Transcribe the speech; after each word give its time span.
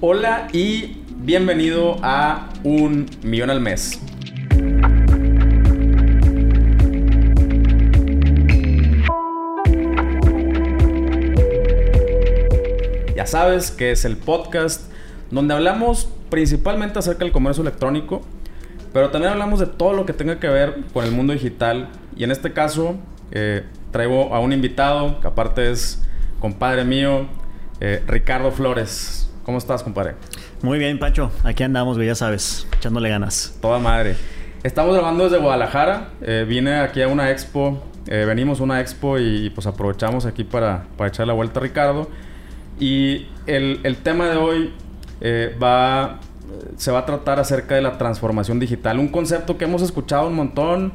Hola 0.00 0.46
y 0.52 1.02
bienvenido 1.16 1.96
a 2.04 2.50
Un 2.62 3.06
Millón 3.24 3.50
al 3.50 3.60
Mes. 3.60 4.00
Ya 13.16 13.26
sabes 13.26 13.72
que 13.72 13.90
es 13.90 14.04
el 14.04 14.16
podcast 14.16 14.88
donde 15.32 15.54
hablamos 15.54 16.08
principalmente 16.30 17.00
acerca 17.00 17.24
del 17.24 17.32
comercio 17.32 17.62
electrónico, 17.62 18.22
pero 18.92 19.10
también 19.10 19.32
hablamos 19.32 19.58
de 19.58 19.66
todo 19.66 19.94
lo 19.94 20.06
que 20.06 20.12
tenga 20.12 20.38
que 20.38 20.46
ver 20.46 20.76
con 20.92 21.04
el 21.04 21.10
mundo 21.10 21.32
digital. 21.32 21.88
Y 22.14 22.22
en 22.22 22.30
este 22.30 22.52
caso, 22.52 22.94
eh, 23.32 23.64
traigo 23.90 24.32
a 24.32 24.38
un 24.38 24.52
invitado 24.52 25.20
que 25.20 25.26
aparte 25.26 25.72
es 25.72 26.00
compadre 26.38 26.84
mío, 26.84 27.26
eh, 27.80 28.00
Ricardo 28.06 28.52
Flores. 28.52 29.27
¿Cómo 29.48 29.56
estás, 29.56 29.82
compadre? 29.82 30.14
Muy 30.60 30.78
bien, 30.78 30.98
Pancho. 30.98 31.30
Aquí 31.42 31.62
andamos, 31.62 31.96
ya 31.96 32.14
sabes, 32.14 32.66
echándole 32.76 33.08
ganas. 33.08 33.56
Toda 33.62 33.78
madre. 33.78 34.14
Estamos 34.62 34.92
grabando 34.94 35.24
desde 35.24 35.38
Guadalajara. 35.38 36.10
Eh, 36.20 36.44
vine 36.46 36.80
aquí 36.80 37.00
a 37.00 37.08
una 37.08 37.30
expo. 37.30 37.82
venimos 38.04 38.60
a 38.60 38.64
una 38.64 38.78
expo 38.82 39.18
y 39.18 39.48
pues 39.48 39.66
aprovechamos 39.66 40.26
aquí 40.26 40.44
para, 40.44 40.84
para 40.98 41.08
echar 41.08 41.26
la 41.26 41.32
vuelta 41.32 41.60
a 41.60 41.62
Ricardo. 41.62 42.10
Y 42.78 43.26
el, 43.46 43.80
el 43.84 43.96
tema 43.96 44.28
de 44.28 44.36
hoy 44.36 44.74
va 45.58 46.20
se 46.76 46.90
va 46.90 46.98
a 46.98 47.06
tratar 47.06 47.40
acerca 47.40 47.74
de 47.74 47.80
la 47.80 47.96
transformación 47.96 48.60
digital. 48.60 48.98
Un 48.98 49.08
concepto 49.08 49.56
que 49.56 49.64
hemos 49.64 49.80
escuchado 49.80 50.28
un 50.28 50.34
montón 50.34 50.92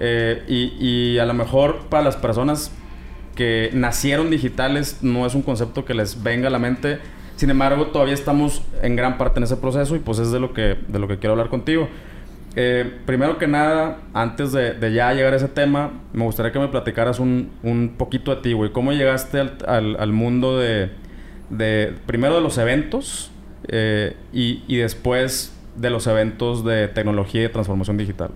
eh, 0.00 0.42
y, 0.48 1.18
a 1.18 1.24
lo 1.24 1.34
mejor 1.34 1.86
para 1.88 2.02
las 2.02 2.16
personas 2.16 2.72
que 3.36 3.70
nacieron 3.72 4.28
digitales 4.28 4.98
no 5.02 5.24
es 5.24 5.36
un 5.36 5.42
concepto 5.42 5.84
que 5.84 5.94
les 5.94 6.20
venga 6.24 6.48
a 6.48 6.50
la 6.50 6.58
mente. 6.58 6.98
Sin 7.36 7.50
embargo, 7.50 7.86
todavía 7.88 8.14
estamos 8.14 8.62
en 8.82 8.96
gran 8.96 9.18
parte 9.18 9.40
en 9.40 9.44
ese 9.44 9.56
proceso 9.56 9.96
y 9.96 9.98
pues 9.98 10.18
es 10.18 10.30
de 10.30 10.40
lo 10.40 10.52
que, 10.52 10.76
de 10.86 10.98
lo 10.98 11.08
que 11.08 11.18
quiero 11.18 11.32
hablar 11.32 11.48
contigo. 11.48 11.88
Eh, 12.54 12.98
primero 13.06 13.38
que 13.38 13.46
nada, 13.46 13.98
antes 14.12 14.52
de, 14.52 14.76
ya 14.92 15.12
llegar 15.14 15.32
a 15.32 15.36
ese 15.36 15.48
tema, 15.48 15.92
me 16.12 16.24
gustaría 16.24 16.52
que 16.52 16.58
me 16.58 16.68
platicaras 16.68 17.18
un, 17.18 17.50
un 17.62 17.94
poquito 17.96 18.34
de 18.34 18.42
ti, 18.42 18.52
güey. 18.52 18.70
¿Cómo 18.72 18.92
llegaste 18.92 19.40
al, 19.40 19.96
al, 19.98 20.12
mundo 20.12 20.58
de, 20.58 20.90
de, 21.48 21.94
primero 22.06 22.34
de 22.34 22.42
los 22.42 22.58
eventos 22.58 23.30
eh, 23.68 24.16
y, 24.32 24.62
y 24.68 24.76
después 24.76 25.56
de 25.76 25.88
los 25.88 26.06
eventos 26.06 26.64
de 26.64 26.88
tecnología 26.88 27.44
y 27.44 27.48
transformación 27.48 27.96
digital? 27.96 28.30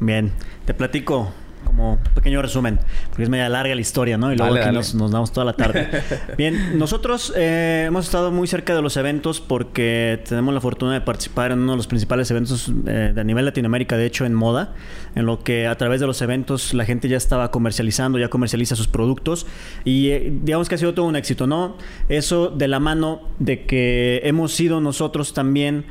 Bien, 0.00 0.32
te 0.64 0.72
platico 0.72 1.32
como 1.68 1.98
pequeño 2.14 2.40
resumen, 2.40 2.80
porque 3.10 3.24
es 3.24 3.28
media 3.28 3.46
larga 3.50 3.74
la 3.74 3.80
historia, 3.80 4.16
¿no? 4.16 4.32
Y 4.32 4.36
luego 4.36 4.54
aquí 4.54 4.74
Nos, 4.74 4.94
nos, 4.94 5.10
damos 5.10 5.32
toda 5.32 5.44
la 5.44 5.52
tarde. 5.52 5.86
Bien, 6.38 6.78
nosotros 6.78 7.30
eh, 7.36 7.84
hemos 7.86 8.06
estado 8.06 8.32
muy 8.32 8.48
cerca 8.48 8.74
de 8.74 8.80
los 8.80 8.96
eventos 8.96 9.42
porque 9.42 10.22
tenemos 10.26 10.54
la 10.54 10.62
fortuna 10.62 10.94
de 10.94 11.02
participar 11.02 11.52
en 11.52 11.58
uno 11.58 11.72
de 11.72 11.76
los 11.76 11.86
principales 11.86 12.30
eventos 12.30 12.72
eh, 12.86 13.12
de 13.14 13.20
a 13.20 13.24
nivel 13.24 13.44
Latinoamérica, 13.44 13.98
de 13.98 14.06
hecho, 14.06 14.24
en 14.24 14.32
moda, 14.32 14.72
en 15.14 15.26
lo 15.26 15.44
que 15.44 15.66
a 15.66 15.76
través 15.76 16.00
de 16.00 16.06
los 16.06 16.22
eventos 16.22 16.72
la 16.72 16.86
gente 16.86 17.06
ya 17.06 17.18
estaba 17.18 17.50
comercializando, 17.50 18.18
ya 18.18 18.30
comercializa 18.30 18.74
sus 18.74 18.88
productos 18.88 19.46
y 19.84 20.08
eh, 20.08 20.32
digamos 20.42 20.70
que 20.70 20.74
ha 20.76 20.78
sido 20.78 20.94
todo 20.94 21.04
un 21.04 21.16
éxito, 21.16 21.46
¿no? 21.46 21.76
Eso 22.08 22.48
de 22.48 22.66
la 22.66 22.80
mano 22.80 23.20
de 23.38 23.66
que 23.66 24.22
hemos 24.24 24.54
sido 24.54 24.80
nosotros 24.80 25.34
también 25.34 25.84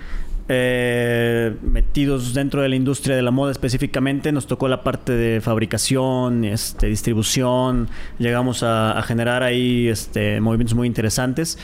eh, 0.49 1.55
metidos 1.61 2.33
dentro 2.33 2.61
de 2.61 2.69
la 2.69 2.75
industria 2.75 3.15
de 3.15 3.21
la 3.21 3.31
moda 3.31 3.51
específicamente. 3.51 4.31
Nos 4.31 4.47
tocó 4.47 4.67
la 4.67 4.83
parte 4.83 5.11
de 5.13 5.41
fabricación, 5.41 6.45
este, 6.45 6.87
distribución. 6.87 7.89
Llegamos 8.17 8.63
a, 8.63 9.01
generar 9.05 9.43
ahí 9.43 9.87
este, 9.87 10.39
movimientos 10.39 10.75
muy 10.75 10.87
interesantes. 10.87 11.57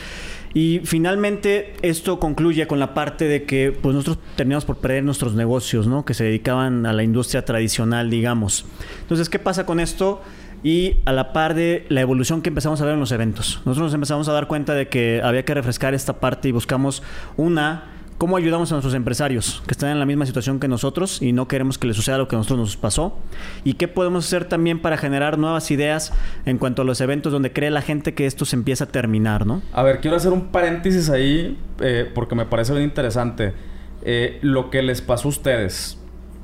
Y 0.54 0.82
finalmente 0.84 1.76
esto 1.82 2.20
concluye 2.20 2.68
con 2.68 2.80
la 2.80 2.94
parte 2.94 3.26
de 3.26 3.44
que 3.44 3.72
pues 3.72 3.96
nosotros 3.96 4.20
terminamos 4.36 4.66
por 4.66 4.78
perder 4.78 5.04
nuestros 5.04 5.34
negocios, 5.34 5.88
¿no? 5.88 6.06
Que 6.06 6.14
se 6.14 6.26
dedicaban 6.26 6.86
a 6.86 6.94
la 6.94 7.04
industria 7.04 7.44
tradicional, 7.44 8.10
digamos. 8.10 8.66
Entonces, 9.02 9.30
¿qué 9.30 9.40
pasa 9.40 9.66
con 9.66 9.80
esto? 9.80 10.22
y 10.66 10.96
a 11.04 11.12
la 11.12 11.34
par 11.34 11.56
de 11.56 11.86
la 11.90 12.00
evolución 12.00 12.42
que 12.42 12.48
empezamos 12.48 12.80
a 12.80 12.86
ver 12.86 12.94
en 12.94 13.00
los 13.02 13.12
eventos. 13.12 13.62
Nosotros 13.66 13.88
nos 13.88 13.94
empezamos 13.96 14.30
a 14.30 14.32
dar 14.32 14.48
cuenta 14.48 14.74
de 14.74 14.88
que 14.88 15.22
había 15.22 15.44
que 15.44 15.54
refrescar 15.54 15.94
esta 15.94 16.22
parte 16.22 16.48
y 16.48 16.52
buscamos 16.54 17.04
una 17.36 17.84
¿Cómo 18.24 18.38
ayudamos 18.38 18.72
a 18.72 18.76
nuestros 18.76 18.94
empresarios 18.94 19.62
que 19.68 19.74
están 19.74 19.90
en 19.90 20.00
la 20.00 20.06
misma 20.06 20.26
situación 20.26 20.58
que 20.58 20.70
nosotros 20.70 21.22
y 21.22 21.34
no 21.34 21.50
queremos 21.50 21.78
que 21.78 21.88
les 21.88 21.98
suceda 21.98 22.18
lo 22.18 22.30
que 22.30 22.38
a 22.38 22.40
nosotros 22.40 22.58
nos 22.58 22.78
pasó? 22.78 23.20
¿Y 23.66 23.74
qué 23.74 23.90
podemos 23.90 24.26
hacer 24.26 24.46
también 24.46 24.80
para 24.80 24.96
generar 24.96 25.38
nuevas 25.38 25.70
ideas 25.72 26.14
en 26.46 26.58
cuanto 26.58 26.84
a 26.84 26.86
los 26.86 27.02
eventos 27.02 27.34
donde 27.34 27.52
cree 27.52 27.70
la 27.70 27.82
gente 27.82 28.14
que 28.14 28.26
esto 28.26 28.46
se 28.46 28.56
empieza 28.56 28.86
a 28.86 28.88
terminar, 28.88 29.46
¿no? 29.46 29.62
A 29.74 29.84
ver, 29.84 30.00
quiero 30.00 30.16
hacer 30.16 30.32
un 30.32 30.54
paréntesis 30.54 31.10
ahí 31.10 31.58
eh, 31.82 32.10
porque 32.16 32.34
me 32.34 32.46
parece 32.46 32.72
bien 32.72 32.86
interesante. 32.86 33.56
Eh, 34.04 34.40
lo 34.42 34.70
que 34.70 34.84
les 34.84 35.02
pasó 35.02 35.28
a 35.28 35.32
ustedes. 35.32 36.00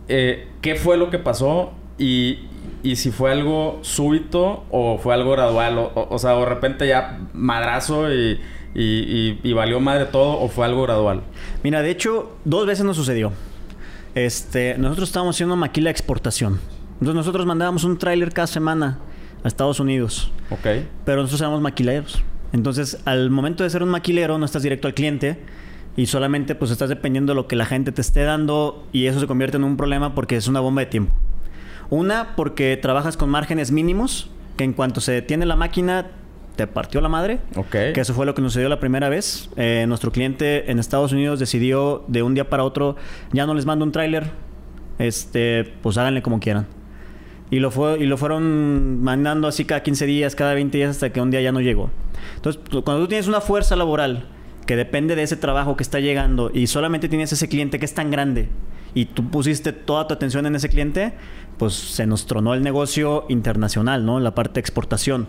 Eh, 0.10 0.50
¿Qué 0.60 0.76
fue 0.76 0.98
lo 0.98 1.10
que 1.10 1.20
pasó? 1.20 1.72
Y, 1.98 2.40
si 2.94 3.10
fue 3.12 3.32
algo 3.32 3.80
súbito 3.84 4.66
o 4.70 4.98
fue 4.98 5.14
algo 5.14 5.32
gradual. 5.32 5.78
O, 5.78 6.08
o 6.10 6.20
sea, 6.20 6.32
de 6.32 6.44
repente 6.44 6.90
ya 6.90 7.20
madrazo 7.32 8.14
y 8.14 8.38
y, 8.76 9.40
y, 9.44 9.54
valió 9.54 9.80
madre 9.80 10.06
todo 10.06 10.40
o 10.40 10.48
fue 10.48 10.66
algo 10.66 10.84
gradual? 10.84 11.24
Mira, 11.64 11.82
de 11.82 11.90
hecho, 11.90 12.38
dos 12.46 12.68
veces 12.68 12.86
nos 12.86 12.96
sucedió. 12.96 13.32
Este, 14.16 14.78
nosotros 14.78 15.10
estábamos 15.10 15.36
haciendo 15.36 15.56
maquila 15.56 15.88
de 15.88 15.92
exportación. 15.92 16.60
Entonces 16.94 17.16
nosotros 17.16 17.46
mandábamos 17.46 17.84
un 17.84 17.98
tráiler 17.98 18.34
cada 18.34 18.48
semana 18.48 19.00
a 19.44 19.48
Estados 19.48 19.80
Unidos. 19.80 20.32
Ok. 20.50 20.68
Pero 21.06 21.22
nosotros 21.22 21.42
éramos 21.42 21.62
maquileros. 21.62 22.22
Entonces, 22.52 23.00
al 23.06 23.30
momento 23.30 23.64
de 23.64 23.70
ser 23.70 23.84
un 23.84 23.90
maquilero, 23.90 24.38
no 24.38 24.46
estás 24.46 24.64
directo 24.64 24.88
al 24.88 24.94
cliente 24.94 25.40
y 25.96 26.08
solamente 26.08 26.56
pues 26.56 26.72
estás 26.72 26.90
dependiendo 26.90 27.32
de 27.32 27.36
lo 27.36 27.48
que 27.48 27.56
la 27.56 27.66
gente 27.66 27.92
te 27.92 28.02
esté 28.02 28.24
dando 28.24 28.86
y 28.92 29.06
eso 29.06 29.20
se 29.20 29.28
convierte 29.28 29.58
en 29.58 29.64
un 29.64 29.78
problema 29.78 30.16
porque 30.16 30.36
es 30.36 30.48
una 30.48 30.60
bomba 30.60 30.82
de 30.82 30.88
tiempo. 30.88 31.16
Una, 31.90 32.36
porque 32.36 32.78
trabajas 32.78 33.18
con 33.18 33.30
márgenes 33.30 33.72
mínimos, 33.72 34.30
que 34.58 34.64
en 34.64 34.74
cuanto 34.74 35.02
se 35.02 35.12
detiene 35.12 35.46
la 35.46 35.56
máquina, 35.56 36.08
te 36.60 36.68
partió 36.68 37.00
la 37.00 37.08
madre. 37.08 37.40
Ok. 37.56 37.72
Que 37.94 38.02
eso 38.02 38.14
fue 38.14 38.26
lo 38.26 38.36
que 38.36 38.42
nos 38.42 38.52
sucedió 38.52 38.68
la 38.68 38.82
primera 38.82 39.08
vez. 39.08 39.50
Eh, 39.56 39.86
nuestro 39.88 40.12
cliente 40.12 40.70
en 40.70 40.78
Estados 40.78 41.14
Unidos 41.14 41.40
decidió 41.40 42.04
de 42.10 42.22
un 42.22 42.34
día 42.34 42.50
para 42.50 42.66
otro, 42.66 42.98
ya 43.32 43.46
no 43.46 43.54
les 43.54 43.66
mando 43.66 43.86
un 43.86 43.94
tráiler, 43.94 44.30
este, 44.98 45.64
pues 45.82 45.98
háganle 45.98 46.22
como 46.22 46.42
quieran. 46.42 46.68
Y 47.50 47.60
lo, 47.60 47.72
fue, 47.72 47.98
y 47.98 48.08
lo 48.08 48.18
fueron 48.18 49.02
mandando 49.02 49.48
así 49.48 49.64
cada 49.64 49.84
15 49.84 50.06
días, 50.06 50.36
cada 50.36 50.54
20 50.54 50.78
días, 50.78 50.90
hasta 50.90 51.12
que 51.14 51.22
un 51.22 51.32
día 51.32 51.40
ya 51.40 51.54
no 51.54 51.62
llegó. 51.62 51.92
Entonces, 52.36 52.62
cuando 52.84 53.04
tú 53.04 53.08
tienes 53.08 53.30
una 53.30 53.40
fuerza 53.40 53.78
laboral 53.78 54.28
que 54.66 54.76
depende 54.76 55.16
de 55.16 55.24
ese 55.24 55.38
trabajo 55.38 55.78
que 55.78 55.84
está 55.84 56.02
llegando 56.02 56.52
y 56.54 56.68
solamente 56.68 57.08
tienes 57.08 57.32
ese 57.32 57.48
cliente 57.48 57.80
que 57.80 57.86
es 57.86 57.94
tan 57.94 58.12
grande 58.12 58.50
y 58.94 59.06
tú 59.06 59.30
pusiste 59.32 59.72
toda 59.72 60.08
tu 60.08 60.14
atención 60.14 60.46
en 60.46 60.56
ese 60.56 60.68
cliente, 60.68 61.14
pues 61.60 61.74
se 61.74 62.08
nos 62.08 62.26
tronó 62.26 62.56
el 62.56 62.64
negocio 62.64 63.26
internacional, 63.30 64.06
¿no? 64.06 64.20
La 64.20 64.34
parte 64.34 64.56
de 64.56 64.62
exportación. 64.62 65.28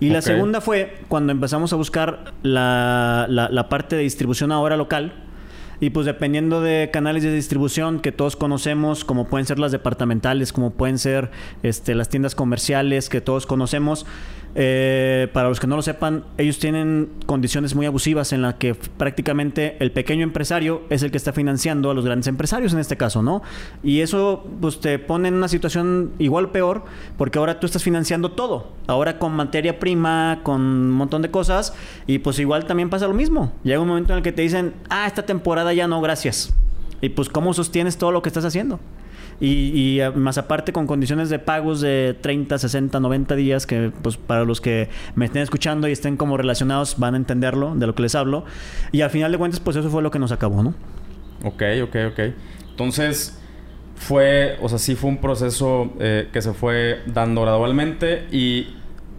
Y 0.00 0.08
la 0.08 0.22
segunda 0.22 0.60
fue 0.60 0.98
cuando 1.08 1.32
empezamos 1.32 1.72
a 1.72 1.76
buscar 1.76 2.34
la, 2.42 3.26
la, 3.28 3.68
parte 3.68 3.96
de 3.96 4.02
distribución 4.02 4.52
ahora 4.52 4.76
local. 4.76 5.12
Y 5.78 5.90
pues 5.90 6.06
dependiendo 6.06 6.62
de 6.62 6.90
canales 6.90 7.22
de 7.22 7.32
distribución 7.32 8.00
que 8.00 8.10
todos 8.10 8.34
conocemos, 8.34 9.04
como 9.04 9.28
pueden 9.28 9.46
ser 9.46 9.58
las 9.58 9.72
departamentales, 9.72 10.52
como 10.52 10.70
pueden 10.70 10.98
ser 10.98 11.30
este, 11.62 11.94
las 11.94 12.08
tiendas 12.08 12.34
comerciales 12.34 13.10
que 13.10 13.20
todos 13.20 13.46
conocemos, 13.46 14.06
eh, 14.54 15.28
para 15.32 15.48
los 15.48 15.60
que 15.60 15.66
no 15.66 15.76
lo 15.76 15.82
sepan, 15.82 16.24
ellos 16.38 16.58
tienen 16.58 17.10
condiciones 17.26 17.74
muy 17.74 17.86
abusivas 17.86 18.32
en 18.32 18.42
las 18.42 18.54
que 18.54 18.74
prácticamente 18.74 19.76
el 19.80 19.92
pequeño 19.92 20.22
empresario 20.22 20.82
es 20.88 21.02
el 21.02 21.10
que 21.10 21.18
está 21.18 21.32
financiando 21.32 21.90
a 21.90 21.94
los 21.94 22.04
grandes 22.04 22.26
empresarios 22.26 22.72
en 22.72 22.78
este 22.78 22.96
caso, 22.96 23.22
¿no? 23.22 23.42
Y 23.82 24.00
eso 24.00 24.46
pues 24.60 24.80
te 24.80 24.98
pone 24.98 25.28
en 25.28 25.34
una 25.34 25.48
situación 25.48 26.12
igual 26.18 26.50
peor 26.50 26.84
porque 27.18 27.38
ahora 27.38 27.60
tú 27.60 27.66
estás 27.66 27.82
financiando 27.82 28.32
todo. 28.32 28.72
Ahora 28.86 29.18
con 29.18 29.32
materia 29.34 29.78
prima, 29.78 30.40
con 30.42 30.60
un 30.60 30.90
montón 30.92 31.22
de 31.22 31.30
cosas 31.30 31.74
y 32.06 32.18
pues 32.18 32.38
igual 32.38 32.64
también 32.64 32.88
pasa 32.88 33.06
lo 33.08 33.14
mismo. 33.14 33.52
Llega 33.62 33.80
un 33.80 33.88
momento 33.88 34.12
en 34.12 34.18
el 34.18 34.22
que 34.22 34.32
te 34.32 34.42
dicen, 34.42 34.74
ah, 34.88 35.06
esta 35.06 35.26
temporada 35.26 35.74
ya 35.74 35.86
no, 35.86 36.00
gracias. 36.00 36.54
Y 37.02 37.10
pues 37.10 37.28
cómo 37.28 37.52
sostienes 37.52 37.98
todo 37.98 38.10
lo 38.12 38.22
que 38.22 38.30
estás 38.30 38.44
haciendo. 38.44 38.80
Y, 39.40 40.00
eh, 40.00 40.10
más 40.10 40.38
aparte 40.38 40.72
con 40.72 40.86
condiciones 40.86 41.28
de 41.28 41.38
pagos 41.38 41.80
de 41.80 42.16
30, 42.20 42.58
60, 42.58 43.00
90 43.00 43.36
días, 43.36 43.66
que 43.66 43.92
pues 44.02 44.16
para 44.16 44.44
los 44.44 44.60
que 44.60 44.88
me 45.14 45.26
estén 45.26 45.42
escuchando 45.42 45.88
y 45.88 45.92
estén 45.92 46.16
como 46.16 46.36
relacionados 46.36 46.98
van 46.98 47.14
a 47.14 47.16
entenderlo 47.18 47.74
de 47.74 47.86
lo 47.86 47.94
que 47.94 48.02
les 48.02 48.14
hablo. 48.14 48.44
Y 48.92 49.02
al 49.02 49.10
final 49.10 49.32
de 49.32 49.38
cuentas, 49.38 49.60
pues 49.60 49.76
eso 49.76 49.90
fue 49.90 50.02
lo 50.02 50.10
que 50.10 50.18
nos 50.18 50.32
acabó, 50.32 50.62
¿no? 50.62 50.74
Ok, 51.44 51.62
ok, 51.82 51.96
ok. 52.12 52.20
Entonces, 52.70 53.38
fue, 53.96 54.56
o 54.62 54.68
sea, 54.68 54.78
sí 54.78 54.94
fue 54.94 55.10
un 55.10 55.18
proceso 55.18 55.92
eh, 55.98 56.28
que 56.32 56.40
se 56.42 56.52
fue 56.52 57.02
dando 57.06 57.42
gradualmente 57.42 58.26
y, 58.30 58.74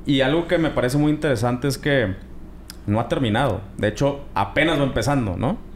y 0.05 0.21
algo 0.21 0.47
que 0.47 0.57
me 0.57 0.69
parece 0.69 0.97
muy 0.97 1.11
interesante 1.11 1.67
es 1.67 1.77
que 1.77 2.15
no 2.85 2.99
ha 2.99 3.07
terminado. 3.07 3.61
De 3.77 3.89
hecho, 3.89 4.21
apenas 4.33 4.79
va 4.79 4.83
empezando, 4.83 5.35
¿no? 5.37 5.66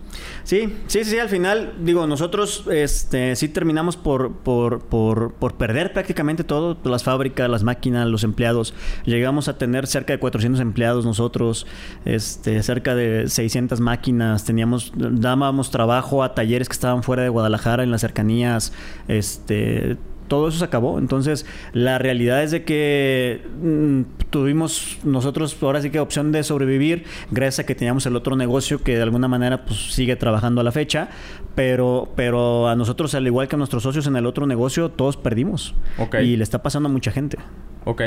Sí, 0.43 0.75
sí, 0.87 1.03
sí, 1.03 1.19
al 1.19 1.29
final, 1.29 1.73
digo, 1.79 2.07
nosotros 2.07 2.65
este, 2.71 3.35
sí 3.35 3.47
terminamos 3.49 3.97
por, 3.97 4.33
por, 4.33 4.81
por, 4.81 5.33
por 5.33 5.55
perder 5.55 5.93
prácticamente 5.93 6.43
todo, 6.43 6.77
las 6.83 7.03
fábricas, 7.03 7.49
las 7.49 7.63
máquinas, 7.63 8.07
los 8.07 8.23
empleados. 8.23 8.73
Llegamos 9.05 9.47
a 9.47 9.57
tener 9.57 9.87
cerca 9.87 10.13
de 10.13 10.19
400 10.19 10.61
empleados 10.61 11.05
nosotros, 11.05 11.67
este, 12.05 12.61
cerca 12.63 12.95
de 12.95 13.29
600 13.29 13.79
máquinas, 13.79 14.43
teníamos, 14.45 14.91
dábamos 14.95 15.71
trabajo 15.71 16.23
a 16.23 16.33
talleres 16.33 16.67
que 16.67 16.73
estaban 16.73 17.03
fuera 17.03 17.23
de 17.23 17.29
Guadalajara, 17.29 17.83
en 17.83 17.91
las 17.91 18.01
cercanías, 18.01 18.73
este 19.07 19.97
todo 20.31 20.47
eso 20.47 20.59
se 20.59 20.63
acabó. 20.63 20.97
Entonces, 20.97 21.45
la 21.73 21.97
realidad 21.97 22.41
es 22.41 22.51
de 22.51 22.63
que 22.63 23.41
mm, 23.61 24.03
tuvimos 24.29 24.97
nosotros 25.03 25.57
ahora 25.61 25.81
sí 25.81 25.89
que 25.89 25.99
opción 25.99 26.31
de 26.31 26.41
sobrevivir 26.43 27.03
gracias 27.31 27.65
a 27.65 27.65
que 27.65 27.75
teníamos 27.75 28.05
el 28.05 28.15
otro 28.15 28.37
negocio 28.37 28.81
que 28.81 28.95
de 28.95 29.01
alguna 29.01 29.27
manera 29.27 29.65
pues 29.65 29.93
sigue 29.93 30.15
trabajando 30.15 30.61
a 30.61 30.63
la 30.63 30.71
fecha, 30.71 31.09
pero 31.53 32.13
pero 32.15 32.69
a 32.69 32.77
nosotros 32.77 33.13
al 33.13 33.27
igual 33.27 33.49
que 33.49 33.57
a 33.57 33.57
nuestros 33.57 33.83
socios 33.83 34.07
en 34.07 34.15
el 34.15 34.25
otro 34.25 34.47
negocio 34.47 34.87
todos 34.89 35.17
perdimos. 35.17 35.75
Y 36.21 36.37
le 36.37 36.43
está 36.43 36.63
pasando 36.63 36.87
a 36.87 36.91
mucha 36.93 37.11
gente. 37.11 37.37
Ok. 37.83 38.01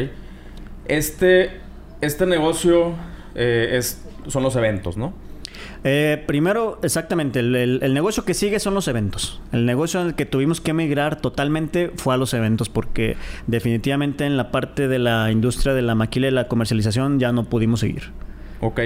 Este 0.87 1.61
este 2.01 2.25
negocio 2.25 2.95
eh, 3.35 3.69
es 3.73 4.03
son 4.29 4.43
los 4.43 4.57
eventos, 4.57 4.97
¿no? 4.97 5.13
Eh, 5.87 6.25
primero, 6.27 6.79
exactamente, 6.83 7.41
el, 7.41 7.93
negocio 7.93 8.25
que 8.25 8.33
sigue 8.33 8.59
son 8.59 8.73
los 8.73 8.89
eventos. 8.89 9.43
El 9.53 9.67
negocio 9.67 10.01
en 10.01 10.09
el 10.09 10.15
que 10.15 10.25
tuvimos 10.25 10.63
que 10.63 10.71
emigrar 10.71 11.17
totalmente 11.21 11.93
fue 11.97 12.15
a 12.15 12.17
los 12.17 12.33
eventos 12.33 12.71
porque 12.71 13.19
definitivamente 13.47 14.25
en 14.25 14.39
la 14.39 14.51
parte 14.51 14.89
de 14.89 14.99
la 14.99 15.31
industria 15.31 15.75
de 15.75 15.83
la 15.83 15.95
maquila 15.95 16.29
y 16.29 16.31
la 16.31 16.49
comercialización 16.49 17.21
ya 17.21 17.33
no 17.33 17.45
pudimos 17.45 17.81
seguir. 17.81 18.13
Ok. 18.61 18.81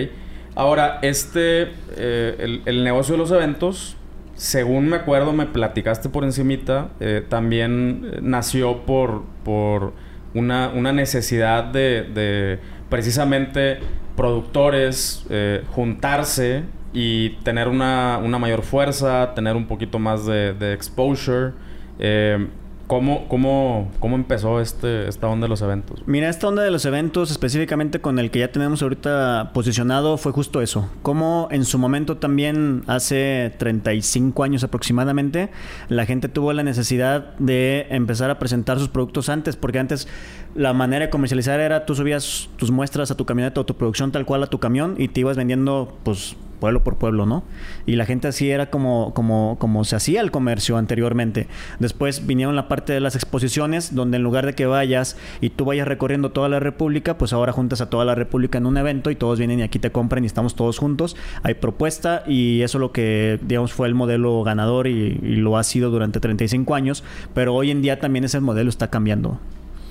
Ahora, 0.57 0.99
este, 1.03 1.69
eh, 1.97 2.63
el, 2.67 2.83
negocio 2.83 3.13
de 3.15 3.19
los 3.19 3.31
eventos, 3.31 3.97
según 4.35 4.89
me 4.89 4.97
acuerdo, 4.97 5.33
me 5.33 5.47
platicaste 5.47 6.09
por 6.09 6.25
encimita, 6.25 6.89
eh, 6.99 7.25
también 7.29 8.11
nació 8.23 8.85
por, 8.87 9.23
por 9.45 9.93
una, 10.35 10.73
necesidad 10.93 11.63
de, 11.63 12.03
de 12.13 12.59
precisamente 12.89 13.79
productores 14.17 15.25
juntarse 15.71 16.65
y 16.93 17.31
tener 17.43 17.69
una, 17.69 18.19
una 18.23 18.39
mayor 18.39 18.63
fuerza, 18.63 19.35
tener 19.35 19.57
un 19.57 19.67
poquito 19.67 19.99
más 19.99 20.27
de, 20.27 20.55
de 20.55 20.73
exposure. 20.73 21.53
Eh, 21.99 22.49
¿Cómo, 22.89 23.29
cómo, 23.29 23.91
cómo 24.01 24.17
empezó 24.17 24.63
este, 24.63 25.09
esta 25.09 25.29
onda 25.29 25.45
de 25.45 25.51
los 25.51 25.61
eventos? 25.61 26.03
Mira, 26.07 26.31
esta 26.31 26.49
onda 26.49 26.63
de 26.63 26.71
los 26.71 26.87
eventos, 26.87 27.31
específicamente 27.31 28.01
con 28.01 28.19
el 28.19 28.31
que 28.31 28.39
ya 28.39 28.51
tenemos 28.51 28.83
ahorita 28.83 29.51
posicionado, 29.53 30.17
fue 30.17 30.33
justo 30.33 30.63
eso. 30.63 30.89
Como 31.03 31.49
en 31.51 31.67
su 31.67 31.79
momento 31.79 32.17
también, 32.17 32.85
hace 32.87 33.53
35 33.59 34.43
años 34.43 34.65
aproximadamente, 34.65 35.51
la 35.91 36.07
gente 36.07 36.31
tuvo 36.31 36.55
la 36.55 36.63
necesidad 36.63 37.37
de 37.37 37.87
empezar 37.91 38.31
a 38.31 38.39
presentar 38.39 38.79
sus 38.79 38.89
productos 38.89 39.29
antes, 39.29 39.57
porque 39.57 39.79
antes 39.79 40.09
la 40.55 40.73
manera 40.73 41.05
de 41.05 41.11
comercializar 41.11 41.61
era 41.61 41.85
tú 41.85 41.95
subías 41.95 42.49
tus 42.57 42.71
muestras 42.71 43.11
a 43.11 43.19
tu 43.19 43.27
camioneta 43.27 43.61
o 43.61 43.67
tu 43.67 43.77
producción 43.77 44.13
tal 44.13 44.25
cual 44.25 44.43
a 44.45 44.47
tu 44.47 44.61
camión 44.61 44.95
y 44.97 45.09
te 45.09 45.21
ibas 45.21 45.37
vendiendo, 45.37 45.95
pues 46.05 46.37
pueblo 46.59 46.85
por 46.85 46.97
pueblo, 46.97 47.27
¿no? 47.27 47.45
Y 47.87 47.97
la 47.97 48.05
gente 48.05 48.29
así 48.29 48.51
era 48.51 48.71
como, 48.71 49.15
como, 49.15 49.57
como 49.59 49.85
se 49.85 49.97
hacía 49.97 50.21
el 50.21 50.31
comercio 50.31 50.77
anteriormente. 50.77 51.49
Después 51.79 52.27
vinieron 52.27 52.57
la 52.57 52.69
parte 52.69 52.93
de 52.93 53.01
las 53.01 53.15
exposiciones, 53.15 53.95
donde 53.95 54.17
en 54.17 54.23
lugar 54.23 54.47
de 54.47 54.55
que 54.55 54.67
vayas 54.67 55.17
y 55.41 55.51
tú 55.51 55.65
vayas 55.65 55.89
recorriendo 55.89 56.31
toda 56.31 56.49
la 56.49 56.61
República, 56.61 57.19
pues 57.19 57.33
ahora 57.33 57.53
juntas 57.53 57.81
a 57.81 57.91
toda 57.91 58.05
la 58.05 58.15
República 58.15 58.59
en 58.59 58.67
un 58.67 58.77
evento 58.77 59.11
y 59.11 59.17
todos 59.17 59.39
vienen 59.39 59.61
y 59.61 59.63
aquí 59.63 59.79
te 59.79 59.91
compran 59.91 60.25
y 60.25 60.27
estamos 60.27 60.55
todos 60.55 60.79
juntos. 60.79 61.17
Hay 61.43 61.55
propuesta 61.55 62.25
y 62.27 62.63
eso 62.63 62.79
es 62.79 62.81
lo 62.81 62.93
que, 62.93 63.39
digamos, 63.43 63.73
fue 63.73 63.89
el 63.89 63.95
modelo 63.95 64.43
ganador 64.43 64.87
y, 64.87 65.19
y 65.23 65.37
lo 65.37 65.57
ha 65.57 65.65
sido 65.65 65.91
durante 65.91 66.21
35 66.21 66.75
años, 66.75 67.05
pero 67.35 67.55
hoy 67.55 67.71
en 67.71 67.83
día 67.83 67.99
también 68.01 68.25
ese 68.25 68.41
modelo 68.41 68.69
está 68.69 68.91
cambiando. 68.91 69.39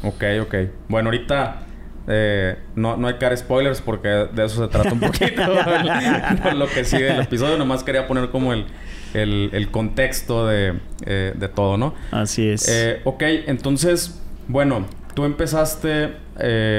Ok, 0.04 0.24
ok. 0.42 0.56
Bueno, 0.90 1.10
ahorita 1.10 1.67
eh, 2.08 2.58
no, 2.76 2.96
no 2.96 3.08
hay 3.08 3.16
cara 3.16 3.36
spoilers 3.36 3.82
porque 3.82 4.08
de 4.08 4.46
eso 4.46 4.64
se 4.64 4.72
trata 4.72 4.94
un 4.94 5.00
poquito 5.02 5.42
lo 6.56 6.68
que 6.68 6.86
sigue 6.86 7.12
el 7.14 7.22
episodio. 7.22 7.58
Nomás 7.58 7.84
quería 7.84 8.08
poner 8.08 8.30
como 8.30 8.54
el, 8.54 8.66
el, 9.14 9.70
contexto 9.72 10.48
de, 10.48 10.74
eh, 11.06 11.34
de, 11.36 11.48
todo, 11.50 11.78
¿no? 11.78 11.94
Así 12.12 12.48
es. 12.48 12.68
Eh, 12.70 13.02
ok, 13.04 13.24
entonces, 13.48 14.22
bueno, 14.48 14.86
tú 15.14 15.26
empezaste 15.26 16.14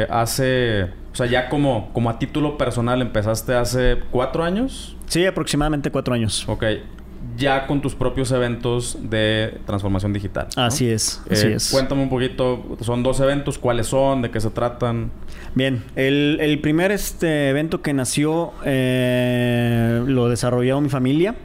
hace, 0.09 0.85
o 1.13 1.15
sea, 1.15 1.27
ya 1.27 1.49
como, 1.49 1.93
como 1.93 2.09
a 2.09 2.19
título 2.19 2.57
personal, 2.57 3.03
empezaste 3.03 3.55
hace 3.55 3.99
cuatro 4.11 4.45
años. 4.45 4.97
Sí, 5.07 5.27
aproximadamente 5.27 5.91
cuatro 5.91 6.15
años. 6.15 6.45
Ok 6.49 6.65
ya 7.39 7.67
con 7.67 7.81
tus 7.81 7.95
propios 7.95 8.33
eventos 8.33 8.99
de 9.01 9.59
transformación 9.65 10.13
digital. 10.13 10.49
Así 10.57 10.91
es, 10.91 11.23
así 11.31 11.47
eh, 11.47 11.55
es. 11.55 11.71
Cuéntame 11.71 12.03
un 12.03 12.11
poquito, 12.11 12.77
son 12.81 13.03
dos 13.03 13.21
eventos, 13.21 13.59
¿cuáles 13.59 13.87
son? 13.87 14.23
¿De 14.23 14.31
qué 14.31 14.41
se 14.41 14.51
tratan? 14.51 15.11
Bien, 15.55 15.83
el, 15.97 16.59
primer 16.61 16.91
este 16.91 17.49
evento 17.49 17.81
que 17.81 17.95
nació 17.95 18.53
eh, 18.65 20.03
lo 20.07 20.29
desarrolló 20.29 20.81
mi 20.81 20.89
familia. 20.89 21.37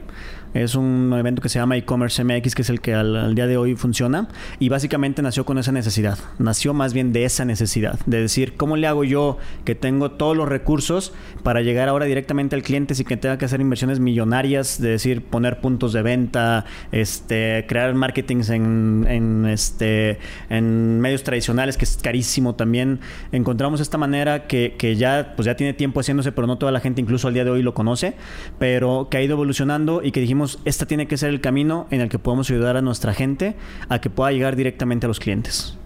Es 0.54 0.76
un 0.76 1.12
evento 1.18 1.42
que 1.42 1.48
se 1.48 1.58
llama 1.58 1.76
e-commerce 1.76 2.22
MX, 2.22 2.54
que 2.54 2.62
es 2.62 2.70
el 2.70 2.80
que 2.80 2.94
al, 2.94 3.34
día 3.34 3.48
de 3.48 3.56
hoy 3.56 3.74
funciona. 3.74 4.28
Y 4.60 4.68
básicamente 4.68 5.20
nació 5.20 5.44
con 5.44 5.58
esa 5.58 5.72
necesidad. 5.72 6.16
Nació 6.38 6.72
más 6.72 6.94
bien 6.94 7.12
de 7.12 7.24
esa 7.24 7.44
necesidad. 7.44 7.98
De 8.06 8.20
decir, 8.20 8.56
¿cómo 8.56 8.76
le 8.76 8.86
hago 8.86 9.02
yo 9.02 9.38
que 9.64 9.74
tengo 9.74 10.12
todos 10.12 10.36
los 10.36 10.48
recursos 10.48 11.12
para 11.42 11.60
llegar 11.60 11.88
ahora 11.88 12.04
directamente 12.04 12.54
al 12.54 12.62
cliente 12.62 12.94
sin 12.94 13.04
que 13.04 13.16
tenga 13.16 13.36
que 13.36 13.46
hacer 13.46 13.60
inversiones 13.60 13.98
millonarias? 13.98 14.80
De 14.80 14.90
decir, 14.90 15.24
poner 15.24 15.58
puntos 15.60 15.92
de 15.92 16.02
venta, 16.02 16.64
este, 16.92 17.64
crear 17.68 17.92
marketing 17.94 18.42
en, 18.48 19.46
este, 19.46 20.20
en 20.50 21.00
medios 21.00 21.24
tradicionales, 21.24 21.76
que 21.76 21.84
es 21.84 21.98
carísimo 22.00 22.54
también. 22.54 23.00
Encontramos 23.32 23.80
esta 23.80 23.98
manera 23.98 24.46
que, 24.46 24.76
que 24.78 24.94
ya, 24.94 25.32
pues 25.34 25.46
ya 25.46 25.56
tiene 25.56 25.72
tiempo 25.72 25.98
haciéndose, 25.98 26.30
pero 26.30 26.46
no 26.46 26.58
toda 26.58 26.70
la 26.70 26.78
gente 26.78 27.00
incluso 27.00 27.26
al 27.26 27.34
día 27.34 27.44
de 27.44 27.50
hoy 27.50 27.62
lo 27.64 27.74
conoce. 27.74 28.14
Pero 28.60 29.08
que 29.10 29.16
ha 29.16 29.22
ido 29.22 29.32
evolucionando 29.32 30.00
y 30.04 30.12
que 30.12 30.20
dijimos, 30.20 30.43
este 30.64 30.86
tiene 30.86 31.06
que 31.06 31.16
ser 31.16 31.30
el 31.30 31.40
camino 31.40 31.86
en 31.90 32.00
el 32.00 32.08
que 32.08 32.18
podemos 32.18 32.50
ayudar 32.50 32.76
a 32.76 32.82
nuestra 32.82 33.14
gente 33.14 33.56
a 33.88 34.00
que 34.00 34.10
pueda 34.10 34.32
llegar 34.32 34.56
directamente 34.56 35.06
a 35.06 35.08
los 35.08 35.20
clientes. 35.20 35.76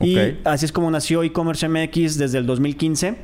Y 0.00 0.16
así 0.44 0.64
es 0.64 0.72
como 0.72 0.90
nació 0.90 1.22
e-commerce 1.22 1.68
MX 1.68 2.16
desde 2.16 2.38
el 2.38 2.46
2015 2.46 3.14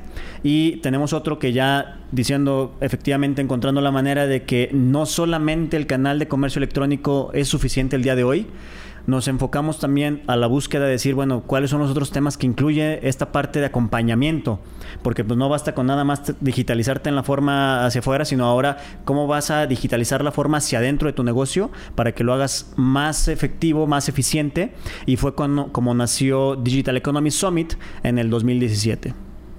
y 0.42 0.76
tenemos 0.76 1.12
otro 1.12 1.38
que 1.38 1.52
ya 1.52 1.98
diciendo 2.12 2.76
efectivamente 2.80 3.42
encontrando 3.42 3.80
la 3.80 3.90
manera 3.90 4.26
de 4.26 4.44
que 4.44 4.70
no 4.72 5.06
solamente 5.06 5.76
el 5.76 5.86
canal 5.86 6.18
de 6.18 6.28
comercio 6.28 6.58
electrónico 6.58 7.30
es 7.32 7.48
suficiente 7.48 7.96
el 7.96 8.02
día 8.02 8.14
de 8.16 8.24
hoy, 8.24 8.46
nos 9.08 9.26
enfocamos 9.26 9.80
también 9.80 10.22
a 10.26 10.36
la 10.36 10.46
búsqueda 10.46 10.84
de 10.84 10.90
decir, 10.90 11.14
bueno, 11.14 11.40
cuáles 11.40 11.70
son 11.70 11.80
los 11.80 11.90
otros 11.90 12.10
temas 12.10 12.36
que 12.36 12.46
incluye 12.46 13.08
esta 13.08 13.32
parte 13.32 13.58
de 13.58 13.64
acompañamiento, 13.64 14.60
porque 15.02 15.24
pues 15.24 15.38
no 15.38 15.48
basta 15.48 15.74
con 15.74 15.86
nada 15.86 16.04
más 16.04 16.34
digitalizarte 16.40 17.08
en 17.08 17.16
la 17.16 17.22
forma 17.22 17.86
hacia 17.86 18.00
afuera, 18.00 18.26
sino 18.26 18.44
ahora 18.44 18.76
cómo 19.06 19.26
vas 19.26 19.50
a 19.50 19.66
digitalizar 19.66 20.22
la 20.22 20.30
forma 20.30 20.58
hacia 20.58 20.80
adentro 20.80 21.06
de 21.06 21.14
tu 21.14 21.24
negocio 21.24 21.70
para 21.94 22.12
que 22.12 22.22
lo 22.22 22.34
hagas 22.34 22.70
más 22.76 23.28
efectivo, 23.28 23.86
más 23.86 24.10
eficiente, 24.10 24.74
y 25.06 25.16
fue 25.16 25.34
cuando, 25.34 25.72
como 25.72 25.94
nació 25.94 26.56
Digital 26.56 26.98
Economy 26.98 27.30
Summit 27.30 27.76
en 28.02 28.18
el 28.18 28.28
2017. 28.28 29.14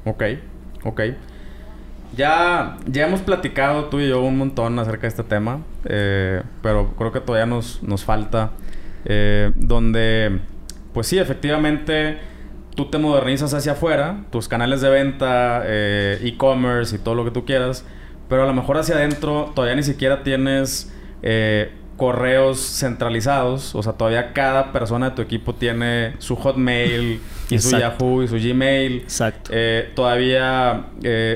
Ok, 0.05 0.23
ok. 0.83 1.01
Ya, 2.15 2.77
ya 2.85 3.07
hemos 3.07 3.21
platicado 3.21 3.85
tú 3.85 3.99
y 3.99 4.09
yo 4.09 4.21
un 4.21 4.37
montón 4.37 4.77
acerca 4.77 5.01
de 5.01 5.07
este 5.07 5.23
tema, 5.23 5.61
eh, 5.85 6.43
pero 6.61 6.93
creo 6.95 7.11
que 7.11 7.19
todavía 7.19 7.47
nos, 7.47 7.81
nos 7.81 8.05
falta 8.05 8.51
eh, 9.05 9.51
donde, 9.55 10.39
pues 10.93 11.07
sí, 11.07 11.17
efectivamente, 11.17 12.17
tú 12.75 12.89
te 12.89 12.97
modernizas 12.97 13.53
hacia 13.53 13.73
afuera, 13.73 14.25
tus 14.31 14.47
canales 14.47 14.81
de 14.81 14.89
venta, 14.89 15.63
eh, 15.65 16.19
e-commerce 16.23 16.95
y 16.95 16.99
todo 16.99 17.15
lo 17.15 17.25
que 17.25 17.31
tú 17.31 17.45
quieras, 17.45 17.85
pero 18.27 18.43
a 18.43 18.45
lo 18.45 18.53
mejor 18.53 18.77
hacia 18.77 18.95
adentro 18.95 19.51
todavía 19.55 19.75
ni 19.75 19.83
siquiera 19.83 20.23
tienes 20.23 20.93
eh, 21.21 21.71
correos 21.97 22.59
centralizados, 22.59 23.75
o 23.75 23.83
sea, 23.83 23.93
todavía 23.93 24.31
cada 24.33 24.71
persona 24.71 25.09
de 25.09 25.15
tu 25.15 25.21
equipo 25.21 25.55
tiene 25.55 26.13
su 26.19 26.35
Hotmail 26.35 27.19
y 27.49 27.59
su 27.59 27.77
Yahoo 27.77 28.23
y 28.23 28.27
su 28.27 28.35
Gmail. 28.35 28.99
Exacto. 28.99 29.51
todavía 29.95 30.85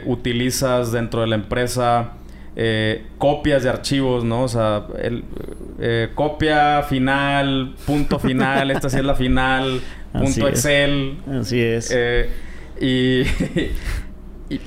utilizas 0.05 0.91
dentro 0.91 1.22
de 1.22 1.27
la 1.27 1.36
empresa 1.36 2.13
eh, 2.55 3.07
copias 3.17 3.63
de 3.63 3.69
archivos, 3.69 4.24
¿no? 4.24 4.43
O 4.43 4.48
sea, 4.48 4.86
el, 5.01 5.24
eh, 5.79 6.10
copia 6.13 6.83
final, 6.83 7.74
punto 7.86 8.19
final, 8.19 8.69
esta 8.69 8.89
sí 8.89 8.98
es 8.98 9.03
la 9.03 9.15
final, 9.15 9.81
punto 10.13 10.48
Excel. 10.48 11.17
Así 11.31 11.60
es. 11.60 11.91
Eh, 11.95 12.29
y, 12.79 13.24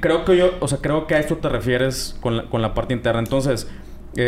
creo 0.00 0.24
que 0.24 0.36
yo, 0.36 0.54
o 0.60 0.68
sea, 0.68 0.78
creo 0.78 1.08
que 1.08 1.16
a 1.16 1.18
esto 1.18 1.38
te 1.38 1.48
refieres 1.48 2.16
con 2.20 2.36
la, 2.36 2.44
con 2.44 2.62
la 2.62 2.72
parte 2.72 2.94
interna. 2.94 3.18
Entonces, 3.18 3.68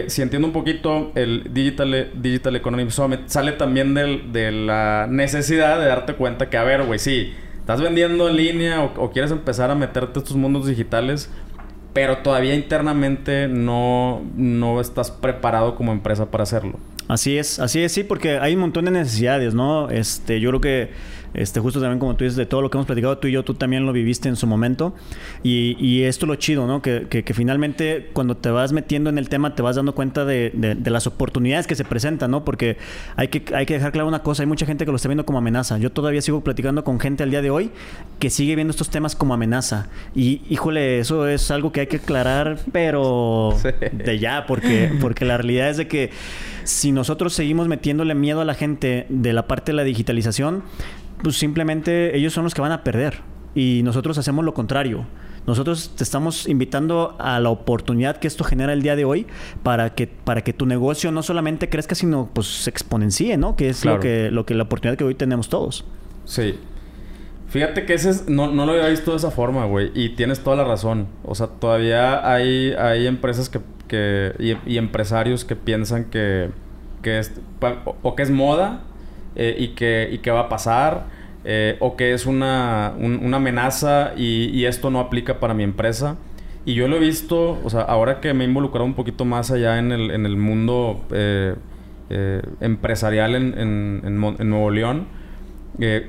si 0.08 0.20
entiendo 0.20 0.48
un 0.48 0.52
poquito, 0.52 1.12
el 1.14 1.54
Digital, 1.54 2.10
Digital 2.14 2.56
Economy 2.56 2.90
Summit 2.90 3.28
sale 3.28 3.52
también 3.52 3.94
de 3.94 4.50
la 4.50 5.06
necesidad 5.08 5.78
de 5.78 5.86
darte 5.86 6.14
cuenta 6.14 6.50
que, 6.50 6.56
a 6.56 6.64
ver, 6.64 6.82
güey, 6.82 6.98
sí, 6.98 7.32
estás 7.60 7.80
vendiendo 7.80 8.28
en 8.28 8.36
línea 8.36 8.82
o, 8.82 9.04
o 9.04 9.12
quieres 9.12 9.30
empezar 9.30 9.70
a 9.70 9.76
meterte 9.76 10.18
a 10.18 10.22
estos 10.22 10.36
mundos 10.36 10.66
digitales, 10.66 11.30
pero 11.96 12.18
todavía 12.18 12.54
internamente 12.54 13.48
no, 13.48 14.22
no 14.36 14.82
estás 14.82 15.10
preparado 15.10 15.76
como 15.76 15.92
empresa 15.92 16.30
para 16.30 16.42
hacerlo. 16.42 16.78
Así 17.08 17.38
es, 17.38 17.58
así 17.58 17.82
es, 17.82 17.92
sí, 17.92 18.04
porque 18.04 18.38
hay 18.38 18.52
un 18.52 18.60
montón 18.60 18.84
de 18.84 18.90
necesidades, 18.90 19.54
¿no? 19.54 19.88
Este, 19.88 20.38
yo 20.38 20.50
creo 20.50 20.60
que 20.60 20.90
este, 21.34 21.60
justo 21.60 21.80
también 21.80 21.98
como 21.98 22.16
tú 22.16 22.24
dices, 22.24 22.36
de 22.36 22.46
todo 22.46 22.62
lo 22.62 22.70
que 22.70 22.76
hemos 22.76 22.86
platicado 22.86 23.18
tú 23.18 23.28
y 23.28 23.32
yo, 23.32 23.44
tú 23.44 23.54
también 23.54 23.86
lo 23.86 23.92
viviste 23.92 24.28
en 24.28 24.36
su 24.36 24.46
momento. 24.46 24.94
Y, 25.42 25.76
y 25.78 26.02
esto 26.04 26.26
es 26.26 26.28
lo 26.28 26.34
chido, 26.36 26.66
¿no? 26.66 26.82
Que, 26.82 27.06
que, 27.08 27.34
finalmente 27.34 28.10
cuando 28.12 28.36
te 28.36 28.50
vas 28.50 28.72
metiendo 28.72 29.10
en 29.10 29.18
el 29.18 29.28
tema 29.28 29.54
te 29.54 29.62
vas 29.62 29.76
dando 29.76 29.94
cuenta 29.94 30.24
de, 30.24 30.50
de, 30.54 30.90
las 30.90 31.06
oportunidades 31.06 31.66
que 31.66 31.74
se 31.74 31.84
presentan, 31.84 32.30
¿no? 32.30 32.44
Porque 32.44 32.78
hay 33.16 33.28
que, 33.28 33.54
hay 33.54 33.66
que 33.66 33.74
dejar 33.74 33.92
claro 33.92 34.08
una 34.08 34.22
cosa, 34.22 34.42
hay 34.42 34.46
mucha 34.46 34.64
gente 34.64 34.84
que 34.84 34.90
lo 34.90 34.96
está 34.96 35.08
viendo 35.08 35.26
como 35.26 35.38
amenaza. 35.38 35.78
Yo 35.78 35.90
todavía 35.92 36.22
sigo 36.22 36.42
platicando 36.42 36.84
con 36.84 36.98
gente 37.00 37.22
al 37.22 37.30
día 37.30 37.42
de 37.42 37.50
hoy 37.50 37.70
que 38.18 38.30
sigue 38.30 38.54
viendo 38.54 38.70
estos 38.70 38.88
temas 38.88 39.14
como 39.14 39.34
amenaza. 39.34 39.88
Y 40.14 40.42
híjole, 40.48 41.00
eso 41.00 41.28
es 41.28 41.50
algo 41.50 41.72
que 41.72 41.80
hay 41.80 41.86
que 41.86 41.96
aclarar, 41.96 42.58
pero 42.72 43.54
de 43.92 44.18
ya, 44.18 44.46
porque, 44.46 44.92
porque 45.00 45.24
la 45.24 45.36
realidad 45.36 45.70
es 45.70 45.76
de 45.76 45.88
que 45.88 46.10
si 46.64 46.92
nosotros 46.92 47.32
seguimos 47.32 47.68
metiéndole 47.68 48.14
miedo 48.14 48.40
a 48.40 48.44
la 48.44 48.54
gente 48.54 49.06
de 49.08 49.32
la 49.32 49.46
parte 49.46 49.72
de 49.72 49.76
la 49.76 49.84
digitalización, 49.84 50.64
pues 51.22 51.36
simplemente 51.36 52.16
ellos 52.16 52.32
son 52.32 52.44
los 52.44 52.54
que 52.54 52.60
van 52.60 52.72
a 52.72 52.84
perder. 52.84 53.20
Y 53.54 53.80
nosotros 53.84 54.18
hacemos 54.18 54.44
lo 54.44 54.54
contrario. 54.54 55.06
Nosotros 55.46 55.92
te 55.96 56.02
estamos 56.02 56.48
invitando 56.48 57.14
a 57.18 57.38
la 57.38 57.50
oportunidad 57.50 58.16
que 58.16 58.26
esto 58.26 58.42
genera 58.42 58.72
el 58.72 58.82
día 58.82 58.96
de 58.96 59.04
hoy 59.04 59.26
para 59.62 59.94
que, 59.94 60.08
para 60.08 60.42
que 60.42 60.52
tu 60.52 60.66
negocio 60.66 61.12
no 61.12 61.22
solamente 61.22 61.68
crezca, 61.68 61.94
sino 61.94 62.28
pues 62.32 62.48
se 62.48 62.68
exponencie, 62.68 63.36
¿no? 63.36 63.54
Que 63.54 63.68
es 63.68 63.84
lo, 63.84 64.00
que, 64.00 64.30
lo 64.32 64.44
que 64.44 64.54
la 64.54 64.64
oportunidad 64.64 64.98
que 64.98 65.04
hoy 65.04 65.14
tenemos 65.14 65.48
todos. 65.48 65.84
Sí. 66.24 66.58
Fíjate 67.48 67.86
que 67.86 67.94
ese 67.94 68.10
es, 68.10 68.28
no, 68.28 68.50
no 68.50 68.66
lo 68.66 68.72
había 68.72 68.88
visto 68.88 69.12
de 69.12 69.18
esa 69.18 69.30
forma, 69.30 69.66
güey. 69.66 69.92
Y 69.94 70.10
tienes 70.10 70.40
toda 70.40 70.56
la 70.56 70.64
razón. 70.64 71.06
O 71.24 71.36
sea, 71.36 71.46
todavía 71.46 72.28
hay, 72.28 72.72
hay 72.72 73.06
empresas 73.06 73.48
que, 73.48 73.60
que 73.86 74.58
y, 74.66 74.78
empresarios 74.78 75.44
que 75.44 75.54
piensan 75.54 76.06
que, 76.06 76.50
que 77.02 77.20
es, 77.20 77.32
o 78.02 78.16
que 78.16 78.22
es 78.24 78.30
moda 78.30 78.82
eh, 79.38 79.54
y, 79.58 79.68
que, 79.68 80.08
y 80.10 80.28
va 80.30 80.40
a 80.40 80.48
pasar, 80.48 81.04
eh, 81.44 81.76
o 81.80 81.94
que 81.94 82.14
es 82.14 82.24
una, 82.24 82.94
una 82.98 83.36
amenaza 83.36 84.12
y, 84.16 84.64
esto 84.64 84.90
no 84.90 84.98
aplica 84.98 85.38
para 85.40 85.52
mi 85.52 85.62
empresa. 85.62 86.16
Y 86.64 86.72
yo 86.74 86.88
lo 86.88 86.96
he 86.96 87.00
visto, 87.00 87.60
o 87.62 87.68
sea, 87.68 87.82
ahora 87.82 88.20
que 88.20 88.32
me 88.32 88.44
he 88.44 88.48
involucrado 88.48 88.86
un 88.86 88.94
poquito 88.94 89.26
más 89.26 89.50
allá 89.50 89.78
en 89.78 89.92
el, 89.92 90.10
en 90.10 90.24
el 90.24 90.38
mundo 90.38 91.04
eh, 91.12 91.54
empresarial 92.60 93.34
en, 93.34 94.02
en, 94.04 94.48
Nuevo 94.48 94.70
León, 94.70 95.06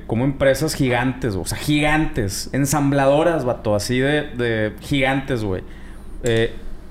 como 0.06 0.24
empresas 0.24 0.74
gigantes, 0.74 1.36
o 1.36 1.44
sea, 1.44 1.58
gigantes, 1.58 2.48
ensambladoras, 2.54 3.44
vato, 3.44 3.74
así 3.74 3.98
de, 3.98 4.22
de 4.22 4.72
gigantes, 4.80 5.44
güey. 5.44 5.62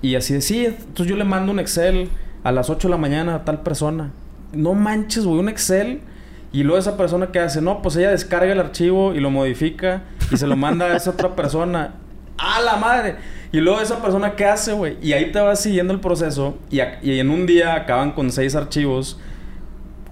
y 0.03 0.13
así 0.13 0.35
de, 0.35 0.41
sí, 0.41 0.65
entonces 0.65 1.07
yo 1.07 1.17
le 1.17 1.23
mando 1.23 1.51
un 1.51 1.59
Excel 1.59 2.09
a 2.43 2.51
las 2.51 2.69
8 2.69 2.87
de 2.87 2.91
la 2.91 2.97
mañana 2.97 3.35
a 3.35 3.43
tal 3.43 3.63
persona. 3.63 4.11
No 4.53 4.75
manches, 4.75 5.25
güey, 5.25 5.39
un 5.39 5.49
Excel 5.49 6.01
y 6.51 6.63
luego 6.63 6.79
esa 6.79 6.97
persona 6.97 7.27
que 7.27 7.39
hace, 7.39 7.61
no, 7.61 7.81
pues 7.81 7.95
ella 7.97 8.11
descarga 8.11 8.51
el 8.51 8.59
archivo 8.59 9.13
y 9.13 9.19
lo 9.19 9.29
modifica 9.29 10.03
y 10.31 10.37
se 10.37 10.47
lo 10.47 10.55
manda 10.55 10.85
a 10.85 10.95
esa 10.95 11.11
otra 11.11 11.35
persona. 11.35 11.95
¡A 12.37 12.61
la 12.61 12.77
madre! 12.77 13.15
Y 13.51 13.59
luego 13.59 13.81
esa 13.81 14.01
persona 14.01 14.35
qué 14.35 14.45
hace, 14.45 14.73
güey. 14.73 14.97
Y 15.01 15.13
ahí 15.13 15.31
te 15.31 15.39
vas 15.39 15.61
siguiendo 15.61 15.93
el 15.93 15.99
proceso 15.99 16.57
y, 16.69 16.79
en 16.79 17.29
un 17.29 17.45
día 17.45 17.75
acaban 17.75 18.11
con 18.11 18.31
seis 18.31 18.55
archivos. 18.55 19.19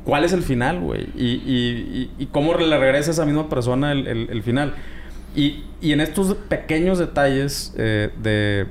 ¿Cuál 0.03 0.23
es 0.23 0.33
el 0.33 0.43
final, 0.43 0.79
güey? 0.81 1.07
Y, 1.15 2.09
y, 2.17 2.25
cómo 2.31 2.53
le 2.53 2.77
regresa 2.77 3.11
a 3.11 3.13
esa 3.13 3.25
misma 3.25 3.49
persona 3.49 3.91
el, 3.91 4.43
final. 4.43 4.75
Y, 5.35 5.63
en 5.81 6.01
estos 6.01 6.35
pequeños 6.35 6.99
detalles 6.99 7.73
eh, 7.77 8.09
de, 8.21 8.67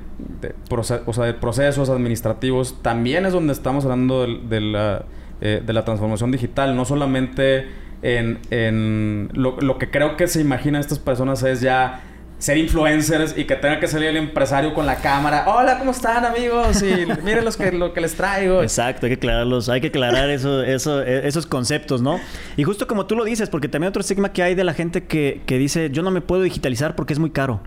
o 0.71 1.13
sea, 1.13 1.25
de 1.25 1.35
procesos 1.35 1.89
administrativos, 1.89 2.83
también 2.83 3.27
es 3.27 3.33
donde 3.33 3.53
estamos 3.53 3.85
hablando 3.85 4.27
de 4.27 4.61
la 4.61 5.05
eh, 5.47 5.63
de 5.63 5.73
la 5.75 5.85
transformación 5.85 6.33
digital, 6.33 6.75
no 6.75 6.87
solamente 6.87 7.67
en, 8.01 8.39
en 8.49 9.29
lo, 9.35 9.79
que 9.79 9.91
creo 9.91 10.17
que 10.17 10.27
se 10.27 10.41
imaginan 10.41 10.81
estas 10.81 10.99
personas 10.99 11.43
es 11.43 11.61
ya 11.61 12.01
ser 12.39 12.57
influencers 12.57 13.37
y 13.37 13.45
que 13.45 13.55
tenga 13.55 13.79
que 13.79 13.87
salir 13.87 14.09
el 14.09 14.17
empresario 14.17 14.73
con 14.73 14.87
la 14.87 14.97
cámara. 14.97 15.45
Hola, 15.47 15.79
¿cómo 15.79 15.91
están 15.91 16.25
amigos? 16.25 16.83
Y 16.83 17.05
miren 17.23 17.45
los 17.45 17.59
que, 17.59 17.73
lo 17.73 17.93
que 17.93 18.01
les 18.01 18.15
traigo. 18.15 18.63
Exacto, 18.63 19.05
hay 19.05 19.11
que 19.11 19.17
aclararlos, 19.17 19.69
hay 19.69 19.83
que 19.83 19.89
aclarar 19.89 20.31
eso, 20.31 20.63
eso, 20.65 21.03
e, 21.03 21.29
esos 21.29 21.45
conceptos, 21.45 22.01
¿no? 22.01 22.19
Y 22.57 22.65
justo 22.65 22.87
como 22.87 23.05
tú 23.05 23.15
lo 23.15 23.25
dices, 23.25 23.51
porque 23.51 23.69
también 23.69 23.91
otro 23.91 24.01
estigma 24.01 24.33
que 24.33 24.43
hay 24.43 24.55
de 24.55 24.65
la 24.65 24.73
gente 24.73 25.05
que, 25.05 25.43
que 25.45 25.59
dice, 25.59 25.91
yo 25.91 26.03
no 26.03 26.11
me 26.11 26.23
puedo 26.23 26.41
digitalizar 26.41 26.97
porque 26.97 27.13
es 27.13 27.19
muy 27.19 27.33
caro. 27.33 27.61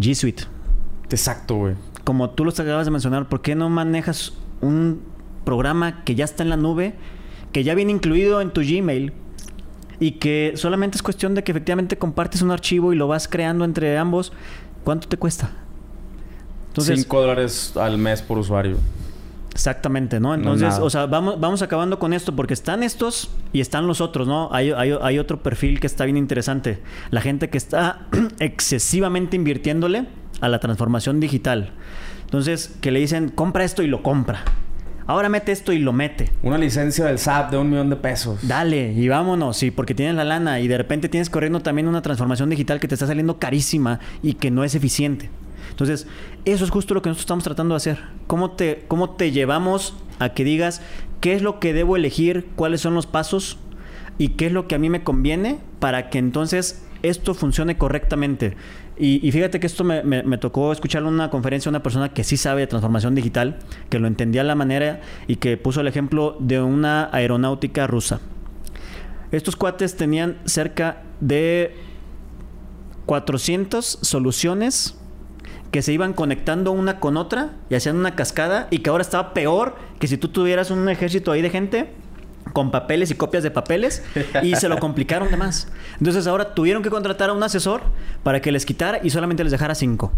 G 0.00 0.16
Suite. 0.16 0.42
Exacto, 1.08 1.54
güey. 1.54 1.76
Como 2.02 2.30
tú 2.30 2.44
lo 2.44 2.50
acabas 2.50 2.84
de 2.84 2.90
mencionar, 2.90 3.28
¿por 3.28 3.42
qué 3.42 3.54
no 3.54 3.68
manejas 3.68 4.32
un 4.60 5.11
programa 5.44 6.04
que 6.04 6.14
ya 6.14 6.24
está 6.24 6.42
en 6.42 6.50
la 6.50 6.56
nube, 6.56 6.94
que 7.52 7.64
ya 7.64 7.74
viene 7.74 7.92
incluido 7.92 8.40
en 8.40 8.50
tu 8.50 8.60
Gmail 8.62 9.12
y 10.00 10.12
que 10.12 10.52
solamente 10.56 10.96
es 10.96 11.02
cuestión 11.02 11.34
de 11.34 11.44
que 11.44 11.52
efectivamente 11.52 11.96
compartes 11.96 12.42
un 12.42 12.50
archivo 12.50 12.92
y 12.92 12.96
lo 12.96 13.08
vas 13.08 13.28
creando 13.28 13.64
entre 13.64 13.96
ambos. 13.98 14.32
¿Cuánto 14.84 15.08
te 15.08 15.16
cuesta? 15.16 15.50
5 16.76 17.20
dólares 17.20 17.76
al 17.76 17.98
mes 17.98 18.22
por 18.22 18.38
usuario. 18.38 18.78
Exactamente, 19.52 20.18
¿no? 20.18 20.34
Entonces, 20.34 20.78
o 20.80 20.88
sea, 20.88 21.04
vamos, 21.04 21.38
vamos 21.38 21.60
acabando 21.60 21.98
con 21.98 22.14
esto 22.14 22.34
porque 22.34 22.54
están 22.54 22.82
estos 22.82 23.30
y 23.52 23.60
están 23.60 23.86
los 23.86 24.00
otros, 24.00 24.26
¿no? 24.26 24.48
Hay, 24.50 24.70
hay, 24.70 24.96
hay 24.98 25.18
otro 25.18 25.42
perfil 25.42 25.78
que 25.78 25.86
está 25.86 26.04
bien 26.04 26.16
interesante. 26.16 26.82
La 27.10 27.20
gente 27.20 27.50
que 27.50 27.58
está 27.58 28.06
excesivamente 28.38 29.36
invirtiéndole 29.36 30.06
a 30.40 30.48
la 30.48 30.58
transformación 30.58 31.20
digital. 31.20 31.70
Entonces, 32.24 32.74
que 32.80 32.90
le 32.90 33.00
dicen, 33.00 33.28
compra 33.28 33.62
esto 33.62 33.82
y 33.82 33.88
lo 33.88 34.02
compra. 34.02 34.42
Ahora 35.06 35.28
mete 35.28 35.52
esto 35.52 35.72
y 35.72 35.78
lo 35.78 35.92
mete. 35.92 36.30
Una 36.42 36.58
licencia 36.58 37.06
del 37.06 37.18
SAT 37.18 37.50
de 37.50 37.58
un 37.58 37.70
millón 37.70 37.90
de 37.90 37.96
pesos. 37.96 38.46
Dale, 38.46 38.92
y 38.92 39.08
vámonos. 39.08 39.56
Sí, 39.56 39.70
porque 39.70 39.94
tienes 39.94 40.14
la 40.14 40.24
lana 40.24 40.60
y 40.60 40.68
de 40.68 40.78
repente 40.78 41.08
tienes 41.08 41.30
corriendo 41.30 41.60
también 41.60 41.88
una 41.88 42.02
transformación 42.02 42.50
digital 42.50 42.80
que 42.80 42.88
te 42.88 42.94
está 42.94 43.06
saliendo 43.06 43.38
carísima 43.38 44.00
y 44.22 44.34
que 44.34 44.50
no 44.50 44.64
es 44.64 44.74
eficiente. 44.74 45.30
Entonces, 45.70 46.06
eso 46.44 46.64
es 46.64 46.70
justo 46.70 46.94
lo 46.94 47.02
que 47.02 47.08
nosotros 47.08 47.24
estamos 47.24 47.44
tratando 47.44 47.74
de 47.74 47.76
hacer. 47.76 47.98
¿Cómo 48.26 48.52
te, 48.52 48.84
cómo 48.88 49.10
te 49.10 49.32
llevamos 49.32 49.96
a 50.18 50.30
que 50.30 50.44
digas 50.44 50.82
qué 51.20 51.34
es 51.34 51.42
lo 51.42 51.58
que 51.60 51.72
debo 51.72 51.96
elegir, 51.96 52.46
cuáles 52.56 52.80
son 52.80 52.94
los 52.94 53.06
pasos 53.06 53.58
y 54.18 54.30
qué 54.30 54.46
es 54.46 54.52
lo 54.52 54.68
que 54.68 54.74
a 54.74 54.78
mí 54.78 54.90
me 54.90 55.02
conviene 55.02 55.58
para 55.78 56.10
que 56.10 56.18
entonces 56.18 56.84
esto 57.02 57.34
funcione 57.34 57.78
correctamente? 57.78 58.56
Y, 58.98 59.32
fíjate 59.32 59.58
que 59.58 59.66
esto 59.66 59.84
me, 59.84 60.38
tocó 60.38 60.70
escuchar 60.70 61.02
una 61.04 61.30
conferencia 61.30 61.70
de 61.70 61.76
una 61.76 61.82
persona 61.82 62.10
que 62.10 62.24
sí 62.24 62.36
sabe 62.36 62.60
de 62.60 62.66
transformación 62.66 63.14
digital, 63.14 63.58
que 63.88 63.98
lo 63.98 64.06
entendía 64.06 64.42
a 64.42 64.44
la 64.44 64.54
manera 64.54 65.00
y 65.26 65.36
que 65.36 65.56
puso 65.56 65.80
el 65.80 65.88
ejemplo 65.88 66.36
de 66.40 66.60
una 66.60 67.08
aeronáutica 67.10 67.86
rusa. 67.86 68.20
Estos 69.32 69.56
cuates 69.56 69.96
tenían 69.96 70.36
cerca 70.44 71.02
de 71.20 71.74
400 73.06 73.84
soluciones 74.02 74.98
que 75.70 75.80
se 75.80 75.92
iban 75.94 76.12
conectando 76.12 76.70
una 76.70 77.00
con 77.00 77.16
otra 77.16 77.56
y 77.70 77.74
hacían 77.74 77.96
una 77.96 78.14
cascada 78.14 78.68
y 78.70 78.80
que 78.80 78.90
ahora 78.90 79.02
estaba 79.02 79.32
peor 79.32 79.74
que 79.98 80.06
si 80.06 80.18
tú 80.18 80.28
tuvieras 80.28 80.70
un 80.70 80.86
ejército 80.90 81.32
ahí 81.32 81.40
de 81.40 81.48
gente 81.48 81.94
con 82.52 82.70
papeles 82.70 83.10
y 83.10 83.14
copias 83.14 83.42
de 83.42 83.50
papeles 83.50 84.02
y 84.42 84.56
se 84.56 84.68
lo 84.68 84.78
complicaron 84.80 85.30
de 85.30 85.36
más. 85.36 85.68
Entonces 85.98 86.26
ahora 86.26 86.54
tuvieron 86.54 86.82
que 86.82 86.90
contratar 86.90 87.30
a 87.30 87.32
un 87.32 87.42
asesor 87.42 87.82
para 88.22 88.40
que 88.40 88.52
les 88.52 88.66
quitara 88.66 89.00
y 89.02 89.10
solamente 89.10 89.42
les 89.44 89.50
dejara 89.52 89.74
cinco. 89.74 90.12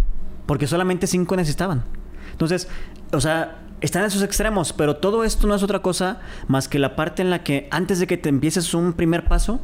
Porque 0.46 0.66
solamente 0.66 1.06
cinco 1.06 1.36
necesitaban. 1.36 1.84
Entonces, 2.32 2.68
o 3.12 3.20
sea, 3.20 3.58
están 3.80 4.02
en 4.02 4.08
esos 4.08 4.22
extremos, 4.22 4.72
pero 4.72 4.96
todo 4.96 5.24
esto 5.24 5.46
no 5.46 5.54
es 5.54 5.62
otra 5.62 5.80
cosa 5.80 6.20
más 6.48 6.68
que 6.68 6.78
la 6.78 6.96
parte 6.96 7.22
en 7.22 7.30
la 7.30 7.42
que 7.42 7.68
antes 7.70 7.98
de 7.98 8.06
que 8.06 8.16
te 8.16 8.28
empieces 8.28 8.74
un 8.74 8.92
primer 8.92 9.24
paso, 9.24 9.60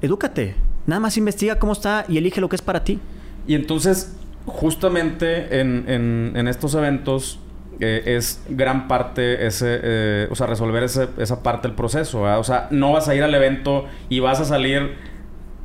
edúcate. 0.00 0.56
Nada 0.86 1.00
más 1.00 1.16
investiga 1.16 1.58
cómo 1.58 1.72
está 1.72 2.04
y 2.08 2.18
elige 2.18 2.40
lo 2.40 2.48
que 2.48 2.56
es 2.56 2.62
para 2.62 2.82
ti. 2.82 2.98
Y 3.46 3.54
entonces, 3.54 4.16
justamente 4.46 5.60
en, 5.60 5.84
en, 5.88 6.32
en 6.34 6.48
estos 6.48 6.74
eventos, 6.74 7.38
es 7.82 8.42
gran 8.48 8.88
parte 8.88 9.46
ese, 9.46 9.80
eh, 9.82 10.28
o 10.30 10.34
sea, 10.34 10.46
resolver 10.46 10.82
esa 10.82 11.42
parte 11.42 11.68
del 11.68 11.76
proceso. 11.76 12.22
O 12.22 12.44
sea, 12.44 12.68
no 12.70 12.92
vas 12.92 13.08
a 13.08 13.14
ir 13.14 13.22
al 13.22 13.34
evento 13.34 13.86
y 14.08 14.20
vas 14.20 14.40
a 14.40 14.44
salir 14.44 14.96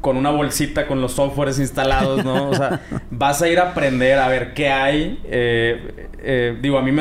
con 0.02 0.16
una 0.16 0.30
bolsita 0.30 0.88
con 0.88 1.02
los 1.02 1.14
softwares 1.14 1.60
instalados, 1.60 2.24
¿no? 2.24 2.50
O 2.50 2.54
sea, 2.54 2.82
vas 3.12 3.42
a 3.42 3.50
ir 3.50 3.60
a 3.60 3.72
aprender 3.72 4.20
a 4.20 4.28
ver 4.28 4.54
qué 4.54 4.70
hay. 4.70 5.20
Eh, 5.26 6.08
eh, 6.20 6.58
digo, 6.62 6.78
a 6.78 6.82
mí 6.82 6.92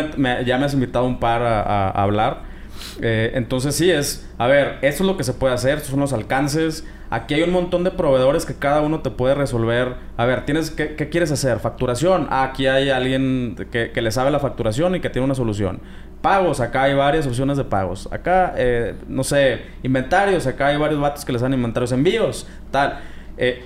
ya 0.45 0.59
me 0.59 0.65
has 0.65 0.75
invitado 0.75 1.05
un 1.05 1.21
par 1.21 1.43
a 1.43 1.91
hablar. 1.91 2.56
Eh, 3.01 3.33
entonces 3.35 3.75
sí 3.75 3.91
es, 3.91 4.29
a 4.39 4.47
ver, 4.47 4.79
esto 4.83 5.03
es 5.03 5.07
lo 5.07 5.17
que 5.17 5.25
se 5.25 5.35
puede 5.35 5.53
hacer, 5.53 5.77
estos 5.77 5.91
son 5.91 6.01
los 6.01 6.13
alcances. 6.13 6.87
Aquí 7.11 7.35
hay 7.35 7.43
un 7.43 7.51
montón 7.51 7.85
de 7.85 7.91
proveedores 7.91 8.47
que 8.47 8.55
cada 8.55 8.81
uno 8.81 9.01
te 9.01 9.11
puede 9.11 9.35
resolver. 9.35 9.95
A 10.17 10.25
ver, 10.25 10.45
tienes 10.45 10.71
¿qué, 10.71 10.95
quieres 11.11 11.31
hacer? 11.31 11.61
Facturación. 11.61 12.27
Ah, 12.31 12.45
aquí 12.45 12.67
hay 12.67 12.91
alguien 12.91 13.57
que, 13.71 13.91
le 13.95 14.11
sabe 14.11 14.31
la 14.31 14.41
facturación 14.41 14.95
y 14.95 15.01
que 15.01 15.11
tiene 15.11 15.25
una 15.25 15.35
solución. 15.35 15.81
Pagos, 16.23 16.61
acá 16.61 16.85
hay 16.85 16.95
varias 16.95 17.27
opciones 17.27 17.57
de 17.57 17.65
pagos. 17.65 18.09
Acá, 18.11 18.55
eh, 18.57 18.95
no 19.07 19.23
sé, 19.23 19.61
inventarios, 19.83 20.47
acá 20.47 20.69
hay 20.69 20.77
varios 20.77 21.01
vatos 21.01 21.25
que 21.25 21.33
les 21.33 21.43
dan 21.43 21.53
inventarios 21.55 21.93
envíos, 21.93 22.47
tal. 22.71 23.01
Eh, 23.37 23.63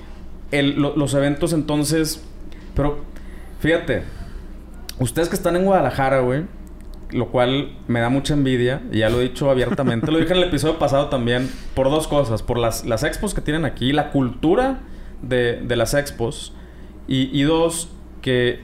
los 0.53 1.15
eventos 1.15 1.53
entonces, 1.53 2.25
pero 2.75 2.99
fíjate, 3.61 4.03
Ustedes 5.01 5.31
que 5.31 5.35
están 5.35 5.57
en 5.57 5.65
Guadalajara, 5.65 6.21
güey, 6.21 6.43
lo 7.13 7.29
cual 7.29 7.77
me 7.89 8.01
da 8.01 8.09
mucha 8.09 8.35
envidia, 8.35 8.83
y 8.93 8.99
ya 8.99 9.11
lo 9.11 9.21
he 9.21 9.25
dicho 9.25 9.51
abiertamente, 9.51 10.11
lo 10.11 10.19
dije 10.19 10.33
en 10.33 10.39
el 10.39 10.45
episodio 10.45 10.79
pasado 10.79 11.09
también, 11.09 11.51
por 11.75 11.91
dos 11.91 12.09
cosas, 12.09 12.43
por 12.43 12.59
las, 12.59 12.85
las 12.87 13.03
expos 13.05 13.35
que 13.35 13.41
tienen 13.41 13.65
aquí, 13.65 13.93
la 13.93 14.11
cultura 14.11 14.81
de, 15.23 15.61
de 15.63 15.77
las 15.77 15.95
expos, 15.95 16.55
y, 17.07 17.31
y, 17.39 17.43
dos, 17.43 17.91
que 18.23 18.61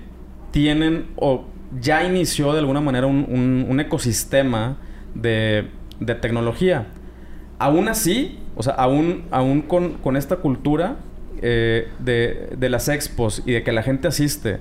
tienen 0.53 1.07
o 1.17 1.47
ya 1.81 2.05
inició 2.05 2.53
de 2.53 2.61
alguna 2.61 2.81
manera 2.81 3.07
un, 3.07 3.67
un, 3.69 3.81
ecosistema 3.81 4.77
de, 5.15 5.69
de, 5.99 6.15
tecnología. 6.15 6.87
Aún 7.59 7.89
así, 7.89 8.39
o 8.55 8.63
sea, 8.63 8.75
aún, 8.75 9.25
aún 9.31 9.63
con, 9.63 9.95
con 9.95 10.17
esta 10.17 10.37
cultura 10.37 10.97
eh, 11.43 11.89
de, 11.99 12.51
de 12.57 12.69
las 12.69 12.89
expos 12.89 13.43
y 13.45 13.53
de 13.53 13.63
que 13.65 13.73
la 13.73 13.83
gente 13.83 14.07
asiste, 14.09 14.61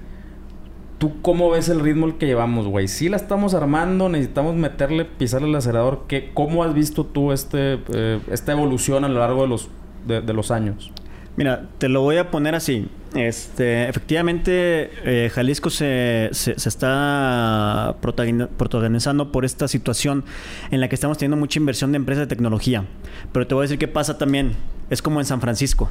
¿Tú 0.98 1.22
cómo 1.22 1.50
ves 1.50 1.68
el 1.68 1.82
ritmo 1.82 2.18
que 2.18 2.26
llevamos, 2.26 2.68
güey? 2.68 2.88
Sí 2.88 3.10
la 3.10 3.18
estamos 3.18 3.54
armando, 3.54 4.08
necesitamos 4.08 4.56
meterle, 4.56 5.04
pisarle 5.04 5.50
el 5.50 5.56
acelerador. 5.56 6.06
¿Qué, 6.08 6.32
¿Cómo 6.34 6.64
has 6.64 6.74
visto 6.74 7.06
tú 7.06 7.34
este, 7.34 7.80
eh, 7.94 8.22
esta 8.32 8.54
evolución 8.54 9.04
a 9.04 9.10
lo 9.10 9.20
largo 9.20 9.42
de 9.42 9.48
los, 9.50 9.70
de, 10.08 10.34
los 10.34 10.52
años? 10.52 10.92
Mira, 11.36 11.68
te 11.80 11.90
lo 11.90 12.02
voy 12.02 12.16
a 12.16 12.32
poner 12.32 12.56
así. 12.56 12.88
Este, 13.14 13.90
efectivamente, 13.90 14.90
eh, 15.04 15.30
Jalisco 15.34 15.70
se, 15.70 16.30
se, 16.32 16.58
se, 16.58 16.70
está 16.70 17.98
protagonizando 18.00 19.34
por 19.34 19.44
esta 19.44 19.68
situación 19.68 20.24
en 20.72 20.80
la 20.80 20.88
que 20.88 20.96
estamos 20.96 21.18
teniendo 21.18 21.36
mucha 21.36 21.60
inversión 21.60 21.92
de 21.92 21.98
empresas 21.98 22.28
de 22.28 22.34
tecnología. 22.34 22.86
Pero 23.34 23.46
te 23.48 23.54
voy 23.54 23.64
a 23.64 23.66
decir 23.66 23.80
qué 23.80 23.90
pasa 23.90 24.18
también. 24.18 24.54
Es 24.90 25.02
como 25.02 25.20
en 25.20 25.26
San 25.26 25.42
Francisco. 25.42 25.90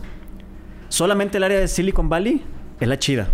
Solamente 0.88 1.36
el 1.36 1.44
área 1.44 1.60
de 1.60 1.68
Silicon 1.68 2.08
Valley 2.08 2.42
es 2.80 2.88
la 2.88 2.98
chida. 2.98 3.28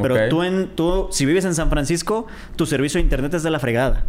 Pero 0.00 0.14
okay. 0.14 0.28
tú, 0.28 0.42
en, 0.42 0.68
tú, 0.74 1.08
si 1.10 1.26
vives 1.26 1.44
en 1.44 1.54
San 1.54 1.70
Francisco, 1.70 2.26
tu 2.56 2.66
servicio 2.66 2.98
de 2.98 3.02
internet 3.02 3.34
es 3.34 3.42
de 3.42 3.50
la 3.50 3.58
fregada. 3.58 4.04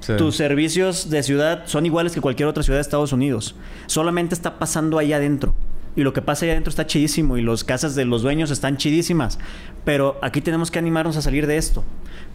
Sí. 0.00 0.14
Tus 0.16 0.36
servicios 0.36 1.10
de 1.10 1.22
ciudad 1.22 1.62
son 1.66 1.86
iguales 1.86 2.12
que 2.12 2.20
cualquier 2.20 2.48
otra 2.48 2.62
ciudad 2.62 2.78
de 2.78 2.82
Estados 2.82 3.12
Unidos. 3.12 3.54
Solamente 3.86 4.34
está 4.34 4.58
pasando 4.58 4.98
ahí 4.98 5.12
adentro. 5.12 5.54
Y 5.96 6.02
lo 6.02 6.12
que 6.12 6.22
pasa 6.22 6.44
ahí 6.44 6.50
adentro 6.50 6.70
está 6.70 6.86
chidísimo. 6.86 7.38
Y 7.38 7.42
las 7.42 7.64
casas 7.64 7.94
de 7.94 8.04
los 8.04 8.22
dueños 8.22 8.50
están 8.50 8.76
chidísimas. 8.76 9.38
Pero 9.84 10.18
aquí 10.22 10.40
tenemos 10.40 10.70
que 10.70 10.78
animarnos 10.78 11.16
a 11.16 11.22
salir 11.22 11.46
de 11.46 11.56
esto. 11.56 11.84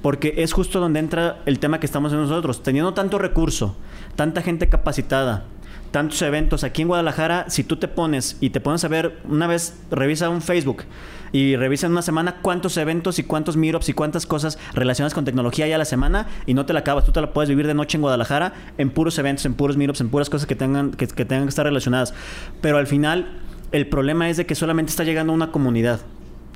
Porque 0.01 0.35
es 0.37 0.53
justo 0.53 0.79
donde 0.79 0.99
entra 0.99 1.41
el 1.45 1.59
tema 1.59 1.79
que 1.79 1.85
estamos 1.85 2.13
en 2.13 2.19
nosotros. 2.19 2.63
Teniendo 2.63 2.93
tanto 2.93 3.17
recurso, 3.17 3.75
tanta 4.15 4.41
gente 4.41 4.69
capacitada, 4.69 5.43
tantos 5.91 6.21
eventos 6.21 6.63
aquí 6.63 6.83
en 6.83 6.87
Guadalajara, 6.87 7.49
si 7.49 7.63
tú 7.63 7.75
te 7.77 7.87
pones 7.87 8.37
y 8.39 8.51
te 8.51 8.61
pones 8.61 8.83
a 8.83 8.87
ver, 8.87 9.17
una 9.27 9.47
vez 9.47 9.77
revisa 9.91 10.29
un 10.29 10.41
Facebook 10.41 10.83
y 11.31 11.55
revisa 11.55 11.88
en 11.88 11.93
una 11.93 12.01
semana 12.01 12.38
cuántos 12.41 12.77
eventos 12.77 13.19
y 13.19 13.24
cuántos 13.24 13.57
meetups 13.57 13.89
y 13.89 13.93
cuántas 13.93 14.25
cosas 14.25 14.57
relacionadas 14.74 15.13
con 15.13 15.25
tecnología 15.25 15.65
hay 15.65 15.71
a 15.74 15.77
la 15.77 15.86
semana 15.86 16.27
y 16.45 16.53
no 16.53 16.65
te 16.65 16.74
la 16.74 16.79
acabas, 16.79 17.05
tú 17.05 17.12
te 17.12 17.21
la 17.21 17.33
puedes 17.33 17.50
vivir 17.50 17.67
de 17.67 17.74
noche 17.74 17.98
en 17.98 18.01
Guadalajara 18.01 18.53
en 18.77 18.89
puros 18.89 19.17
eventos, 19.17 19.45
en 19.45 19.53
puros 19.53 19.77
meetups, 19.77 20.01
en 20.01 20.09
puras 20.09 20.29
cosas 20.29 20.48
que 20.48 20.55
tengan 20.55 20.91
que, 20.91 21.07
que 21.07 21.25
tengan 21.25 21.45
que 21.45 21.50
estar 21.50 21.65
relacionadas. 21.65 22.13
Pero 22.62 22.77
al 22.77 22.88
final 22.88 23.39
el 23.71 23.88
problema 23.88 24.29
es 24.29 24.38
de 24.38 24.45
que 24.45 24.55
solamente 24.55 24.89
está 24.89 25.03
llegando 25.03 25.33
a 25.33 25.36
una 25.36 25.51
comunidad 25.51 26.00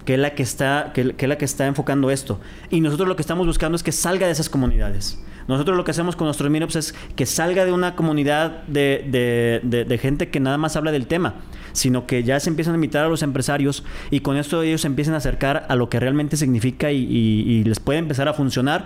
que 0.05 0.15
es 0.15 0.19
la 0.19 0.36
que 0.36 0.43
está 0.43 0.91
que, 0.93 1.15
es 1.17 1.29
la 1.29 1.38
que 1.38 1.45
está 1.45 1.67
enfocando 1.67 2.12
esto. 2.12 2.39
Y 2.69 2.81
nosotros 2.81 3.07
lo 3.07 3.15
que 3.15 3.22
estamos 3.22 3.45
buscando 3.48 3.75
es 3.75 3.83
que 3.83 3.91
salga 3.91 4.27
de 4.27 4.33
esas 4.33 4.50
comunidades. 4.50 5.19
Nosotros 5.48 5.75
lo 5.75 5.83
que 5.83 5.91
hacemos 5.91 6.15
con 6.15 6.25
nuestros 6.25 6.50
meetups 6.50 6.75
es 6.77 6.95
que 7.15 7.25
salga 7.25 7.65
de 7.65 7.74
una 7.74 7.98
comunidad 7.98 8.63
de, 8.63 9.60
de, 9.62 9.83
de, 9.83 9.98
gente 9.98 10.29
que 10.29 10.39
nada 10.39 10.57
más 10.57 10.77
habla 10.77 10.93
del 10.93 11.05
tema, 11.05 11.36
sino 11.74 12.07
que 12.07 12.24
ya 12.24 12.39
se 12.39 12.50
empiezan 12.50 12.75
a 12.75 12.77
invitar 12.77 13.03
a 13.03 13.10
los 13.10 13.24
empresarios 13.24 13.83
y 14.10 14.22
con 14.22 14.38
esto 14.38 14.62
ellos 14.62 14.79
se 14.81 14.88
empiezan 14.88 15.15
a 15.15 15.17
acercar 15.17 15.65
a 15.67 15.75
lo 15.75 15.89
que 15.89 16.00
realmente 16.00 16.38
significa 16.38 16.93
y 16.93 17.62
les 17.65 17.81
puede 17.81 18.00
empezar 18.00 18.29
a 18.29 18.33
funcionar, 18.33 18.86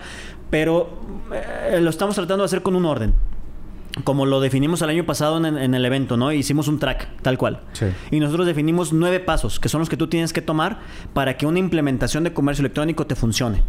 pero 0.49 0.99
eh, 1.31 1.79
lo 1.79 1.91
estamos 1.91 2.15
tratando 2.15 2.41
de 2.41 2.45
hacer 2.45 2.63
con 2.63 2.75
un 2.75 2.85
orden 2.85 3.13
como 4.03 4.25
lo 4.25 4.39
definimos 4.39 4.81
el 4.81 4.89
año 4.89 5.05
pasado 5.05 5.37
en, 5.37 5.57
en, 5.57 5.73
el 5.73 5.85
evento, 5.85 6.17
¿no? 6.17 6.31
Hicimos 6.31 6.67
un 6.67 6.79
track, 6.79 7.07
tal 7.21 7.37
cual. 7.37 7.61
Sí. 7.73 7.85
Y 8.11 8.19
nosotros 8.19 8.47
definimos 8.47 8.93
nueve 8.93 9.19
pasos, 9.19 9.59
que 9.59 9.69
son 9.69 9.79
los 9.79 9.89
que 9.89 9.97
tú 9.97 10.07
tienes 10.07 10.33
que 10.33 10.41
tomar 10.41 10.79
para 11.13 11.37
que 11.37 11.45
una 11.45 11.59
implementación 11.59 12.23
de 12.23 12.33
comercio 12.33 12.61
electrónico 12.61 13.07
te 13.07 13.15
funcione. 13.15 13.63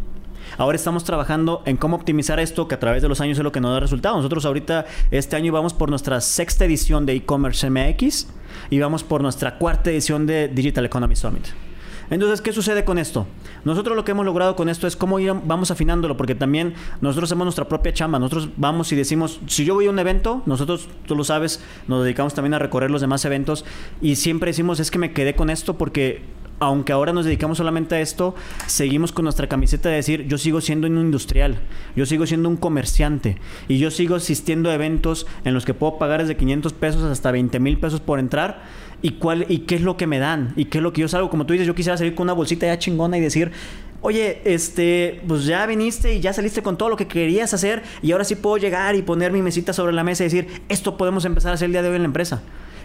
Ahora 0.56 0.76
estamos 0.76 1.04
trabajando 1.04 1.62
en 1.66 1.76
cómo 1.76 1.96
optimizar 1.96 2.40
esto, 2.40 2.68
que 2.68 2.74
a 2.74 2.80
través 2.80 3.02
de 3.02 3.08
los 3.08 3.20
años 3.20 3.38
es 3.38 3.44
lo 3.44 3.52
que 3.52 3.60
nos 3.60 3.72
da 3.72 3.80
resultado. 3.80 4.16
Nosotros 4.16 4.44
ahorita, 4.44 4.86
este 5.10 5.36
año, 5.36 5.52
vamos 5.52 5.74
por 5.74 5.90
nuestra 5.90 6.20
sexta 6.20 6.64
edición 6.64 7.04
de 7.06 7.14
e-commerce 7.14 7.68
MX 7.68 8.28
y 8.70 8.78
vamos 8.78 9.04
por 9.04 9.22
nuestra 9.22 9.58
cuarta 9.58 9.90
edición 9.90 10.26
de 10.26 10.48
Digital 10.48 10.86
Economy 10.86 11.16
Summit. 11.16 11.67
Entonces, 12.10 12.40
¿qué 12.40 12.52
sucede 12.52 12.84
con 12.84 12.98
esto? 12.98 13.26
Nosotros 13.64 13.96
lo 13.96 14.04
que 14.04 14.12
hemos 14.12 14.24
logrado 14.24 14.56
con 14.56 14.68
esto 14.68 14.86
es 14.86 14.96
cómo 14.96 15.18
ir, 15.18 15.32
vamos 15.44 15.70
afinándolo, 15.70 16.16
porque 16.16 16.34
también 16.34 16.74
nosotros 17.00 17.28
hacemos 17.28 17.44
nuestra 17.44 17.68
propia 17.68 17.92
chamba. 17.92 18.18
Nosotros 18.18 18.50
vamos 18.56 18.90
y 18.92 18.96
decimos, 18.96 19.40
si 19.46 19.64
yo 19.64 19.74
voy 19.74 19.86
a 19.86 19.90
un 19.90 19.98
evento, 19.98 20.42
nosotros, 20.46 20.88
tú 21.06 21.14
lo 21.14 21.24
sabes, 21.24 21.62
nos 21.86 22.02
dedicamos 22.02 22.34
también 22.34 22.54
a 22.54 22.58
recorrer 22.58 22.90
los 22.90 23.00
demás 23.00 23.24
eventos 23.24 23.64
y 24.00 24.16
siempre 24.16 24.50
decimos, 24.50 24.80
es 24.80 24.90
que 24.90 24.98
me 24.98 25.12
quedé 25.12 25.34
con 25.34 25.50
esto 25.50 25.76
porque 25.76 26.22
aunque 26.60 26.92
ahora 26.92 27.12
nos 27.12 27.24
dedicamos 27.24 27.58
solamente 27.58 27.94
a 27.94 28.00
esto, 28.00 28.34
seguimos 28.66 29.12
con 29.12 29.24
nuestra 29.24 29.48
camiseta 29.48 29.88
de 29.88 29.96
decir, 29.96 30.26
yo 30.26 30.38
sigo 30.38 30.60
siendo 30.60 30.86
un 30.86 30.98
industrial, 30.98 31.58
yo 31.94 32.06
sigo 32.06 32.26
siendo 32.26 32.48
un 32.48 32.56
comerciante 32.56 33.38
y 33.68 33.78
yo 33.78 33.90
sigo 33.90 34.16
asistiendo 34.16 34.70
a 34.70 34.74
eventos 34.74 35.26
en 35.44 35.54
los 35.54 35.64
que 35.64 35.74
puedo 35.74 35.98
pagar 35.98 36.20
desde 36.20 36.36
500 36.36 36.72
pesos 36.72 37.02
hasta 37.04 37.30
20 37.30 37.60
mil 37.60 37.78
pesos 37.78 38.00
por 38.00 38.18
entrar 38.18 38.62
y, 39.02 39.12
cuál, 39.12 39.46
y 39.48 39.60
qué 39.60 39.76
es 39.76 39.82
lo 39.82 39.96
que 39.96 40.06
me 40.06 40.18
dan 40.18 40.52
y 40.56 40.66
qué 40.66 40.78
es 40.78 40.82
lo 40.82 40.92
que 40.92 41.00
yo 41.00 41.08
salgo. 41.08 41.30
Como 41.30 41.46
tú 41.46 41.52
dices, 41.52 41.66
yo 41.66 41.74
quisiera 41.74 41.96
salir 41.96 42.14
con 42.14 42.24
una 42.24 42.32
bolsita 42.32 42.66
ya 42.66 42.78
chingona 42.78 43.18
y 43.18 43.20
decir, 43.20 43.52
oye, 44.00 44.40
este, 44.44 45.22
pues 45.26 45.44
ya 45.44 45.66
viniste 45.66 46.14
y 46.14 46.20
ya 46.20 46.32
saliste 46.32 46.62
con 46.62 46.76
todo 46.76 46.88
lo 46.88 46.96
que 46.96 47.06
querías 47.06 47.52
hacer 47.54 47.82
y 48.02 48.12
ahora 48.12 48.24
sí 48.24 48.34
puedo 48.34 48.56
llegar 48.56 48.94
y 48.94 49.02
poner 49.02 49.32
mi 49.32 49.42
mesita 49.42 49.72
sobre 49.72 49.92
la 49.92 50.04
mesa 50.04 50.24
y 50.24 50.26
decir, 50.26 50.46
esto 50.68 50.96
podemos 50.96 51.24
empezar 51.24 51.52
a 51.52 51.54
hacer 51.54 51.66
el 51.66 51.72
día 51.72 51.82
de 51.82 51.88
hoy 51.90 51.96
en 51.96 52.02
la 52.02 52.06
empresa 52.06 52.42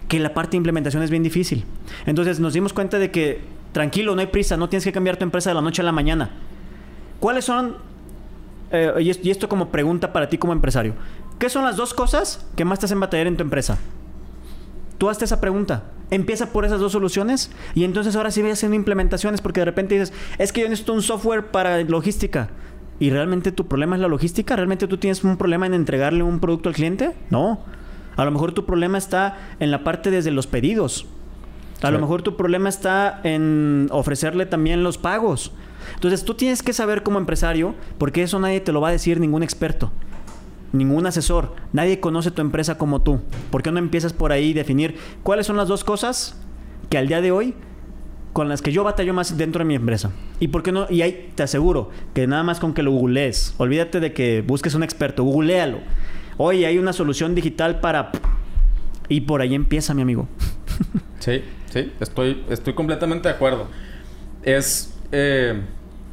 que 0.08 0.20
la 0.20 0.34
parte 0.34 0.52
de 0.52 0.58
implementación 0.58 1.02
es 1.02 1.10
bien 1.10 1.24
difícil. 1.24 1.64
Entonces 2.06 2.40
nos 2.40 2.54
dimos 2.54 2.74
cuenta 2.74 3.00
de 3.00 3.10
que 3.10 3.42
tranquilo, 3.72 4.16
no 4.16 4.22
hay 4.22 4.28
prisa, 4.28 4.58
no 4.58 4.70
tienes 4.70 4.84
que 4.84 4.92
cambiar 4.92 5.18
tu 5.18 5.24
empresa 5.24 5.50
de 5.50 5.56
la 5.56 5.62
noche 5.62 5.82
a 5.82 5.86
la 5.86 5.92
mañana. 5.92 6.30
¿Cuáles 7.20 7.46
son, 7.46 7.78
eh, 8.72 8.94
y 9.24 9.30
esto 9.30 9.48
como 9.48 9.70
pregunta 9.70 10.14
para 10.14 10.30
ti 10.30 10.38
como 10.38 10.54
empresario, 10.54 10.94
qué 11.40 11.50
son 11.50 11.64
las 11.64 11.78
dos 11.78 11.94
cosas 11.94 12.46
que 12.56 12.66
más 12.66 12.80
te 12.80 12.86
hacen 12.86 13.00
batallar 13.00 13.28
en 13.28 13.38
tu 13.38 13.44
empresa? 13.44 13.80
Tú 15.04 15.10
hazte 15.10 15.26
esa 15.26 15.42
pregunta. 15.42 15.84
Empieza 16.12 16.54
por 16.54 16.64
esas 16.64 16.80
dos 16.80 16.94
soluciones 16.94 17.52
y 17.76 17.84
entonces 17.84 18.16
ahora 18.16 18.32
sí 18.32 18.42
voy 18.42 18.52
haciendo 18.52 18.78
implementaciones 18.78 19.42
porque 19.42 19.60
de 19.60 19.66
repente 19.66 19.96
dices, 20.00 20.14
es 20.38 20.54
que 20.54 20.62
yo 20.62 20.70
necesito 20.70 20.94
un 20.94 21.02
software 21.02 21.48
para 21.48 21.84
logística. 21.84 22.52
¿Y 23.02 23.10
realmente 23.10 23.52
tu 23.52 23.68
problema 23.68 23.98
es 23.98 24.02
la 24.02 24.08
logística? 24.08 24.56
¿Realmente 24.56 24.88
tú 24.88 24.98
tienes 24.98 25.22
un 25.26 25.36
problema 25.36 25.66
en 25.66 25.74
entregarle 25.74 26.24
un 26.24 26.40
producto 26.40 26.70
al 26.70 26.76
cliente? 26.76 27.12
No. 27.32 27.60
A 28.16 28.24
lo 28.24 28.32
mejor 28.32 28.54
tu 28.54 28.66
problema 28.66 28.98
está 28.98 29.40
en 29.60 29.72
la 29.72 29.84
parte 29.84 30.10
desde 30.10 30.32
los 30.32 30.48
pedidos. 30.48 31.06
A 31.82 31.88
sí. 31.88 31.92
lo 31.92 32.00
mejor 32.00 32.22
tu 32.22 32.38
problema 32.38 32.70
está 32.70 33.20
en 33.26 33.90
ofrecerle 33.92 34.46
también 34.46 34.84
los 34.84 34.98
pagos. 34.98 35.52
Entonces 35.96 36.24
tú 36.24 36.34
tienes 36.36 36.64
que 36.64 36.72
saber 36.72 37.04
como 37.04 37.20
empresario, 37.20 37.76
porque 37.98 38.24
eso 38.24 38.40
nadie 38.40 38.62
te 38.62 38.72
lo 38.72 38.80
va 38.80 38.88
a 38.88 38.92
decir 38.94 39.20
ningún 39.20 39.44
experto, 39.44 39.92
ningún 40.74 41.06
asesor. 41.06 41.56
Nadie 41.72 42.02
conoce 42.02 42.32
tu 42.32 42.42
empresa 42.42 42.78
como 42.78 43.02
tú. 43.02 43.22
¿Por 43.50 43.64
qué 43.64 43.72
no 43.72 43.80
empiezas 43.80 44.12
por 44.12 44.34
ahí 44.34 44.52
a 44.52 44.56
definir 44.56 44.96
cuáles 45.24 45.48
son 45.48 45.56
las 45.56 45.70
dos 45.70 45.86
cosas 45.86 46.38
que 46.90 46.98
al 46.98 47.08
día 47.08 47.22
de 47.22 47.32
hoy 47.32 47.56
con 48.34 48.50
las 48.50 48.62
que 48.62 48.72
yo 48.72 48.84
batallo 48.84 49.14
más 49.14 49.38
dentro 49.38 49.60
de 49.60 49.66
mi 49.66 49.76
empresa. 49.76 50.12
¿Y 50.40 50.50
por 50.50 50.64
qué 50.64 50.72
no? 50.72 50.88
Y 50.90 51.04
ahí 51.04 51.32
te 51.36 51.44
aseguro 51.44 51.92
que 52.14 52.28
nada 52.28 52.44
más 52.44 52.60
con 52.60 52.74
que 52.74 52.82
lo 52.82 52.92
googlees, 52.92 53.54
olvídate 53.58 54.00
de 54.00 54.12
que 54.12 54.42
busques 54.42 54.74
un 54.74 54.84
experto, 54.84 55.24
googlealo. 55.24 55.80
Oye, 56.38 56.66
hay 56.66 56.80
una 56.80 56.94
solución 56.94 57.36
digital 57.36 57.80
para... 57.80 58.12
Y 59.08 59.22
por 59.22 59.42
ahí 59.42 59.54
empieza, 59.54 59.94
mi 59.94 60.02
amigo. 60.02 60.28
Sí, 61.20 61.42
sí, 61.72 61.94
estoy, 62.02 62.44
estoy 62.50 62.74
completamente 62.74 63.30
de 63.30 63.36
acuerdo. 63.36 63.68
Es, 64.42 64.94
eh, 65.12 65.62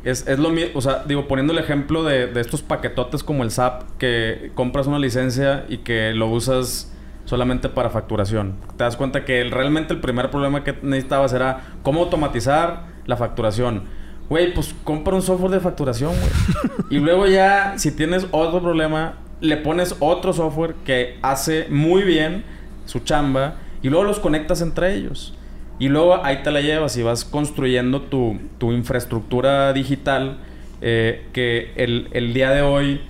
es, 0.04 0.26
es, 0.26 0.38
lo 0.38 0.50
mismo, 0.50 0.70
o 0.74 0.80
sea, 0.80 1.04
digo, 1.06 1.28
poniendo 1.28 1.52
el 1.52 1.58
ejemplo 1.58 2.02
de, 2.02 2.26
de, 2.26 2.40
estos 2.40 2.62
paquetotes 2.62 3.22
como 3.22 3.42
el 3.42 3.50
SAP, 3.50 3.82
que 3.98 4.50
compras 4.54 4.86
una 4.86 4.98
licencia 4.98 5.64
y 5.68 5.78
que 5.78 6.12
lo 6.14 6.28
usas 6.28 6.92
solamente 7.24 7.68
para 7.68 7.90
facturación. 7.90 8.56
Te 8.76 8.84
das 8.84 8.96
cuenta 8.96 9.24
que 9.24 9.40
el, 9.40 9.50
realmente 9.50 9.94
el 9.94 10.00
primer 10.00 10.30
problema 10.30 10.64
que 10.64 10.74
necesitabas 10.82 11.32
era 11.32 11.60
cómo 11.82 12.02
automatizar 12.02 12.86
la 13.06 13.16
facturación. 13.16 13.84
Güey, 14.28 14.54
pues 14.54 14.74
compra 14.84 15.14
un 15.14 15.22
software 15.22 15.52
de 15.52 15.60
facturación, 15.60 16.12
güey. 16.12 16.80
y 16.90 16.98
luego 16.98 17.26
ya, 17.26 17.74
si 17.76 17.92
tienes 17.92 18.26
otro 18.30 18.60
problema, 18.60 19.14
le 19.40 19.56
pones 19.56 19.96
otro 20.00 20.32
software 20.32 20.74
que 20.84 21.18
hace 21.22 21.66
muy 21.70 22.02
bien 22.02 22.44
su 22.84 23.00
chamba 23.00 23.56
y 23.82 23.88
luego 23.88 24.04
los 24.04 24.18
conectas 24.18 24.60
entre 24.60 24.94
ellos. 24.94 25.34
Y 25.80 25.88
luego 25.88 26.24
ahí 26.24 26.42
te 26.44 26.52
la 26.52 26.60
llevas 26.60 26.96
y 26.96 27.02
vas 27.02 27.24
construyendo 27.24 28.02
tu, 28.02 28.38
tu 28.58 28.70
infraestructura 28.70 29.72
digital 29.72 30.38
eh, 30.82 31.26
que 31.32 31.72
el, 31.74 32.08
el, 32.12 32.32
día 32.32 32.50
de 32.50 32.62
hoy 32.62 33.00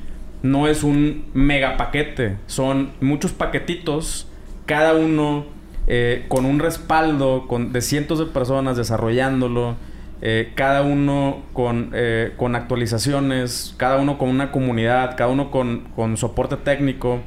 no 0.42 0.68
es 0.68 0.82
un 0.82 1.26
mega 1.34 1.76
paquete, 1.76 2.38
son 2.46 2.92
muchos 3.00 3.32
paquetitos, 3.32 4.28
cada 4.66 4.94
uno 4.94 5.44
eh, 5.88 6.24
con 6.28 6.46
un 6.46 6.60
respaldo 6.60 7.46
con, 7.48 7.72
de 7.72 7.80
cientos 7.80 8.20
de 8.20 8.26
personas 8.26 8.76
desarrollándolo 8.76 9.74
eh, 10.22 10.52
cada 10.54 10.82
uno 10.82 11.42
con, 11.54 11.90
eh, 11.94 12.34
con 12.36 12.54
actualizaciones, 12.54 13.74
cada 13.78 13.96
uno 13.96 14.18
con 14.18 14.28
una 14.28 14.52
comunidad, 14.52 15.16
cada 15.16 15.30
uno 15.30 15.50
con, 15.50 15.88
con 15.96 16.16
soporte 16.16 16.56
técnico 16.56 17.20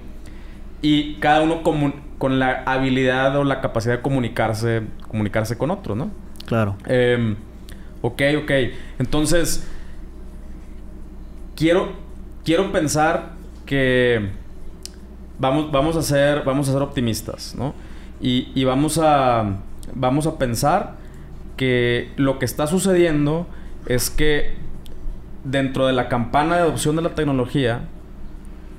y 0.83 1.15
cada 1.15 1.41
uno 1.41 1.63
con, 1.63 1.93
con 2.17 2.39
la 2.39 2.61
habilidad 2.65 3.35
o 3.37 3.45
la 3.45 3.61
capacidad 3.61 3.95
de 3.95 4.01
comunicarse, 4.01 4.83
comunicarse 5.07 5.57
con 5.57 5.71
otros, 5.71 5.97
¿no? 5.97 6.11
Claro. 6.45 6.75
Eh, 6.85 7.35
ok, 8.01 8.21
ok. 8.43 8.51
Entonces, 8.99 9.65
quiero, 11.55 11.93
quiero 12.43 12.71
pensar 12.73 13.31
que 13.65 14.29
vamos, 15.39 15.71
vamos, 15.71 15.95
a, 15.95 16.01
ser, 16.01 16.43
vamos 16.43 16.67
a 16.67 16.73
ser 16.73 16.81
optimistas, 16.81 17.55
¿no? 17.57 17.73
Y, 18.19 18.51
y 18.53 18.65
vamos, 18.65 18.99
a, 19.01 19.61
vamos 19.95 20.27
a 20.27 20.37
pensar 20.37 20.95
que 21.55 22.11
lo 22.17 22.39
que 22.39 22.45
está 22.45 22.67
sucediendo 22.67 23.47
es 23.85 24.09
que 24.09 24.55
dentro 25.45 25.87
de 25.87 25.93
la 25.93 26.09
campana 26.09 26.55
de 26.55 26.63
adopción 26.63 26.97
de 26.97 27.03
la 27.03 27.15
tecnología, 27.15 27.87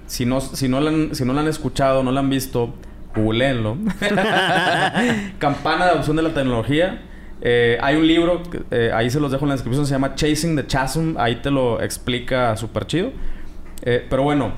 si 0.07 0.27
no, 0.27 0.41
si 0.41 0.69
no, 0.69 0.81
la, 0.81 0.91
han, 0.91 1.15
si 1.15 1.25
no 1.25 1.33
la 1.33 1.41
han 1.41 1.49
escuchado, 1.49 2.03
no 2.03 2.13
la 2.13 2.21
han 2.21 2.31
visto, 2.31 2.75
googleenlo. 3.15 3.77
campana 5.39 5.87
de 5.87 5.91
adopción 5.93 6.17
de 6.17 6.23
la 6.23 6.35
tecnología. 6.35 7.03
Eh, 7.41 7.79
hay 7.83 7.97
un 7.97 8.07
libro, 8.07 8.43
eh, 8.71 8.91
ahí 8.95 9.11
se 9.11 9.21
los 9.21 9.31
dejo 9.31 9.45
en 9.45 9.51
la 9.51 9.55
descripción, 9.55 9.87
se 9.87 9.93
llama 9.93 10.15
Chasing 10.15 10.57
the 10.57 10.67
Chasm. 10.67 11.17
Ahí 11.19 11.37
te 11.37 11.51
lo 11.51 11.81
explica 11.81 12.57
súper 12.57 12.87
chido. 12.87 13.13
Eh, 13.83 14.07
pero 14.09 14.23
bueno, 14.23 14.53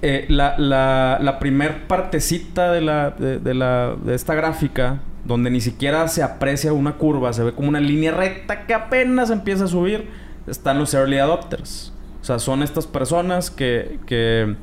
la, 0.00 0.56
la, 0.58 1.18
la 1.20 1.38
primer 1.38 1.86
partecita 1.86 2.72
de, 2.72 2.80
la, 2.80 3.10
de, 3.10 3.38
de, 3.38 3.54
la, 3.54 3.96
de 4.02 4.14
esta 4.14 4.34
gráfica, 4.34 5.00
donde 5.24 5.50
ni 5.50 5.60
siquiera 5.60 6.08
se 6.08 6.22
aprecia 6.22 6.72
una 6.72 6.94
curva, 6.94 7.32
se 7.32 7.42
ve 7.42 7.52
como 7.52 7.68
una 7.68 7.80
línea 7.80 8.12
recta 8.12 8.66
que 8.66 8.74
apenas 8.74 9.30
empieza 9.30 9.64
a 9.64 9.68
subir, 9.68 10.08
están 10.46 10.78
los 10.78 10.94
early 10.94 11.18
adopters. 11.18 11.92
Sea, 12.28 12.38
son 12.38 12.62
estas 12.62 12.86
personas 12.86 13.50
que, 13.50 14.00
que 14.04 14.54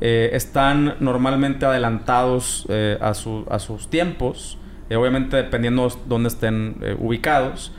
eh, 0.00 0.30
están 0.32 0.94
normalmente 1.00 1.66
adelantados 1.66 2.64
eh, 2.70 2.96
a, 2.98 3.12
su, 3.12 3.44
a, 3.50 3.58
sus 3.58 3.90
tiempos, 3.90 4.56
eh, 4.88 4.96
obviamente 4.96 5.36
dependiendo 5.36 5.86
de 5.86 5.94
dónde 6.06 6.30
estén 6.30 6.76
eh, 6.80 6.96
ubicados. 6.98 7.72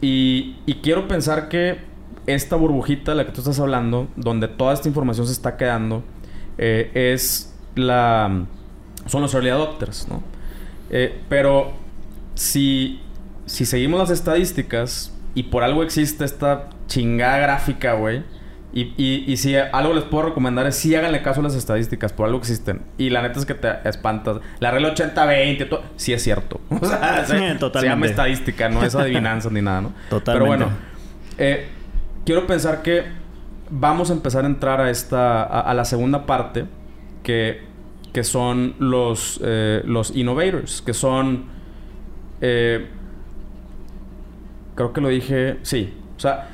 Y, 0.00 0.56
y, 0.66 0.80
quiero 0.82 1.06
pensar 1.06 1.48
que 1.48 1.78
esta 2.26 2.56
burbujita 2.56 3.12
de 3.12 3.18
la 3.18 3.24
que 3.24 3.30
tú 3.30 3.40
estás 3.40 3.60
hablando, 3.60 4.08
donde 4.16 4.48
toda 4.48 4.74
esta 4.74 4.88
información 4.88 5.28
se 5.28 5.32
está 5.32 5.56
quedando, 5.56 6.02
eh, 6.58 6.90
es 6.92 7.54
la 7.76 8.46
son 9.06 9.22
los 9.22 9.32
early 9.32 9.50
adopters, 9.50 10.08
¿no? 10.08 10.24
pero 11.28 11.72
si, 12.34 13.00
si 13.46 13.64
seguimos 13.64 14.00
las 14.00 14.10
estadísticas 14.10 15.13
y 15.34 15.44
por 15.44 15.62
algo 15.62 15.82
existe 15.82 16.24
esta 16.24 16.68
chingada 16.86 17.38
gráfica, 17.38 17.94
güey. 17.94 18.22
Y, 18.72 18.92
y, 18.96 19.24
y, 19.28 19.36
si 19.36 19.54
algo 19.54 19.94
les 19.94 20.02
puedo 20.02 20.24
recomendar 20.24 20.66
es 20.66 20.74
si 20.74 20.92
háganle 20.96 21.22
caso 21.22 21.38
a 21.38 21.44
las 21.44 21.54
estadísticas, 21.54 22.12
por 22.12 22.26
algo 22.26 22.38
existen. 22.38 22.82
Y 22.98 23.10
la 23.10 23.22
neta 23.22 23.38
es 23.38 23.46
que 23.46 23.54
te 23.54 23.68
espantas. 23.88 24.38
La 24.58 24.72
regla 24.72 24.92
80-20, 24.92 25.68
todo, 25.68 25.82
sí 25.94 26.12
es 26.12 26.22
cierto. 26.22 26.60
O 26.70 26.84
sea, 26.84 27.24
se, 27.24 27.54
Totalmente. 27.54 27.80
se, 27.80 27.86
llama 27.86 28.06
estadística, 28.06 28.68
no 28.68 28.82
es 28.82 28.96
adivinanza 28.96 29.48
ni 29.50 29.62
nada, 29.62 29.82
¿no? 29.82 29.92
Totalmente. 30.10 30.32
Pero 30.32 30.46
bueno, 30.46 30.68
eh, 31.38 31.68
quiero 32.24 32.48
pensar 32.48 32.82
que 32.82 33.04
vamos 33.70 34.10
a 34.10 34.12
empezar 34.12 34.42
a 34.42 34.48
entrar 34.48 34.80
a 34.80 34.90
esta, 34.90 35.44
a, 35.44 35.60
a 35.60 35.74
la 35.74 35.84
segunda 35.84 36.26
parte, 36.26 36.64
que, 37.22 37.62
que 38.12 38.22
son 38.22 38.76
los, 38.78 39.40
eh, 39.42 39.82
los 39.84 40.14
innovators, 40.14 40.82
que 40.82 40.94
son, 40.94 41.46
eh, 42.40 42.86
creo 44.74 44.92
que 44.92 45.00
lo 45.00 45.08
dije, 45.08 45.58
sí, 45.62 45.94
o 46.16 46.20
sea, 46.20 46.48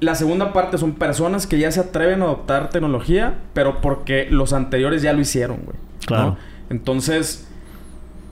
la 0.00 0.14
segunda 0.14 0.52
parte 0.52 0.78
son 0.78 0.94
personas 0.94 1.46
que 1.46 1.58
ya 1.58 1.70
se 1.70 1.80
atreven 1.80 2.22
a 2.22 2.26
adoptar 2.26 2.70
tecnología, 2.70 3.38
pero 3.54 3.80
porque 3.80 4.28
los 4.30 4.52
anteriores 4.52 5.02
ya 5.02 5.12
lo 5.12 5.20
hicieron, 5.20 5.60
güey. 5.64 5.76
Claro. 6.06 6.24
¿no? 6.24 6.36
Entonces, 6.70 7.48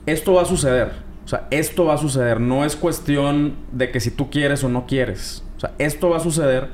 esto 0.05 0.33
va 0.33 0.43
a 0.43 0.45
suceder. 0.45 0.91
O 1.25 1.27
sea, 1.27 1.47
esto 1.49 1.85
va 1.85 1.95
a 1.95 1.97
suceder. 1.97 2.39
No 2.39 2.65
es 2.65 2.75
cuestión 2.75 3.55
de 3.71 3.91
que 3.91 3.99
si 3.99 4.11
tú 4.11 4.29
quieres 4.29 4.63
o 4.63 4.69
no 4.69 4.85
quieres. 4.85 5.43
O 5.57 5.59
sea, 5.59 5.71
esto 5.79 6.09
va 6.09 6.17
a 6.17 6.19
suceder. 6.19 6.69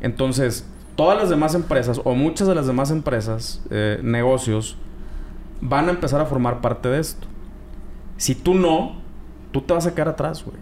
Entonces, 0.00 0.66
todas 0.94 1.18
las 1.18 1.28
demás 1.28 1.54
empresas, 1.54 2.00
o 2.02 2.14
muchas 2.14 2.48
de 2.48 2.54
las 2.54 2.66
demás 2.66 2.90
empresas, 2.90 3.62
eh, 3.70 3.98
negocios, 4.02 4.76
van 5.60 5.88
a 5.88 5.90
empezar 5.90 6.20
a 6.20 6.26
formar 6.26 6.62
parte 6.62 6.88
de 6.88 7.00
esto. 7.00 7.26
Si 8.16 8.34
tú 8.34 8.54
no, 8.54 8.96
tú 9.52 9.60
te 9.60 9.74
vas 9.74 9.86
a 9.86 9.94
quedar 9.94 10.08
atrás, 10.08 10.42
güey. 10.42 10.56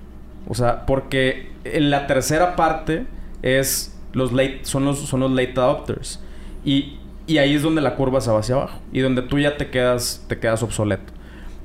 O 0.48 0.54
sea, 0.54 0.86
porque 0.86 1.52
en 1.64 1.90
la 1.90 2.06
tercera 2.06 2.56
parte 2.56 3.06
es 3.42 3.98
los 4.12 4.32
late, 4.32 4.60
son 4.62 4.84
los, 4.84 4.98
son 5.00 5.20
los 5.20 5.30
late 5.30 5.52
adopters. 5.56 6.20
Y, 6.64 6.98
y 7.26 7.38
ahí 7.38 7.54
es 7.54 7.62
donde 7.62 7.80
la 7.80 7.96
curva 7.96 8.20
se 8.20 8.30
va 8.30 8.40
hacia 8.40 8.54
abajo. 8.54 8.78
Y 8.92 9.00
donde 9.00 9.22
tú 9.22 9.38
ya 9.38 9.56
te 9.56 9.70
quedas, 9.70 10.24
te 10.28 10.38
quedas 10.38 10.62
obsoleto. 10.62 11.12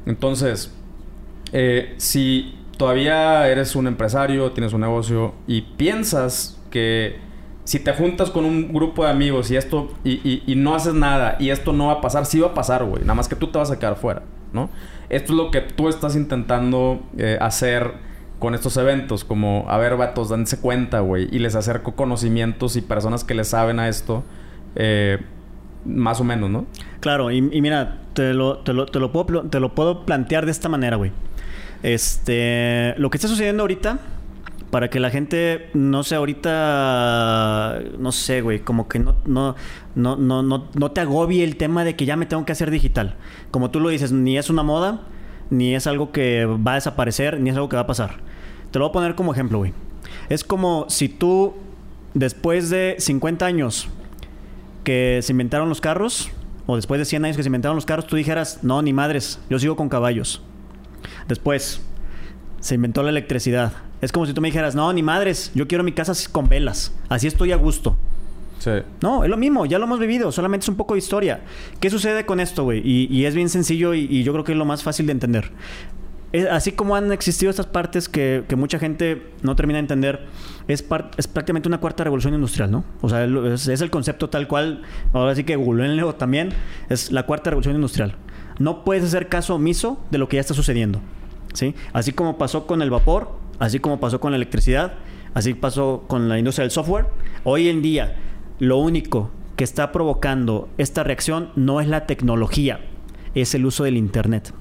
Entonces, 0.05 0.73
eh, 1.51 1.93
si 1.97 2.55
todavía 2.77 3.47
eres 3.47 3.75
un 3.75 3.87
empresario, 3.87 4.51
tienes 4.51 4.73
un 4.73 4.81
negocio 4.81 5.33
y 5.47 5.61
piensas 5.61 6.59
que 6.71 7.17
si 7.65 7.79
te 7.79 7.93
juntas 7.93 8.31
con 8.31 8.45
un 8.45 8.73
grupo 8.73 9.03
de 9.03 9.11
amigos 9.11 9.51
y 9.51 9.57
esto 9.57 9.91
y, 10.03 10.13
y, 10.27 10.43
y 10.47 10.55
no 10.55 10.73
haces 10.73 10.93
nada 10.93 11.35
y 11.39 11.49
esto 11.49 11.73
no 11.73 11.87
va 11.87 11.93
a 11.93 12.01
pasar, 12.01 12.25
sí 12.25 12.39
va 12.39 12.47
a 12.47 12.53
pasar, 12.53 12.83
güey. 12.85 13.01
Nada 13.01 13.15
más 13.15 13.27
que 13.27 13.35
tú 13.35 13.47
te 13.47 13.59
vas 13.59 13.69
a 13.69 13.77
quedar 13.77 13.95
fuera, 13.95 14.23
¿no? 14.53 14.69
Esto 15.09 15.33
es 15.33 15.37
lo 15.37 15.51
que 15.51 15.61
tú 15.61 15.89
estás 15.89 16.15
intentando 16.15 17.01
eh, 17.17 17.37
hacer 17.41 17.93
con 18.39 18.55
estos 18.55 18.77
eventos, 18.77 19.23
como, 19.23 19.65
a 19.67 19.77
ver, 19.77 19.97
vatos, 19.97 20.29
dense 20.29 20.59
cuenta, 20.59 21.01
güey, 21.01 21.27
y 21.31 21.39
les 21.39 21.55
acerco 21.55 21.95
conocimientos 21.95 22.75
y 22.77 22.81
personas 22.81 23.23
que 23.23 23.33
le 23.33 23.43
saben 23.43 23.79
a 23.79 23.89
esto, 23.89 24.23
eh, 24.75 25.19
más 25.85 26.19
o 26.21 26.23
menos, 26.23 26.49
¿no? 26.49 26.65
Claro, 27.01 27.31
y, 27.31 27.41
mira, 27.41 27.99
te 28.13 28.33
lo, 28.33 28.59
te, 28.59 28.73
lo, 28.73 28.85
te, 28.85 28.99
lo 28.99 29.11
puedo, 29.11 29.43
te 29.43 29.59
lo 29.59 29.75
puedo 29.75 30.05
plantear 30.05 30.45
de 30.45 30.51
esta 30.51 30.69
manera, 30.69 30.95
güey. 30.95 31.11
Este, 31.83 32.95
lo 32.97 33.09
que 33.09 33.17
está 33.17 33.27
sucediendo 33.27 33.63
ahorita, 33.63 33.99
para 34.69 34.89
que 34.89 34.99
la 34.99 35.09
gente 35.09 35.69
no 35.73 36.03
sea 36.03 36.19
ahorita, 36.19 37.79
no 37.97 38.11
sé, 38.11 38.41
güey, 38.41 38.59
como 38.59 38.87
que 38.87 38.99
no, 38.99 39.15
no, 39.25 39.55
no, 39.95 40.15
no, 40.15 40.43
no, 40.43 40.67
no 40.73 40.91
te 40.91 41.01
agobie 41.01 41.43
el 41.43 41.57
tema 41.57 41.83
de 41.83 41.95
que 41.95 42.05
ya 42.05 42.15
me 42.15 42.25
tengo 42.25 42.45
que 42.45 42.51
hacer 42.51 42.71
digital. 42.71 43.15
Como 43.51 43.71
tú 43.71 43.79
lo 43.79 43.89
dices, 43.89 44.11
ni 44.11 44.37
es 44.37 44.49
una 44.49 44.63
moda, 44.63 45.01
ni 45.49 45.75
es 45.75 45.87
algo 45.87 46.11
que 46.11 46.45
va 46.45 46.73
a 46.73 46.75
desaparecer, 46.75 47.39
ni 47.39 47.49
es 47.49 47.55
algo 47.55 47.69
que 47.69 47.75
va 47.75 47.83
a 47.83 47.87
pasar. 47.87 48.17
Te 48.71 48.79
lo 48.79 48.85
voy 48.85 48.89
a 48.89 48.93
poner 48.93 49.15
como 49.15 49.33
ejemplo, 49.33 49.59
güey. 49.59 49.73
Es 50.29 50.43
como 50.43 50.85
si 50.89 51.09
tú, 51.09 51.55
después 52.13 52.69
de 52.69 52.95
50 52.99 53.45
años 53.45 53.87
que 54.83 55.19
se 55.21 55.31
inventaron 55.31 55.69
los 55.69 55.81
carros, 55.81 56.31
o 56.65 56.75
después 56.75 56.99
de 56.99 57.05
100 57.05 57.25
años 57.25 57.37
que 57.37 57.43
se 57.43 57.49
inventaron 57.49 57.75
los 57.75 57.85
carros, 57.85 58.05
tú 58.05 58.15
dijeras, 58.15 58.59
no, 58.63 58.81
ni 58.81 58.93
madres, 58.93 59.39
yo 59.49 59.57
sigo 59.57 59.75
con 59.75 59.89
caballos. 59.89 60.41
Después, 61.27 61.81
se 62.59 62.75
inventó 62.75 63.03
la 63.03 63.09
electricidad. 63.09 63.73
Es 64.01 64.11
como 64.11 64.25
si 64.25 64.33
tú 64.33 64.41
me 64.41 64.49
dijeras, 64.49 64.75
no, 64.75 64.91
ni 64.93 65.03
madres, 65.03 65.51
yo 65.55 65.67
quiero 65.67 65.83
mi 65.83 65.91
casa 65.91 66.13
con 66.31 66.47
velas. 66.47 66.93
Así 67.09 67.27
estoy 67.27 67.51
a 67.51 67.57
gusto. 67.57 67.97
Sí. 68.59 68.71
No, 69.01 69.23
es 69.23 69.29
lo 69.29 69.37
mismo, 69.37 69.65
ya 69.65 69.79
lo 69.79 69.85
hemos 69.85 69.99
vivido, 69.99 70.31
solamente 70.31 70.65
es 70.65 70.69
un 70.69 70.75
poco 70.75 70.93
de 70.93 70.99
historia. 70.99 71.41
¿Qué 71.79 71.89
sucede 71.89 72.25
con 72.25 72.39
esto, 72.39 72.65
güey? 72.65 72.81
Y, 72.83 73.07
y, 73.09 73.25
es 73.25 73.33
bien 73.33 73.49
sencillo 73.49 73.93
y, 73.93 74.01
y, 74.09 74.23
yo 74.23 74.33
creo 74.33 74.43
que 74.43 74.51
es 74.51 74.57
lo 74.57 74.65
más 74.65 74.83
fácil 74.83 75.05
de 75.05 75.13
entender. 75.13 75.51
Es, 76.33 76.45
así 76.45 76.73
como 76.73 76.95
han 76.95 77.11
existido 77.11 77.49
estas 77.49 77.65
partes 77.65 78.09
que, 78.09 78.43
que, 78.47 78.55
mucha 78.55 78.77
gente 78.77 79.31
no 79.41 79.55
termina 79.55 79.77
de 79.77 79.81
entender, 79.81 80.27
es, 80.67 80.85
es 81.17 81.27
prácticamente 81.27 81.67
una 81.69 81.79
cuarta 81.79 82.03
revolución 82.03 82.33
industrial, 82.33 82.69
¿no? 82.69 82.83
O 83.01 83.09
sea, 83.09 83.23
es, 83.23 83.67
es 83.67 83.81
el 83.81 83.89
concepto 83.89 84.29
tal 84.29 84.47
cual, 84.47 84.83
ahora 85.13 85.33
sí 85.35 85.45
que 85.45 85.55
googleenlo 85.55 86.13
también, 86.15 86.49
es 86.89 87.11
la 87.11 87.25
cuarta 87.25 87.49
revolución 87.49 87.75
industrial. 87.75 88.15
No 88.59 88.83
puedes 88.83 89.05
hacer 89.05 89.29
caso 89.29 89.55
omiso 89.55 90.03
de 90.11 90.17
lo 90.17 90.27
que 90.27 90.35
ya 90.35 90.41
está 90.41 90.53
sucediendo, 90.53 90.99
¿sí? 91.53 91.75
Así 91.93 92.11
como 92.11 92.37
pasó 92.37 92.67
con 92.67 92.81
el 92.81 92.89
vapor, 92.89 93.31
así 93.57 93.79
como 93.79 93.99
pasó 94.01 94.19
con 94.19 94.31
la 94.31 94.35
electricidad, 94.35 94.93
así 95.33 95.53
pasó 95.53 96.03
con 96.07 96.29
la 96.29 96.37
industria 96.37 96.63
del 96.63 96.71
software. 96.71 97.07
Hoy 97.43 97.69
en 97.69 97.81
día, 97.81 98.15
lo 98.59 98.77
único 98.77 99.31
que 99.55 99.63
está 99.63 99.91
provocando 99.91 100.69
esta 100.77 101.03
reacción 101.03 101.49
no 101.55 101.81
es 101.81 101.87
la 101.87 102.05
tecnología, 102.05 102.79
es 103.35 103.55
el 103.55 103.65
uso 103.65 103.83
del 103.83 103.97
Internet. 103.97 104.53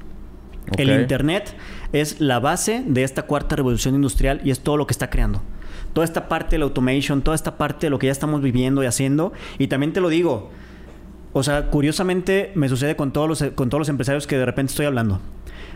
Okay. 0.71 0.89
El 0.89 1.01
Internet 1.01 1.55
es 1.93 2.21
la 2.21 2.41
base 2.41 2.83
de 2.87 3.03
esta 3.03 3.23
cuarta 3.23 3.57
revolución 3.57 3.95
industrial 3.95 4.41
y 4.45 4.51
es 4.51 4.61
todo 4.61 4.77
lo 4.77 4.87
que 4.87 4.93
está 4.93 5.11
creando. 5.11 5.43
Toda 5.93 6.05
esta 6.05 6.29
parte 6.29 6.53
de 6.53 6.59
la 6.59 6.65
automation, 6.65 7.23
toda 7.23 7.35
esta 7.35 7.57
parte 7.57 7.87
de 7.87 7.91
lo 7.91 7.99
que 7.99 8.07
ya 8.07 8.13
estamos 8.13 8.43
viviendo 8.43 8.83
y 8.83 8.87
haciendo. 8.87 9.33
Y 9.59 9.69
también 9.69 9.93
te 9.93 10.01
lo 10.01 10.09
digo, 10.09 10.51
o 11.33 11.43
sea, 11.43 11.71
curiosamente 11.71 12.53
me 12.55 12.69
sucede 12.69 12.97
con 12.97 13.13
todos 13.13 13.29
los, 13.29 13.53
con 13.55 13.71
todos 13.71 13.81
los 13.81 13.89
empresarios 13.89 14.27
que 14.27 14.37
de 14.37 14.45
repente 14.45 14.71
estoy 14.71 14.87
hablando. 14.87 15.21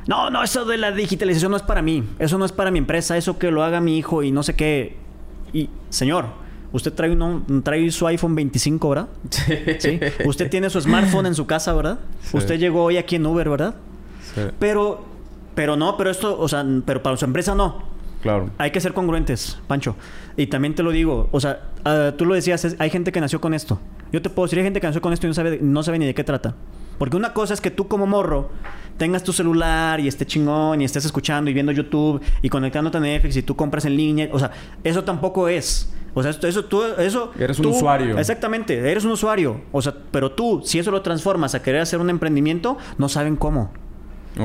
No, 0.06 0.30
no, 0.30 0.42
eso 0.42 0.64
de 0.64 0.78
la 0.78 0.90
digitalización 0.90 1.52
no 1.52 1.56
es 1.56 1.62
para 1.62 1.80
mí. 1.80 2.04
Eso 2.18 2.38
no 2.38 2.44
es 2.44 2.52
para 2.52 2.70
mi 2.70 2.78
empresa. 2.78 3.16
Eso 3.16 3.38
que 3.38 3.50
lo 3.50 3.62
haga 3.62 3.80
mi 3.80 3.98
hijo 3.98 4.22
y 4.22 4.32
no 4.32 4.42
sé 4.42 4.54
qué. 4.54 4.96
Y, 5.52 5.70
señor, 5.90 6.41
Usted 6.72 6.92
trae, 6.94 7.10
uno, 7.10 7.42
trae 7.62 7.90
su 7.90 8.06
iPhone 8.06 8.34
25, 8.34 8.88
¿verdad? 8.88 9.08
Sí. 9.30 9.42
¿Sí? 9.78 10.00
Usted 10.24 10.48
tiene 10.50 10.70
su 10.70 10.80
smartphone 10.80 11.26
en 11.26 11.34
su 11.34 11.46
casa, 11.46 11.72
¿verdad? 11.74 11.98
Sí. 12.22 12.36
Usted 12.36 12.58
llegó 12.58 12.84
hoy 12.84 12.96
aquí 12.96 13.16
en 13.16 13.26
Uber, 13.26 13.48
¿verdad? 13.48 13.74
Sí. 14.34 14.40
Pero, 14.58 15.04
pero 15.54 15.76
no, 15.76 15.96
pero 15.96 16.10
esto, 16.10 16.38
o 16.38 16.48
sea, 16.48 16.64
pero 16.86 17.02
para 17.02 17.16
su 17.16 17.24
empresa 17.26 17.54
no. 17.54 17.90
Claro. 18.22 18.50
Hay 18.56 18.70
que 18.70 18.80
ser 18.80 18.92
congruentes, 18.94 19.58
Pancho. 19.66 19.96
Y 20.36 20.46
también 20.46 20.74
te 20.74 20.82
lo 20.82 20.92
digo, 20.92 21.28
o 21.32 21.40
sea, 21.40 21.60
ah, 21.84 22.12
tú 22.16 22.24
lo 22.24 22.34
decías, 22.34 22.64
es- 22.64 22.76
hay 22.78 22.88
gente 22.88 23.10
que 23.12 23.20
nació 23.20 23.40
con 23.40 23.52
esto. 23.52 23.80
Yo 24.12 24.22
te 24.22 24.30
puedo 24.30 24.46
decir, 24.46 24.58
hay 24.58 24.64
gente 24.64 24.80
que 24.80 24.86
nació 24.86 25.02
con 25.02 25.12
esto 25.12 25.26
y 25.26 25.28
no 25.30 25.34
sabe, 25.34 25.58
no 25.60 25.82
sabe 25.82 25.98
ni 25.98 26.06
de 26.06 26.14
qué 26.14 26.22
trata. 26.24 26.54
Porque 26.98 27.16
una 27.16 27.32
cosa 27.32 27.52
es 27.52 27.60
que 27.60 27.70
tú 27.72 27.88
como 27.88 28.06
morro 28.06 28.50
tengas 28.96 29.24
tu 29.24 29.32
celular 29.32 29.98
y 29.98 30.06
esté 30.06 30.24
chingón 30.24 30.80
y 30.80 30.84
estés 30.84 31.04
escuchando 31.04 31.50
y 31.50 31.54
viendo 31.54 31.72
YouTube 31.72 32.22
y 32.42 32.48
conectándote 32.48 32.98
a 32.98 33.00
Netflix 33.00 33.36
y 33.36 33.42
tú 33.42 33.56
compras 33.56 33.84
en 33.86 33.96
línea. 33.96 34.28
O 34.32 34.38
sea, 34.38 34.52
eso 34.84 35.02
tampoco 35.02 35.48
es. 35.48 35.92
O 36.14 36.22
sea, 36.22 36.30
esto- 36.30 36.46
eso 36.46 36.64
tú... 36.66 36.82
Eso, 36.98 37.30
Eres 37.38 37.58
un 37.58 37.64
tú- 37.64 37.70
usuario. 37.70 38.18
Exactamente, 38.18 38.78
eres 38.90 39.04
un 39.04 39.12
usuario. 39.12 39.62
O 39.72 39.80
sea, 39.82 39.94
pero 40.10 40.32
tú, 40.32 40.60
si 40.64 40.78
eso 40.78 40.90
lo 40.90 41.02
transformas 41.02 41.54
a 41.54 41.62
querer 41.62 41.80
hacer 41.80 42.00
un 42.00 42.10
emprendimiento, 42.10 42.76
no 42.98 43.08
saben 43.08 43.36
cómo. 43.36 43.72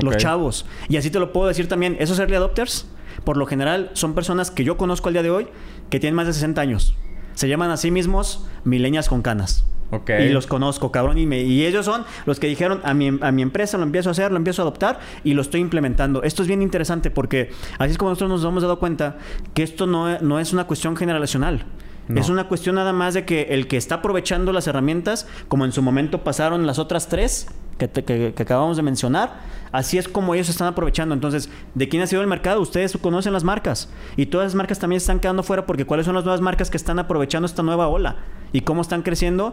Los 0.02 0.16
chavos. 0.18 0.66
Y 0.88 0.96
así 0.98 1.10
te 1.10 1.18
lo 1.18 1.32
puedo 1.32 1.48
decir 1.48 1.68
también. 1.68 1.96
Esos 1.98 2.18
early 2.18 2.34
adopters, 2.36 2.86
por 3.24 3.36
lo 3.36 3.46
general, 3.46 3.90
son 3.94 4.14
personas 4.14 4.50
que 4.50 4.62
yo 4.64 4.76
conozco 4.76 5.08
al 5.08 5.14
día 5.14 5.22
de 5.22 5.30
hoy 5.30 5.48
que 5.90 5.98
tienen 6.00 6.14
más 6.14 6.26
de 6.26 6.32
60 6.34 6.60
años. 6.60 6.94
Se 7.34 7.48
llaman 7.48 7.70
a 7.70 7.76
sí 7.76 7.90
mismos 7.90 8.46
milenias 8.64 9.08
con 9.08 9.22
canas. 9.22 9.64
Y 10.26 10.28
los 10.30 10.46
conozco, 10.46 10.92
cabrón. 10.92 11.18
Y, 11.18 11.26
me- 11.26 11.42
y 11.42 11.64
ellos 11.64 11.84
son 11.86 12.04
los 12.26 12.38
que 12.38 12.46
dijeron 12.46 12.80
a 12.84 12.92
mi, 12.94 13.08
a 13.20 13.32
mi 13.32 13.42
empresa 13.42 13.78
lo 13.78 13.84
empiezo 13.84 14.10
a 14.10 14.12
hacer, 14.12 14.30
lo 14.30 14.36
empiezo 14.36 14.62
a 14.62 14.64
adoptar 14.64 15.00
y 15.24 15.34
lo 15.34 15.42
estoy 15.42 15.60
implementando. 15.60 16.22
Esto 16.22 16.42
es 16.42 16.48
bien 16.48 16.60
interesante 16.62 17.10
porque 17.10 17.50
así 17.78 17.92
es 17.92 17.98
como 17.98 18.10
nosotros 18.10 18.30
nos 18.30 18.44
hemos 18.44 18.62
dado 18.62 18.78
cuenta 18.78 19.16
que 19.54 19.62
esto 19.62 19.86
no, 19.86 20.08
es- 20.10 20.22
no 20.22 20.38
es 20.40 20.52
una 20.52 20.64
cuestión 20.66 20.96
generacional. 20.96 21.64
No. 22.08 22.20
Es 22.20 22.30
una 22.30 22.48
cuestión 22.48 22.76
nada 22.76 22.94
más 22.94 23.12
de 23.12 23.26
que 23.26 23.48
el 23.50 23.68
que 23.68 23.76
está 23.76 23.96
aprovechando 23.96 24.50
las 24.52 24.66
herramientas, 24.66 25.26
como 25.48 25.66
en 25.66 25.72
su 25.72 25.82
momento 25.82 26.24
pasaron 26.24 26.66
las 26.66 26.78
otras 26.78 27.08
tres 27.08 27.48
que, 27.76 27.86
te- 27.86 28.02
que- 28.02 28.32
que 28.34 28.42
acabamos 28.42 28.78
de 28.78 28.82
mencionar, 28.82 29.40
así 29.72 29.98
es 29.98 30.08
como 30.08 30.34
ellos 30.34 30.48
están 30.48 30.68
aprovechando. 30.68 31.14
Entonces, 31.14 31.50
¿de 31.74 31.88
quién 31.90 32.02
ha 32.02 32.06
sido 32.06 32.22
el 32.22 32.26
mercado? 32.26 32.62
Ustedes 32.62 32.96
conocen 32.96 33.34
las 33.34 33.44
marcas. 33.44 33.90
Y 34.16 34.24
todas 34.26 34.46
las 34.46 34.54
marcas 34.54 34.78
también 34.78 34.96
están 34.96 35.20
quedando 35.20 35.42
fuera 35.42 35.66
porque 35.66 35.84
¿cuáles 35.84 36.06
son 36.06 36.14
las 36.14 36.24
nuevas 36.24 36.40
marcas 36.40 36.70
que 36.70 36.78
están 36.78 36.98
aprovechando 36.98 37.44
esta 37.44 37.62
nueva 37.62 37.88
ola? 37.88 38.16
Y 38.54 38.62
cómo 38.62 38.80
están 38.80 39.02
creciendo 39.02 39.52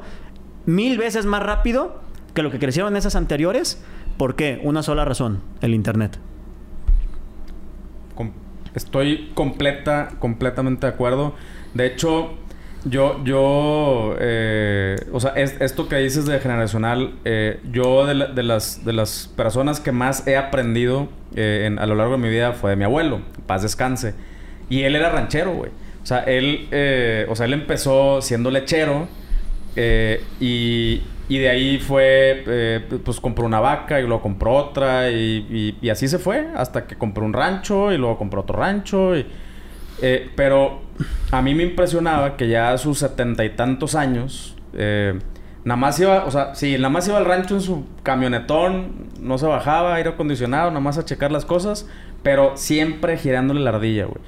mil 0.65 0.97
veces 0.97 1.25
más 1.25 1.43
rápido 1.43 2.01
que 2.33 2.43
lo 2.43 2.51
que 2.51 2.59
crecieron 2.59 2.95
esas 2.95 3.15
anteriores. 3.15 3.81
¿Por 4.17 4.35
qué? 4.35 4.59
Una 4.63 4.81
sola 4.83 5.05
razón, 5.05 5.41
el 5.61 5.73
Internet. 5.73 6.17
Estoy 8.73 9.31
completa, 9.35 10.09
completamente 10.19 10.85
de 10.87 10.91
acuerdo. 10.93 11.33
De 11.73 11.85
hecho, 11.85 12.33
yo, 12.83 13.23
yo, 13.23 14.15
eh, 14.19 14.97
o 15.13 15.19
sea, 15.21 15.31
es- 15.31 15.55
esto 15.61 15.87
que 15.87 15.95
dices 15.97 16.25
de 16.25 16.39
generacional, 16.39 17.13
eh, 17.23 17.61
yo 17.71 18.05
de, 18.05 18.15
la- 18.15 18.27
de 18.27 18.43
las, 18.43 18.83
de 18.83 18.91
las 18.91 19.31
personas 19.35 19.79
que 19.79 19.93
más 19.93 20.27
he 20.27 20.35
aprendido 20.35 21.07
eh, 21.37 21.73
a 21.79 21.85
lo 21.85 21.95
largo 21.95 22.13
de 22.13 22.17
mi 22.19 22.29
vida 22.29 22.51
fue 22.51 22.71
de 22.71 22.75
mi 22.75 22.83
abuelo, 22.83 23.21
paz 23.47 23.61
descanse. 23.61 24.13
Y 24.69 24.81
él 24.81 24.95
era 24.97 25.09
ranchero, 25.09 25.53
güey. 25.53 25.71
O 26.03 26.05
sea, 26.05 26.19
él, 26.23 26.67
eh, 26.71 27.25
o 27.29 27.35
sea, 27.37 27.45
él 27.45 27.53
empezó 27.53 28.21
siendo 28.21 28.51
lechero 28.51 29.07
eh, 29.75 30.23
y, 30.39 31.01
de 31.37 31.49
ahí 31.49 31.79
fue, 31.79 32.43
eh, 32.47 32.99
pues 33.03 33.19
compró 33.19 33.45
una 33.45 33.59
vaca 33.59 33.99
y 33.99 34.03
luego 34.03 34.21
compró 34.21 34.53
otra 34.53 35.09
y, 35.09 35.77
así 35.91 36.07
se 36.07 36.19
fue 36.19 36.47
hasta 36.55 36.85
que 36.87 36.95
compró 36.95 37.25
un 37.25 37.33
rancho 37.33 37.91
y 37.91 37.97
luego 37.97 38.17
compró 38.17 38.41
otro 38.41 38.59
rancho. 38.59 39.13
Eh, 40.01 40.29
pero 40.35 40.81
a 41.31 41.41
mí 41.41 41.55
me 41.55 41.63
impresionaba 41.63 42.37
que 42.37 42.47
ya 42.47 42.71
a 42.71 42.77
sus 42.77 42.99
setenta 42.99 43.43
y 43.45 43.51
tantos 43.51 43.95
años, 43.95 44.55
nada 44.73 45.77
más 45.77 45.99
iba, 45.99 46.25
o 46.25 46.31
sea, 46.31 46.53
sí, 46.53 46.75
nada 46.75 46.89
más 46.89 47.07
iba 47.07 47.17
al 47.17 47.25
rancho 47.25 47.55
en 47.55 47.61
su 47.61 47.85
camionetón, 48.03 49.09
no 49.19 49.37
se 49.37 49.47
bajaba, 49.47 49.95
aire 49.95 50.09
acondicionado, 50.09 50.69
nada 50.69 50.81
más 50.81 50.97
a 50.97 51.05
checar 51.05 51.31
las 51.31 51.45
cosas, 51.45 51.87
pero 52.23 52.55
siempre 52.55 53.17
girándole 53.17 53.61
la 53.61 53.71
ardilla, 53.71 54.05
güey. 54.05 54.19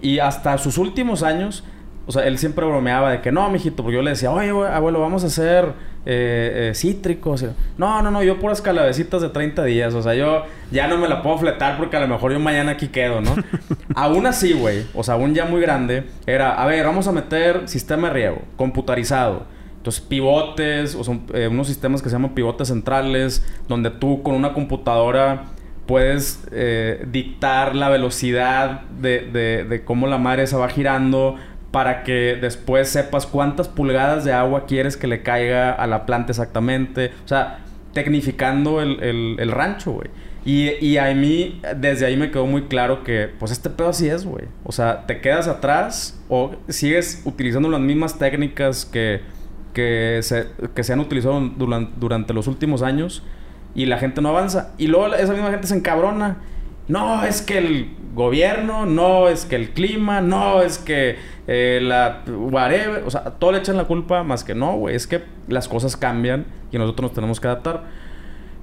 Y 0.00 0.18
hasta 0.18 0.58
sus 0.58 0.78
últimos 0.78 1.22
años, 1.22 1.64
o 2.06 2.12
sea, 2.12 2.26
él 2.26 2.38
siempre 2.38 2.64
bromeaba 2.66 3.10
de 3.12 3.20
que 3.20 3.30
no, 3.32 3.48
mijito, 3.50 3.82
porque 3.82 3.96
yo 3.96 4.02
le 4.02 4.10
decía, 4.10 4.30
oye, 4.30 4.50
abuelo, 4.50 5.00
vamos 5.00 5.22
a 5.24 5.28
hacer 5.28 5.66
eh, 6.04 6.70
eh, 6.70 6.74
cítricos. 6.74 7.44
No, 7.78 8.02
no, 8.02 8.10
no, 8.10 8.22
yo 8.22 8.38
puras 8.40 8.60
calabecitas 8.60 9.22
de 9.22 9.28
30 9.28 9.62
días. 9.64 9.94
O 9.94 10.02
sea, 10.02 10.14
yo 10.14 10.42
ya 10.72 10.88
no 10.88 10.98
me 10.98 11.08
la 11.08 11.22
puedo 11.22 11.38
fletar 11.38 11.76
porque 11.76 11.96
a 11.96 12.00
lo 12.00 12.08
mejor 12.08 12.32
yo 12.32 12.40
mañana 12.40 12.72
aquí 12.72 12.88
quedo, 12.88 13.20
¿no? 13.20 13.34
aún 13.94 14.26
así, 14.26 14.52
güey, 14.52 14.84
o 14.94 15.02
sea, 15.04 15.14
aún 15.14 15.32
ya 15.34 15.44
muy 15.44 15.60
grande, 15.60 16.04
era, 16.26 16.54
a 16.60 16.66
ver, 16.66 16.84
vamos 16.84 17.06
a 17.06 17.12
meter 17.12 17.68
sistema 17.68 18.08
de 18.08 18.14
riego, 18.14 18.42
computarizado. 18.56 19.44
Entonces, 19.76 20.00
pivotes, 20.00 20.94
o 20.94 21.02
son 21.04 21.22
eh, 21.34 21.48
unos 21.48 21.66
sistemas 21.66 22.02
que 22.02 22.08
se 22.08 22.14
llaman 22.14 22.34
pivotes 22.34 22.68
centrales, 22.68 23.44
donde 23.68 23.90
tú 23.90 24.22
con 24.22 24.34
una 24.34 24.52
computadora 24.54 25.44
puedes 25.86 26.44
eh, 26.52 27.04
dictar 27.10 27.74
la 27.74 27.88
velocidad 27.88 28.82
de, 29.00 29.28
de- 29.32 29.64
de 29.64 29.84
cómo 29.84 30.06
la 30.06 30.18
madre 30.18 30.46
se 30.46 30.56
va 30.56 30.68
girando 30.68 31.34
para 31.72 32.04
que 32.04 32.38
después 32.40 32.88
sepas 32.88 33.26
cuántas 33.26 33.66
pulgadas 33.68 34.24
de 34.24 34.32
agua 34.32 34.66
quieres 34.66 34.96
que 34.96 35.08
le 35.08 35.22
caiga 35.22 35.72
a 35.72 35.86
la 35.88 36.06
planta 36.06 36.30
exactamente. 36.30 37.10
O 37.24 37.28
sea, 37.28 37.58
tecnificando 37.94 38.80
el, 38.80 39.02
el- 39.02 39.36
el 39.40 39.50
rancho, 39.50 39.92
güey. 39.92 40.08
Y, 40.44 40.70
y 40.84 40.98
a 40.98 41.12
mí, 41.14 41.60
desde 41.76 42.04
ahí 42.04 42.16
me 42.16 42.30
quedó 42.32 42.46
muy 42.46 42.62
claro 42.62 43.04
que, 43.04 43.30
pues 43.38 43.52
este 43.52 43.70
pedo 43.70 43.88
así 43.88 44.08
es, 44.08 44.24
güey. 44.26 44.46
O 44.64 44.72
sea, 44.72 45.06
te 45.06 45.20
quedas 45.20 45.46
atrás 45.48 46.20
o 46.28 46.56
sigues 46.68 47.22
utilizando 47.24 47.68
las 47.68 47.80
mismas 47.80 48.18
técnicas 48.18 48.84
que, 48.84 49.20
que, 49.72 50.18
se, 50.22 50.48
que 50.74 50.82
se 50.84 50.92
han 50.92 51.00
utilizado 51.00 51.40
duran- 51.40 51.92
durante 51.96 52.34
los 52.34 52.48
últimos 52.48 52.82
años 52.82 53.22
y 53.74 53.86
la 53.86 53.98
gente 53.98 54.20
no 54.20 54.30
avanza. 54.30 54.72
Y 54.78 54.88
luego 54.88 55.14
esa 55.14 55.32
misma 55.32 55.50
gente 55.52 55.68
se 55.68 55.76
encabrona. 55.76 56.38
No, 56.88 57.24
es 57.24 57.40
que 57.40 57.58
el 57.58 57.94
gobierno, 58.12 58.84
no, 58.84 59.28
es 59.28 59.44
que 59.44 59.54
el 59.54 59.70
clima, 59.70 60.20
no, 60.20 60.60
es 60.62 60.78
que 60.78 61.16
eh, 61.46 61.80
la 61.82 62.22
whatever. 62.26 63.02
O 63.06 63.10
sea, 63.10 63.24
todo 63.24 63.52
le 63.52 63.58
echan 63.58 63.76
la 63.76 63.84
culpa 63.84 64.22
más 64.22 64.44
que 64.44 64.54
no, 64.54 64.76
güey. 64.76 64.94
Es 64.94 65.06
que 65.06 65.22
las 65.48 65.68
cosas 65.68 65.96
cambian 65.96 66.46
y 66.70 66.78
nosotros 66.78 67.10
nos 67.10 67.14
tenemos 67.14 67.40
que 67.40 67.48
adaptar. 67.48 67.84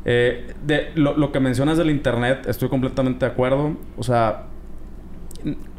Eh, 0.06 0.54
de 0.66 0.92
lo, 0.96 1.32
que 1.32 1.40
mencionas 1.40 1.78
del 1.78 1.90
internet, 1.90 2.46
estoy 2.48 2.70
completamente 2.70 3.26
de 3.26 3.32
acuerdo. 3.32 3.76
O 3.98 4.04
sea, 4.04 4.46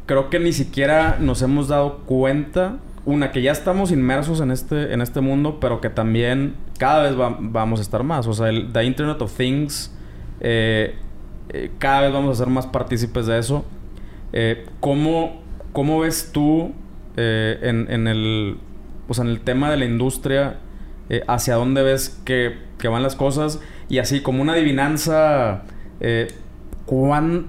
creo 0.05 0.29
que 0.29 0.39
ni 0.39 0.53
siquiera 0.53 1.17
nos 1.19 1.41
hemos 1.41 1.67
dado 1.67 1.99
cuenta. 2.05 2.77
Una, 3.03 3.31
que 3.31 3.41
ya 3.41 3.51
estamos 3.51 3.91
inmersos 3.91 4.41
en 4.41 4.51
este, 4.51 4.93
en 4.93 5.01
este 5.01 5.21
mundo, 5.21 5.57
pero 5.59 5.81
que 5.81 5.89
también 5.89 6.53
cada 6.77 7.01
vez 7.01 7.19
va- 7.19 7.35
vamos 7.39 7.79
a 7.79 7.81
estar 7.81 8.03
más. 8.03 8.27
O 8.27 8.33
sea, 8.33 8.49
el 8.49 8.69
Internet 8.83 9.19
of 9.23 9.35
Things, 9.35 9.91
eh, 10.39 10.95
cada 11.79 12.01
vez 12.01 12.13
vamos 12.13 12.37
a 12.37 12.43
ser 12.43 12.53
más 12.53 12.67
partícipes 12.67 13.25
de 13.25 13.39
eso. 13.39 13.65
¿cómo, 14.79 15.41
cómo 15.73 15.99
ves 15.99 16.29
tú 16.31 16.71
eh, 17.17 17.59
en, 17.61 17.91
en 17.91 18.07
el, 18.07 18.57
sea, 19.13 19.23
en 19.25 19.31
el 19.31 19.41
tema 19.41 19.69
de 19.71 19.77
la 19.77 19.85
industria? 19.85 20.57
eh, 21.11 21.23
¿Hacia 21.27 21.55
dónde 21.55 21.83
ves 21.83 22.21
que, 22.23 22.57
que 22.77 22.87
van 22.87 23.03
las 23.03 23.15
cosas? 23.15 23.59
Y 23.89 23.97
así, 23.99 24.21
como 24.21 24.41
una 24.41 24.53
adivinanza, 24.53 25.63
eh, 25.99 26.29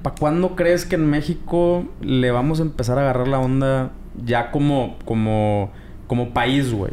¿para 0.02 0.16
cuándo 0.16 0.56
crees 0.56 0.84
que 0.84 0.96
en 0.96 1.08
México 1.08 1.88
le 2.00 2.32
vamos 2.32 2.58
a 2.58 2.62
empezar 2.62 2.98
a 2.98 3.02
agarrar 3.02 3.28
la 3.28 3.38
onda 3.38 3.92
ya 4.24 4.50
como, 4.50 4.98
como, 5.04 5.70
como 6.08 6.30
país, 6.30 6.72
güey? 6.72 6.92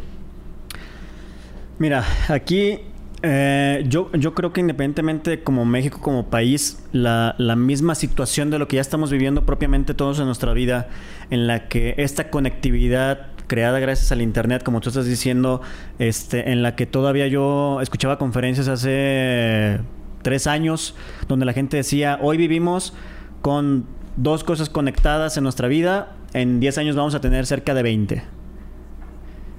Mira, 1.80 2.04
aquí 2.28 2.78
eh, 3.22 3.84
yo, 3.88 4.10
yo 4.12 4.34
creo 4.34 4.52
que 4.52 4.60
independientemente 4.60 5.42
como 5.42 5.64
México 5.64 6.00
como 6.00 6.26
país, 6.30 6.82
la, 6.92 7.34
la 7.38 7.56
misma 7.56 7.94
situación 7.94 8.50
de 8.50 8.58
lo 8.58 8.68
que 8.68 8.76
ya 8.76 8.82
estamos 8.82 9.10
viviendo 9.10 9.44
propiamente 9.44 9.94
todos 9.94 10.18
en 10.20 10.26
nuestra 10.26 10.52
vida, 10.52 10.88
en 11.30 11.46
la 11.46 11.68
que 11.68 11.94
esta 11.98 12.30
conectividad 12.30 13.28
creada 13.46 13.80
gracias 13.80 14.12
al 14.12 14.22
internet, 14.22 14.62
como 14.62 14.80
tú 14.80 14.90
estás 14.90 15.06
diciendo, 15.06 15.60
este, 15.98 16.52
en 16.52 16.62
la 16.62 16.76
que 16.76 16.86
todavía 16.86 17.26
yo 17.26 17.80
escuchaba 17.80 18.16
conferencias 18.16 18.68
hace 18.68 19.80
tres 20.22 20.46
años, 20.46 20.94
donde 21.26 21.44
la 21.44 21.52
gente 21.52 21.76
decía, 21.76 22.18
hoy 22.22 22.36
vivimos 22.36 22.94
con 23.42 23.86
dos 24.16 24.44
cosas 24.44 24.68
conectadas 24.68 25.36
en 25.36 25.42
nuestra 25.42 25.68
vida, 25.68 26.12
en 26.32 26.60
10 26.60 26.78
años 26.78 26.96
vamos 26.96 27.14
a 27.14 27.20
tener 27.20 27.46
cerca 27.46 27.74
de 27.74 27.82
20. 27.82 28.22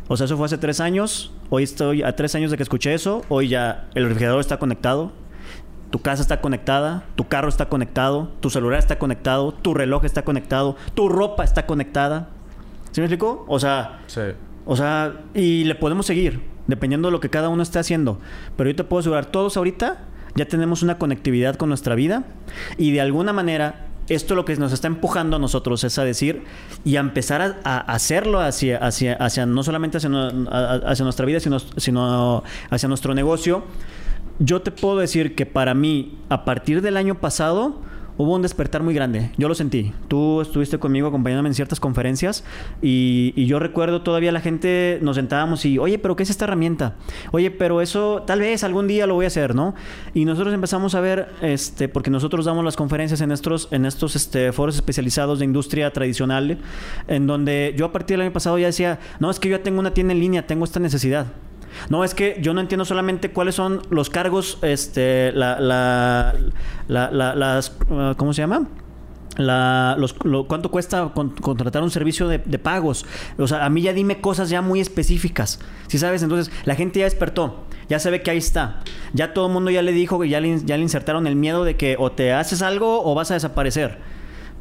O 0.07 0.17
sea, 0.17 0.25
eso 0.25 0.37
fue 0.37 0.45
hace 0.45 0.57
tres 0.57 0.79
años. 0.79 1.33
Hoy 1.53 1.63
estoy 1.63 2.01
a 2.01 2.15
tres 2.15 2.33
años 2.33 2.49
de 2.49 2.55
que 2.55 2.63
escuché 2.63 2.93
eso. 2.93 3.23
Hoy 3.27 3.49
ya 3.49 3.89
el 3.93 4.05
refrigerador 4.05 4.39
está 4.39 4.57
conectado. 4.57 5.11
Tu 5.89 6.01
casa 6.01 6.21
está 6.21 6.39
conectada. 6.39 7.03
Tu 7.15 7.27
carro 7.27 7.49
está 7.49 7.67
conectado. 7.67 8.31
Tu 8.39 8.49
celular 8.49 8.79
está 8.79 8.97
conectado. 8.97 9.53
Tu 9.53 9.73
reloj 9.73 10.05
está 10.05 10.23
conectado. 10.23 10.77
Tu 10.93 11.09
ropa 11.09 11.43
está 11.43 11.65
conectada. 11.65 12.29
¿Sí 12.91 13.01
me 13.01 13.07
explico? 13.07 13.43
O 13.49 13.59
sea, 13.59 13.99
Sí. 14.07 14.21
o 14.65 14.77
sea, 14.77 15.13
y 15.33 15.65
le 15.65 15.75
podemos 15.75 16.05
seguir, 16.05 16.39
dependiendo 16.67 17.09
de 17.09 17.11
lo 17.11 17.19
que 17.19 17.29
cada 17.29 17.49
uno 17.49 17.63
esté 17.63 17.79
haciendo. 17.79 18.19
Pero 18.55 18.69
yo 18.69 18.75
te 18.77 18.85
puedo 18.85 19.01
asegurar, 19.01 19.25
todos 19.25 19.57
ahorita 19.57 20.05
ya 20.35 20.45
tenemos 20.45 20.83
una 20.83 20.97
conectividad 20.97 21.55
con 21.57 21.67
nuestra 21.67 21.95
vida 21.95 22.23
y 22.77 22.91
de 22.93 23.01
alguna 23.01 23.33
manera 23.33 23.87
esto 24.15 24.35
lo 24.35 24.45
que 24.45 24.55
nos 24.55 24.73
está 24.73 24.87
empujando 24.87 25.37
a 25.37 25.39
nosotros 25.39 25.83
es 25.83 25.97
a 25.97 26.03
decir 26.03 26.43
y 26.83 26.97
a 26.97 26.99
empezar 26.99 27.41
a, 27.41 27.57
a 27.63 27.79
hacerlo 27.79 28.39
hacia, 28.39 28.77
hacia, 28.77 29.13
hacia 29.15 29.45
no 29.45 29.63
solamente 29.63 29.97
hacia, 29.97 30.09
hacia 30.09 31.03
nuestra 31.03 31.25
vida, 31.25 31.39
sino, 31.39 31.59
sino 31.59 32.43
hacia 32.69 32.89
nuestro 32.89 33.13
negocio. 33.13 33.63
Yo 34.39 34.61
te 34.61 34.71
puedo 34.71 34.97
decir 34.97 35.35
que 35.35 35.45
para 35.45 35.73
mí, 35.73 36.17
a 36.29 36.45
partir 36.45 36.81
del 36.81 36.97
año 36.97 37.19
pasado, 37.19 37.79
hubo 38.21 38.35
un 38.35 38.41
despertar 38.43 38.83
muy 38.83 38.93
grande. 38.93 39.31
Yo 39.37 39.47
lo 39.47 39.55
sentí. 39.55 39.93
Tú 40.07 40.41
estuviste 40.41 40.77
conmigo 40.77 41.07
acompañándome 41.07 41.49
en 41.49 41.55
ciertas 41.55 41.79
conferencias 41.79 42.43
y, 42.81 43.33
yo 43.45 43.59
recuerdo 43.59 44.01
todavía 44.01 44.31
la 44.31 44.39
gente 44.39 44.99
nos 45.01 45.15
sentábamos 45.15 45.65
y, 45.65 45.77
oye, 45.77 45.97
pero 45.97 46.15
¿qué 46.15 46.23
es 46.23 46.29
esta 46.29 46.45
herramienta? 46.45 46.95
Oye, 47.31 47.51
pero 47.51 47.81
eso 47.81 48.23
tal 48.25 48.39
vez 48.39 48.63
algún 48.63 48.87
día 48.87 49.07
lo 49.07 49.15
voy 49.15 49.25
a 49.25 49.27
hacer, 49.27 49.55
¿no? 49.55 49.73
Y 50.13 50.25
nosotros 50.25 50.53
empezamos 50.53 50.95
a 50.95 51.01
ver, 51.01 51.29
este, 51.41 51.89
porque 51.89 52.11
nosotros 52.11 52.45
damos 52.45 52.63
las 52.63 52.75
conferencias 52.75 53.19
en 53.21 53.31
estos, 53.31 53.67
en 53.71 53.85
estos 53.85 54.15
este, 54.15 54.51
foros 54.53 54.75
especializados 54.75 55.39
de 55.39 55.45
industria 55.45 55.91
tradicional, 55.91 56.59
en 57.07 57.27
donde 57.27 57.73
yo 57.75 57.85
a 57.85 57.91
partir 57.91 58.17
del 58.17 58.27
año 58.27 58.33
pasado 58.33 58.57
ya 58.57 58.67
decía, 58.67 58.99
no, 59.19 59.31
es 59.31 59.39
que 59.39 59.49
yo 59.49 59.57
ya 59.57 59.63
tengo 59.63 59.79
una 59.79 59.93
tienda 59.93 60.13
en 60.13 60.19
línea, 60.19 60.47
tengo 60.47 60.63
esta 60.63 60.79
necesidad. 60.79 61.27
No, 61.89 62.03
es 62.03 62.13
que 62.13 62.37
yo 62.41 62.53
no 62.53 62.61
entiendo 62.61 62.85
solamente 62.85 63.31
cuáles 63.31 63.55
son 63.55 63.81
los 63.89 64.09
cargos, 64.09 64.57
este, 64.61 65.31
la, 65.33 65.59
la, 65.59 66.35
la, 66.87 67.35
las, 67.35 67.77
uh, 67.89 68.15
¿cómo 68.17 68.33
se 68.33 68.41
llama? 68.41 68.67
La, 69.37 69.95
los, 69.97 70.13
cuánto 70.47 70.69
cuesta 70.71 71.11
contratar 71.13 71.83
un 71.83 71.91
servicio 71.91 72.27
de, 72.27 72.39
pagos. 72.39 73.05
O 73.37 73.47
sea, 73.47 73.65
a 73.65 73.69
mí 73.69 73.81
ya 73.81 73.93
dime 73.93 74.19
cosas 74.19 74.49
ya 74.49 74.61
muy 74.61 74.79
específicas. 74.79 75.59
Si 75.87 75.97
sabes, 75.97 76.21
entonces 76.21 76.53
la 76.65 76.75
gente 76.75 76.99
ya 76.99 77.05
despertó. 77.05 77.63
Ya 77.89 77.99
sabe 77.99 78.21
que 78.21 78.31
ahí 78.31 78.37
está. 78.37 78.81
Ya 79.13 79.33
todo 79.33 79.47
el 79.47 79.53
mundo 79.53 79.71
ya 79.71 79.81
le 79.81 79.91
dijo 79.91 80.19
que 80.19 80.29
ya 80.29 80.39
le, 80.39 80.63
ya 80.63 80.77
le 80.77 80.83
insertaron 80.83 81.27
el 81.27 81.35
miedo 81.35 81.63
de 81.63 81.75
que 81.75 81.95
o 81.97 82.11
te 82.11 82.33
haces 82.33 82.61
algo 82.61 83.03
o 83.03 83.15
vas 83.15 83.31
a 83.31 83.33
desaparecer. 83.35 83.99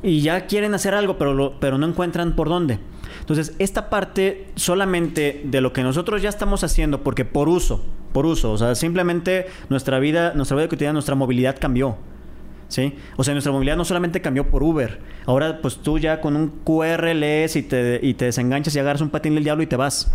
Y 0.03 0.23
ya 0.23 0.47
quieren 0.47 0.75
hacer 0.75 0.95
algo, 0.95 1.19
pero, 1.19 1.57
pero 1.61 1.79
no 1.79 1.87
encuentran 1.87 2.35
por 2.35 2.49
dónde. 2.49 2.79
Entonces, 3.21 3.55
esta 3.59 3.91
parte 3.91 4.49
solamente 4.57 5.43
de 5.45 5.61
lo 5.61 5.73
que 5.73 5.83
nosotros 5.83 6.23
ya 6.23 6.29
estamos 6.29 6.65
haciendo, 6.65 7.03
porque 7.03 7.25
por 7.25 7.49
uso, 7.49 7.85
por 8.13 8.27
uso, 8.27 8.53
o 8.53 8.59
sea, 8.59 8.75
simplemente 8.75 9.47
nuestra 9.69 9.99
vida, 9.99 10.33
nuestra 10.35 10.57
vida 10.57 10.69
cotidiana, 10.69 10.95
nuestra 10.95 11.15
movilidad 11.15 11.57
cambió. 11.61 11.97
¿Sí? 12.69 12.95
O 13.17 13.25
sea, 13.25 13.35
nuestra 13.35 13.53
movilidad 13.53 13.77
no 13.77 13.85
solamente 13.85 14.21
cambió 14.21 14.49
por 14.49 14.63
Uber. 14.63 15.01
Ahora, 15.27 15.61
pues 15.61 15.79
tú 15.79 15.99
ya 15.99 16.21
con 16.21 16.37
un 16.37 16.49
QR 16.65 17.15
lees 17.17 17.57
y 17.57 17.63
te, 17.63 17.99
y 18.01 18.15
te 18.15 18.27
desenganchas 18.27 18.77
y 18.77 18.79
agarras 18.79 19.03
un 19.03 19.11
patín 19.11 19.35
del 19.35 19.43
diablo 19.43 19.65
y 19.65 19.67
te 19.67 19.75
vas. 19.75 20.13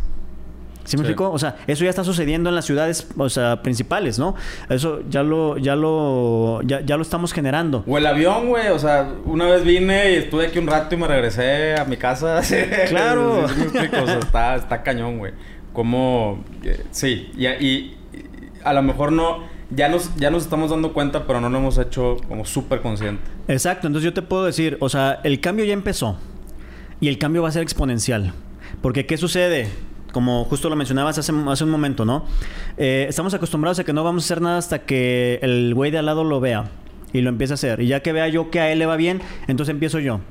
¿Sí 0.85 0.97
me 0.97 1.01
explico? 1.01 1.31
O 1.31 1.39
sea, 1.39 1.57
eso 1.65 1.83
ya 1.83 1.89
está 1.89 2.03
sucediendo 2.03 2.49
en 2.49 2.55
las 2.55 2.65
ciudades, 2.65 3.07
o 3.17 3.27
sea, 3.27 3.63
principales, 3.63 4.19
¿no? 4.19 4.35
Eso 4.69 5.01
ya 5.09 5.23
lo, 5.23 5.57
ya 5.57 5.75
lo, 5.75 6.61
ya, 6.61 6.95
lo 6.95 7.01
estamos 7.01 7.33
generando. 7.33 7.83
O 7.87 7.97
el 7.97 8.05
avión, 8.05 8.49
güey. 8.49 8.67
O 8.67 8.77
sea, 8.77 9.11
una 9.25 9.47
vez 9.47 9.63
vine 9.63 10.11
y 10.11 10.15
estuve 10.17 10.47
aquí 10.47 10.59
un 10.59 10.67
rato 10.67 10.93
y 10.93 10.97
me 10.99 11.07
regresé 11.07 11.75
a 11.75 11.85
mi 11.85 11.97
casa. 11.97 12.41
Claro. 12.89 13.47
¿Sí, 13.47 13.55
me 13.57 13.63
explico? 13.63 14.03
O 14.03 14.05
sea, 14.05 14.19
está, 14.19 14.55
está 14.55 14.83
cañón, 14.83 15.17
güey. 15.17 15.33
Como, 15.73 16.43
eh, 16.63 16.83
sí. 16.91 17.31
Y, 17.35 17.47
y, 17.47 17.97
a 18.63 18.73
lo 18.73 18.83
mejor 18.83 19.11
no, 19.11 19.39
ya 19.71 19.89
nos, 19.89 20.15
ya 20.15 20.29
nos 20.29 20.43
estamos 20.43 20.69
dando 20.69 20.93
cuenta, 20.93 21.25
pero 21.25 21.41
no 21.41 21.49
lo 21.49 21.57
hemos 21.57 21.77
hecho 21.77 22.17
como 22.27 22.45
súper 22.45 22.81
consciente. 22.81 23.23
Exacto. 23.47 23.87
Entonces 23.87 24.05
yo 24.05 24.13
te 24.13 24.21
puedo 24.21 24.45
decir, 24.45 24.77
o 24.79 24.89
sea, 24.89 25.19
el 25.23 25.39
cambio 25.39 25.65
ya 25.65 25.73
empezó. 25.73 26.17
Y 26.99 27.07
el 27.07 27.17
cambio 27.17 27.41
va 27.41 27.49
a 27.49 27.51
ser 27.51 27.63
exponencial. 27.63 28.33
Porque, 28.81 29.05
¿qué 29.05 29.17
sucede? 29.17 29.67
Como 30.15 30.45
justo 30.45 30.69
lo 30.69 30.77
mencionabas 30.77 31.17
hace, 31.17 31.33
hace 31.45 31.63
un 31.65 31.69
momento, 31.69 32.05
¿no? 32.05 32.23
Eh, 32.77 33.05
estamos 33.09 33.33
acostumbrados 33.33 33.79
a 33.79 33.83
que 33.83 33.91
no 33.91 34.01
vamos 34.01 34.23
a 34.23 34.25
hacer 34.27 34.39
nada 34.39 34.57
hasta 34.57 34.79
que 34.79 35.39
el 35.41 35.73
güey 35.75 35.91
de 35.91 35.97
al 35.97 36.05
lado 36.05 36.23
lo 36.23 36.39
vea 36.39 36.69
y 37.11 37.19
lo 37.19 37.27
empiece 37.27 37.51
a 37.51 37.55
hacer. 37.55 37.81
Y 37.81 37.87
ya 37.87 37.99
que 37.99 38.13
vea 38.13 38.29
yo 38.29 38.49
que 38.49 38.61
a 38.61 38.71
él 38.71 38.79
le 38.79 38.85
va 38.85 38.95
bien, 38.95 39.21
entonces 39.49 39.73
empiezo 39.73 39.99
yo. 39.99 40.21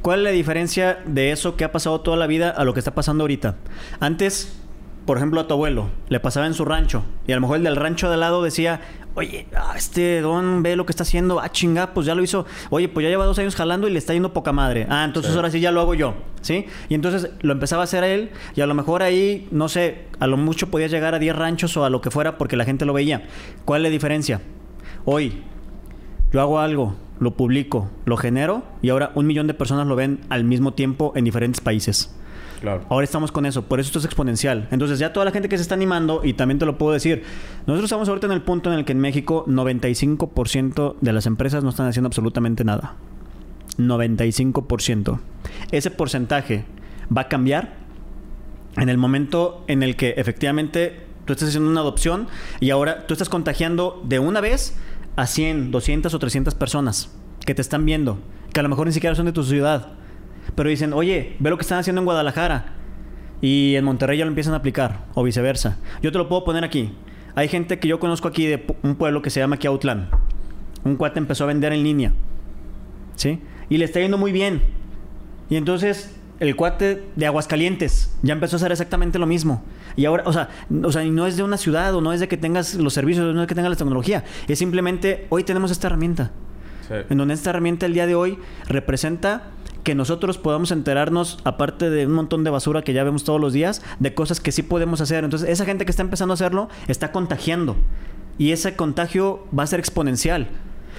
¿Cuál 0.00 0.20
es 0.20 0.24
la 0.26 0.30
diferencia 0.30 1.00
de 1.06 1.32
eso 1.32 1.56
que 1.56 1.64
ha 1.64 1.72
pasado 1.72 2.02
toda 2.02 2.16
la 2.16 2.28
vida 2.28 2.50
a 2.50 2.62
lo 2.62 2.72
que 2.72 2.78
está 2.78 2.94
pasando 2.94 3.24
ahorita? 3.24 3.56
Antes, 3.98 4.61
por 5.06 5.16
ejemplo, 5.16 5.40
a 5.40 5.46
tu 5.46 5.54
abuelo 5.54 5.90
le 6.08 6.20
pasaba 6.20 6.46
en 6.46 6.54
su 6.54 6.64
rancho 6.64 7.02
y 7.26 7.32
a 7.32 7.34
lo 7.34 7.40
mejor 7.40 7.56
el 7.56 7.64
del 7.64 7.76
rancho 7.76 8.08
de 8.08 8.14
al 8.14 8.20
lado 8.20 8.42
decía, 8.42 8.80
Oye, 9.14 9.46
ah, 9.54 9.74
este 9.76 10.22
don 10.22 10.62
ve 10.62 10.74
lo 10.74 10.86
que 10.86 10.92
está 10.92 11.02
haciendo. 11.02 11.38
Ah, 11.38 11.50
chinga, 11.50 11.92
pues 11.92 12.06
ya 12.06 12.14
lo 12.14 12.22
hizo. 12.22 12.46
Oye, 12.70 12.88
pues 12.88 13.04
ya 13.04 13.10
lleva 13.10 13.26
dos 13.26 13.38
años 13.38 13.54
jalando 13.54 13.86
y 13.86 13.92
le 13.92 13.98
está 13.98 14.14
yendo 14.14 14.32
poca 14.32 14.52
madre. 14.52 14.86
Ah, 14.88 15.04
entonces 15.04 15.36
ahora 15.36 15.50
sí 15.50 15.60
ya 15.60 15.70
lo 15.70 15.82
hago 15.82 15.94
yo. 15.94 16.14
¿Sí? 16.40 16.66
Y 16.88 16.94
entonces 16.94 17.30
lo 17.42 17.52
empezaba 17.52 17.82
a 17.82 17.84
hacer 17.84 18.04
a 18.04 18.08
él. 18.08 18.30
Y 18.54 18.62
a 18.62 18.66
lo 18.66 18.74
mejor 18.74 19.02
ahí, 19.02 19.48
no 19.50 19.68
sé, 19.68 20.06
a 20.18 20.26
lo 20.26 20.38
mucho 20.38 20.70
podía 20.70 20.86
llegar 20.86 21.14
a 21.14 21.18
10 21.18 21.36
ranchos 21.36 21.76
o 21.76 21.84
a 21.84 21.90
lo 21.90 22.00
que 22.00 22.10
fuera 22.10 22.38
porque 22.38 22.56
la 22.56 22.64
gente 22.64 22.86
lo 22.86 22.94
veía. 22.94 23.28
¿Cuál 23.66 23.82
es 23.82 23.84
la 23.84 23.90
diferencia? 23.90 24.40
Hoy, 25.04 25.42
yo 26.32 26.40
hago 26.40 26.58
algo, 26.58 26.94
lo 27.20 27.36
publico, 27.36 27.90
lo 28.06 28.16
genero 28.16 28.62
y 28.80 28.88
ahora 28.88 29.12
un 29.14 29.26
millón 29.26 29.46
de 29.46 29.54
personas 29.54 29.86
lo 29.86 29.94
ven 29.94 30.20
al 30.30 30.44
mismo 30.44 30.72
tiempo 30.72 31.12
en 31.16 31.24
diferentes 31.24 31.60
países. 31.60 32.14
Ahora 32.88 33.04
estamos 33.04 33.32
con 33.32 33.46
eso, 33.46 33.62
por 33.62 33.80
eso 33.80 33.88
esto 33.88 33.98
es 33.98 34.04
exponencial. 34.04 34.68
Entonces 34.70 34.98
ya 34.98 35.12
toda 35.12 35.24
la 35.24 35.32
gente 35.32 35.48
que 35.48 35.56
se 35.56 35.62
está 35.62 35.74
animando, 35.74 36.22
y 36.24 36.34
también 36.34 36.58
te 36.58 36.66
lo 36.66 36.78
puedo 36.78 36.92
decir, 36.92 37.24
nosotros 37.66 37.84
estamos 37.84 38.08
ahorita 38.08 38.26
en 38.26 38.32
el 38.32 38.42
punto 38.42 38.72
en 38.72 38.78
el 38.78 38.84
que 38.84 38.92
en 38.92 39.00
México 39.00 39.44
95% 39.46 40.96
de 41.00 41.12
las 41.12 41.26
empresas 41.26 41.64
no 41.64 41.70
están 41.70 41.88
haciendo 41.88 42.06
absolutamente 42.06 42.64
nada. 42.64 42.96
95%. 43.78 45.18
Ese 45.70 45.90
porcentaje 45.90 46.64
va 47.14 47.22
a 47.22 47.28
cambiar 47.28 47.74
en 48.76 48.88
el 48.88 48.98
momento 48.98 49.64
en 49.66 49.82
el 49.82 49.96
que 49.96 50.14
efectivamente 50.16 51.00
tú 51.24 51.32
estás 51.32 51.48
haciendo 51.48 51.70
una 51.70 51.80
adopción 51.80 52.28
y 52.60 52.70
ahora 52.70 53.06
tú 53.06 53.14
estás 53.14 53.28
contagiando 53.28 54.02
de 54.04 54.18
una 54.18 54.40
vez 54.40 54.76
a 55.16 55.26
100, 55.26 55.70
200 55.70 56.14
o 56.14 56.18
300 56.18 56.54
personas 56.54 57.14
que 57.44 57.54
te 57.54 57.62
están 57.62 57.84
viendo, 57.84 58.18
que 58.52 58.60
a 58.60 58.62
lo 58.62 58.68
mejor 58.68 58.86
ni 58.86 58.92
siquiera 58.92 59.14
son 59.14 59.26
de 59.26 59.32
tu 59.32 59.42
ciudad 59.42 59.92
pero 60.54 60.68
dicen, 60.68 60.92
oye, 60.92 61.36
ve 61.38 61.50
lo 61.50 61.56
que 61.56 61.62
están 61.62 61.78
haciendo 61.78 62.00
en 62.00 62.04
Guadalajara. 62.04 62.74
Y 63.40 63.74
en 63.74 63.84
Monterrey 63.84 64.18
ya 64.18 64.24
lo 64.24 64.30
empiezan 64.30 64.54
a 64.54 64.58
aplicar, 64.58 65.06
o 65.14 65.22
viceversa. 65.22 65.78
Yo 66.00 66.12
te 66.12 66.18
lo 66.18 66.28
puedo 66.28 66.44
poner 66.44 66.64
aquí. 66.64 66.92
Hay 67.34 67.48
gente 67.48 67.78
que 67.78 67.88
yo 67.88 67.98
conozco 67.98 68.28
aquí 68.28 68.46
de 68.46 68.64
un 68.82 68.94
pueblo 68.94 69.22
que 69.22 69.30
se 69.30 69.40
llama 69.40 69.56
Kiautlán. 69.56 70.10
Un 70.84 70.96
cuate 70.96 71.18
empezó 71.18 71.44
a 71.44 71.46
vender 71.48 71.72
en 71.72 71.82
línea. 71.82 72.12
¿Sí? 73.16 73.40
Y 73.68 73.78
le 73.78 73.84
está 73.84 74.00
yendo 74.00 74.18
muy 74.18 74.32
bien. 74.32 74.62
Y 75.48 75.56
entonces 75.56 76.14
el 76.40 76.56
cuate 76.56 77.04
de 77.14 77.26
Aguascalientes 77.26 78.12
ya 78.22 78.32
empezó 78.32 78.56
a 78.56 78.58
hacer 78.58 78.72
exactamente 78.72 79.18
lo 79.18 79.26
mismo. 79.26 79.62
Y 79.96 80.06
ahora, 80.06 80.24
o 80.26 80.32
sea, 80.32 80.48
o 80.82 80.90
sea, 80.90 81.04
no 81.04 81.26
es 81.26 81.36
de 81.36 81.42
una 81.42 81.56
ciudad 81.56 81.94
o 81.94 82.00
no 82.00 82.12
es 82.12 82.20
de 82.20 82.28
que 82.28 82.36
tengas 82.36 82.74
los 82.74 82.92
servicios, 82.92 83.34
no 83.34 83.42
es 83.42 83.46
que 83.46 83.54
tengas 83.54 83.70
la 83.70 83.76
tecnología. 83.76 84.24
Es 84.48 84.58
simplemente, 84.58 85.26
hoy 85.30 85.44
tenemos 85.44 85.70
esta 85.70 85.86
herramienta. 85.86 86.32
En 87.08 87.16
donde 87.16 87.32
esta 87.32 87.50
herramienta 87.50 87.86
el 87.86 87.94
día 87.94 88.06
de 88.06 88.14
hoy 88.14 88.38
representa 88.66 89.44
que 89.82 89.94
nosotros 89.94 90.38
podamos 90.38 90.70
enterarnos, 90.70 91.38
aparte 91.44 91.90
de 91.90 92.06
un 92.06 92.12
montón 92.12 92.44
de 92.44 92.50
basura 92.50 92.82
que 92.82 92.92
ya 92.92 93.04
vemos 93.04 93.24
todos 93.24 93.40
los 93.40 93.52
días, 93.52 93.82
de 93.98 94.14
cosas 94.14 94.40
que 94.40 94.52
sí 94.52 94.62
podemos 94.62 95.00
hacer. 95.00 95.24
Entonces, 95.24 95.48
esa 95.48 95.64
gente 95.64 95.84
que 95.84 95.90
está 95.90 96.02
empezando 96.02 96.32
a 96.32 96.34
hacerlo 96.34 96.68
está 96.88 97.12
contagiando. 97.12 97.76
Y 98.38 98.52
ese 98.52 98.76
contagio 98.76 99.46
va 99.56 99.64
a 99.64 99.66
ser 99.66 99.80
exponencial. 99.80 100.48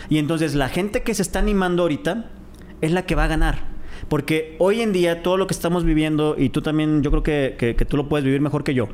Y 0.09 0.17
entonces 0.17 0.55
la 0.55 0.69
gente 0.69 1.03
que 1.03 1.13
se 1.13 1.21
está 1.21 1.39
animando 1.39 1.83
ahorita 1.83 2.29
es 2.81 2.91
la 2.91 3.05
que 3.05 3.15
va 3.15 3.23
a 3.25 3.27
ganar. 3.27 3.73
Porque 4.09 4.55
hoy 4.59 4.81
en 4.81 4.91
día 4.91 5.23
todo 5.23 5.37
lo 5.37 5.47
que 5.47 5.53
estamos 5.53 5.85
viviendo, 5.85 6.35
y 6.37 6.49
tú 6.49 6.61
también, 6.61 7.03
yo 7.03 7.09
creo 7.09 7.23
que, 7.23 7.75
que 7.77 7.85
tú 7.85 7.95
lo 7.95 8.09
puedes 8.09 8.25
vivir 8.25 8.41
mejor 8.41 8.63
que 8.63 8.73
yo, 8.73 8.89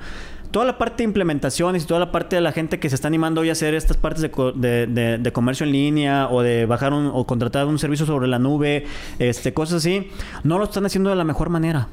toda 0.52 0.66
la 0.66 0.78
parte 0.78 0.98
de 0.98 1.04
implementaciones 1.06 1.84
y 1.84 1.88
toda 1.88 2.00
la 2.00 2.12
parte 2.12 2.36
de 2.36 2.42
la 2.42 2.52
gente 2.52 2.80
que 2.80 2.90
se 2.90 2.96
está 2.96 3.08
animando 3.08 3.42
hoy 3.42 3.50
a 3.50 3.52
hacer 3.52 3.74
estas 3.74 3.98
partes 3.98 4.22
de, 4.22 5.32
comercio 5.34 5.66
en 5.66 5.72
línea 5.72 6.28
o 6.30 6.42
de 6.42 6.66
bajar 6.66 6.94
un, 6.94 7.12
o 7.14 7.26
contratar 7.26 7.68
un 7.68 7.78
servicio 7.78 8.06
sobre 8.06 8.28
la 8.28 8.40
nube, 8.40 8.86
este, 9.20 9.54
cosas 9.54 9.78
así, 9.78 10.10
no 10.44 10.58
lo 10.58 10.66
están 10.66 10.86
haciendo 10.86 11.10
de 11.10 11.16
la 11.16 11.24
mejor 11.24 11.50
manera. 11.50 11.88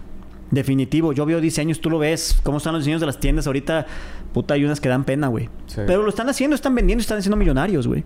Definitivo, 0.51 1.13
yo 1.13 1.27
veo 1.27 1.41
diseños, 1.41 1.81
tú 1.81 1.91
lo 1.91 1.99
ves, 1.99 2.39
cómo 2.43 2.59
están 2.59 2.73
los 2.73 2.83
diseños 2.83 3.01
de 3.01 3.07
las 3.07 3.19
tiendas 3.19 3.47
ahorita, 3.47 3.87
puta, 4.33 4.55
hay 4.55 4.65
unas 4.65 4.81
que 4.81 4.89
dan 4.89 5.05
pena, 5.05 5.27
güey. 5.27 5.49
Pero 5.75 6.03
lo 6.03 6.09
están 6.09 6.29
haciendo, 6.29 6.55
están 6.55 6.75
vendiendo, 6.75 7.01
están 7.01 7.19
haciendo 7.19 7.37
millonarios, 7.37 7.87
güey. 7.87 8.05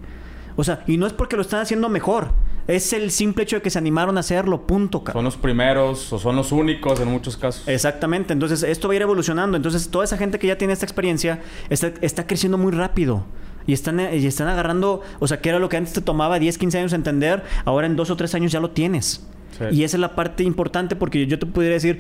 O 0.57 0.65
sea, 0.65 0.83
y 0.87 0.97
no 0.97 1.07
es 1.07 1.13
porque 1.13 1.37
lo 1.37 1.43
están 1.43 1.61
haciendo 1.61 1.89
mejor. 1.89 2.29
Es 2.71 2.93
el 2.93 3.11
simple 3.11 3.43
hecho 3.43 3.57
de 3.57 3.63
que 3.63 3.71
se 3.71 3.79
animaron 3.79 4.17
a 4.17 4.21
hacerlo, 4.21 4.65
punto. 4.65 5.03
Son 5.13 5.25
los 5.25 5.37
primeros 5.37 6.13
o 6.13 6.21
son 6.21 6.37
los 6.37 6.53
únicos 6.53 7.01
en 7.01 7.09
muchos 7.09 7.37
casos. 7.37 7.67
Exactamente. 7.67 8.33
Entonces, 8.33 8.63
esto 8.63 8.87
va 8.87 8.93
a 8.93 8.97
ir 8.97 9.03
evolucionando. 9.03 9.57
Entonces, 9.57 9.89
toda 9.89 10.05
esa 10.05 10.17
gente 10.17 10.39
que 10.39 10.47
ya 10.47 10.57
tiene 10.57 10.73
esta 10.73 10.87
experiencia 10.87 11.41
está, 11.69 12.27
creciendo 12.29 12.59
muy 12.59 12.71
rápido. 12.71 13.25
Y 13.67 13.73
están, 13.73 13.99
y 13.99 14.25
están 14.25 14.47
agarrando, 14.47 15.03
o 15.19 15.27
sea, 15.27 15.41
que 15.41 15.49
era 15.49 15.59
lo 15.59 15.69
que 15.69 15.79
antes 15.79 15.95
te 15.95 16.01
tomaba 16.01 16.39
10, 16.39 16.59
15 16.59 16.79
años 16.79 16.93
entender, 16.93 17.43
ahora 17.65 17.89
en 17.89 17.97
dos 17.97 18.09
o 18.09 18.17
tres 18.17 18.37
años 18.37 18.53
ya 18.53 18.61
lo 18.61 18.71
tienes. 18.71 19.27
Y 19.73 19.83
esa 19.83 19.97
es 19.97 20.01
la 20.01 20.15
parte 20.15 20.45
importante 20.45 20.95
porque 20.95 21.27
yo 21.27 21.41
te 21.41 21.47
pudiera 21.47 21.75
decir, 21.75 21.99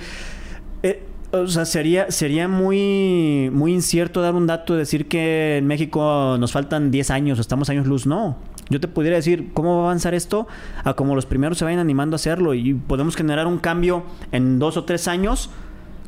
eh, 0.84 1.02
o 1.32 1.48
sea, 1.48 1.64
sería, 1.64 2.12
sería 2.12 2.46
muy, 2.46 3.50
muy 3.52 3.72
incierto 3.72 4.22
dar 4.22 4.34
un 4.34 4.46
dato 4.46 4.74
de 4.74 4.80
decir 4.80 5.08
que 5.08 5.58
en 5.58 5.66
México 5.66 6.36
nos 6.38 6.52
faltan 6.52 6.92
10 6.92 7.10
años 7.10 7.38
o 7.38 7.40
estamos 7.40 7.68
años 7.70 7.86
luz. 7.86 8.06
No. 8.06 8.38
Yo 8.70 8.80
te 8.80 8.88
pudiera 8.88 9.16
decir 9.16 9.50
cómo 9.52 9.76
va 9.76 9.82
a 9.82 9.84
avanzar 9.86 10.14
esto 10.14 10.46
a 10.84 10.94
como 10.94 11.14
los 11.14 11.26
primeros 11.26 11.58
se 11.58 11.64
vayan 11.64 11.80
animando 11.80 12.14
a 12.14 12.16
hacerlo 12.16 12.54
y 12.54 12.74
podemos 12.74 13.16
generar 13.16 13.46
un 13.46 13.58
cambio 13.58 14.04
en 14.32 14.58
dos 14.58 14.76
o 14.76 14.84
tres 14.84 15.08
años 15.08 15.50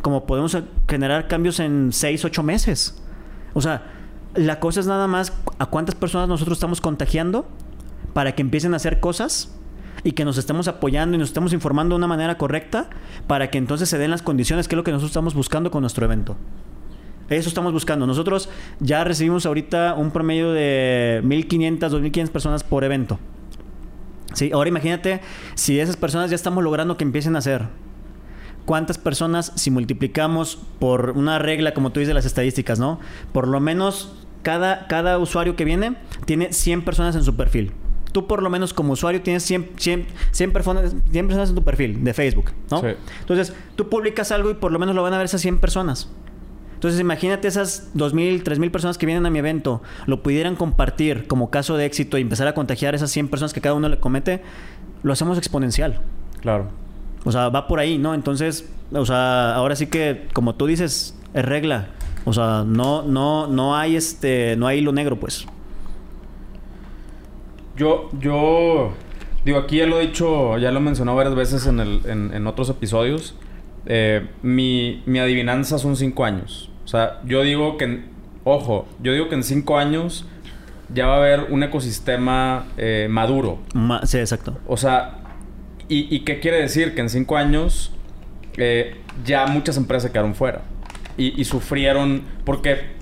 como 0.01 0.27
podemos 0.27 0.57
generar 0.89 1.29
cambios 1.29 1.61
en 1.61 1.93
seis, 1.93 2.25
ocho 2.25 2.43
meses. 2.43 3.01
O 3.55 3.61
sea, 3.61 3.85
la 4.35 4.61
cosa 4.61 4.81
es 4.81 4.87
nada 4.87 5.07
más 5.07 5.33
a 5.59 5.67
cuántas 5.67 5.95
personas 5.95 6.29
nosotros 6.29 6.57
estamos 6.57 6.81
contagiando 6.81 7.47
para 8.13 8.35
que 8.35 8.43
empiecen 8.43 8.75
a 8.75 8.77
hacer 8.77 9.01
cosas 9.01 9.55
y 10.05 10.13
que 10.13 10.25
nos 10.25 10.39
estemos 10.39 10.69
apoyando 10.69 11.17
y 11.17 11.19
nos 11.19 11.29
estemos 11.29 11.53
informando 11.53 11.95
de 11.95 11.99
una 11.99 12.07
manera 12.07 12.39
correcta 12.39 12.89
para 13.27 13.51
que 13.51 13.59
entonces 13.59 13.89
se 13.89 13.99
den 13.99 14.11
las 14.11 14.23
condiciones 14.23 14.69
que 14.69 14.75
es 14.75 14.77
lo 14.77 14.85
que 14.85 14.91
nosotros 14.91 15.11
estamos 15.11 15.35
buscando 15.35 15.71
con 15.71 15.83
nuestro 15.83 16.05
evento. 16.05 16.37
Eso 17.29 17.49
estamos 17.49 17.73
buscando. 17.73 18.07
Nosotros 18.07 18.49
ya 18.81 19.05
recibimos 19.05 19.47
ahorita 19.47 19.95
un 19.95 20.11
promedio 20.11 20.53
de 20.53 21.23
1.500, 21.25 21.79
2.500 21.79 22.29
personas 22.31 22.65
por 22.65 22.85
evento. 22.85 23.19
Sí, 24.35 24.51
ahora 24.53 24.69
imagínate 24.69 25.21
si 25.55 25.79
esas 25.81 25.97
personas 25.97 26.31
ya 26.31 26.37
estamos 26.37 26.65
logrando 26.65 26.97
que 26.97 27.05
empiecen 27.05 27.37
a 27.37 27.41
hacer. 27.41 27.67
¿Cuántas 28.65 28.97
personas, 28.97 29.53
si 29.57 29.71
multiplicamos 29.71 30.59
por 30.79 31.11
una 31.11 31.39
regla, 31.39 31.75
como 31.75 31.91
tú 31.91 32.01
dices, 32.01 32.15
las 32.15 32.27
estadísticas, 32.27 32.79
¿no? 32.79 33.01
Por 33.33 33.49
lo 33.49 33.59
menos 33.61 34.15
cada, 34.43 34.87
cada 34.87 35.19
usuario 35.19 35.57
que 35.57 35.65
viene 35.65 35.97
tiene 36.27 36.53
100 36.53 36.85
personas 36.85 37.17
en 37.17 37.25
su 37.25 37.37
perfil. 37.37 37.73
Tú 38.13 38.27
por 38.27 38.43
lo 38.43 38.51
menos 38.51 38.75
como 38.75 38.93
usuario 38.93 39.23
tienes 39.23 39.43
100, 39.45 39.71
100, 39.77 40.07
100 40.31 40.53
personas, 40.53 40.95
100 41.11 41.27
personas 41.27 41.49
en 41.49 41.55
tu 41.55 41.65
perfil 41.65 42.05
de 42.05 42.15
Facebook, 42.15 42.53
¿no? 42.71 42.81
Sí. 42.81 42.89
Entonces, 43.21 43.55
tú 43.75 43.89
publicas 43.89 44.31
algo 44.33 44.51
y 44.51 44.55
por 44.55 44.71
lo 44.71 44.79
menos 44.79 44.95
lo 44.95 45.03
van 45.03 45.15
a 45.15 45.17
ver 45.17 45.25
esas 45.25 45.41
100 45.41 45.59
personas. 45.59 46.11
Entonces, 46.83 47.01
imagínate 47.01 47.47
esas 47.47 47.93
2.000, 47.95 48.43
3.000 48.43 48.73
personas 48.73 48.99
que 48.99 49.07
vienen 49.07 49.25
a 49.25 49.31
mi 49.31 49.39
evento, 49.39 49.83
lo 50.07 50.25
pudieran 50.25 50.57
compartir 50.57 51.29
como 51.29 51.49
caso 51.49 51.77
de 51.77 51.87
éxito 51.87 52.19
y 52.19 52.23
empezar 52.23 52.49
a 52.49 52.55
contagiar 52.55 52.97
esas 52.97 53.09
100 53.13 53.29
personas 53.29 53.53
que 53.53 53.61
cada 53.61 53.77
uno 53.77 53.89
le 53.89 54.01
comete, 54.01 54.43
lo 55.05 55.13
hacemos 55.13 55.39
exponencial. 55.39 56.01
Claro. 56.41 56.71
O 57.25 57.31
sea, 57.31 57.51
va 57.51 57.69
por 57.69 57.79
ahí, 57.79 57.99
¿no? 57.99 58.15
Entonces, 58.15 58.69
o 58.93 59.07
sea, 59.07 59.55
ahora 59.55 59.77
sí 59.77 59.87
que, 59.87 60.27
como 60.33 60.57
tú 60.57 60.67
dices, 60.67 61.17
es 61.35 61.45
regla. 61.45 61.87
O 62.25 62.33
sea, 62.33 62.65
no, 62.67 63.03
no, 63.03 63.47
no 63.47 63.77
hay 63.77 63.95
este, 63.95 64.57
no 64.57 64.67
hay 64.67 64.81
hilo 64.81 64.91
negro, 64.91 65.21
pues. 65.21 65.47
Yo, 67.77 68.09
yo, 68.19 68.91
digo, 69.45 69.59
aquí 69.61 69.77
ya 69.77 69.87
lo 69.87 70.01
he 70.01 70.09
dicho, 70.09 70.59
ya 70.59 70.73
lo 70.73 70.81
he 70.81 70.83
mencionado 70.83 71.17
varias 71.17 71.37
veces 71.37 71.65
en, 71.65 71.79
el, 71.79 72.01
en, 72.07 72.35
en 72.35 72.45
otros 72.49 72.69
episodios. 72.71 73.37
Eh, 73.87 74.27
mi, 74.43 75.05
mi 75.07 75.21
adivinanza 75.21 75.79
son 75.79 75.95
cinco 75.95 76.25
años. 76.25 76.71
O 76.93 76.95
sea, 76.95 77.21
yo 77.25 77.41
digo 77.43 77.79
que, 77.79 78.05
ojo, 78.45 78.87
yo 79.03 79.13
digo 79.15 79.31
que 79.31 79.35
en 79.35 79.43
cinco 79.43 79.79
años 79.79 80.27
ya 80.93 81.07
va 81.07 81.15
a 81.15 81.17
haber 81.17 81.47
un 81.49 81.63
ecosistema 81.63 82.67
eh, 82.77 83.07
maduro. 83.11 83.61
Ma- 83.73 84.05
sí, 84.05 84.19
exacto. 84.19 84.59
O 84.67 84.77
sea, 84.77 85.15
¿y, 85.89 86.15
y 86.15 86.21
qué 86.21 86.39
quiere 86.39 86.59
decir? 86.61 86.95
Que 86.95 87.01
en 87.01 87.09
cinco 87.09 87.39
años 87.39 87.93
eh, 88.59 88.97
ya 89.25 89.47
muchas 89.47 89.79
empresas 89.79 90.03
se 90.09 90.13
quedaron 90.13 90.35
fuera. 90.35 90.61
Y, 91.17 91.41
y 91.41 91.45
sufrieron, 91.47 92.25
porque 92.45 93.01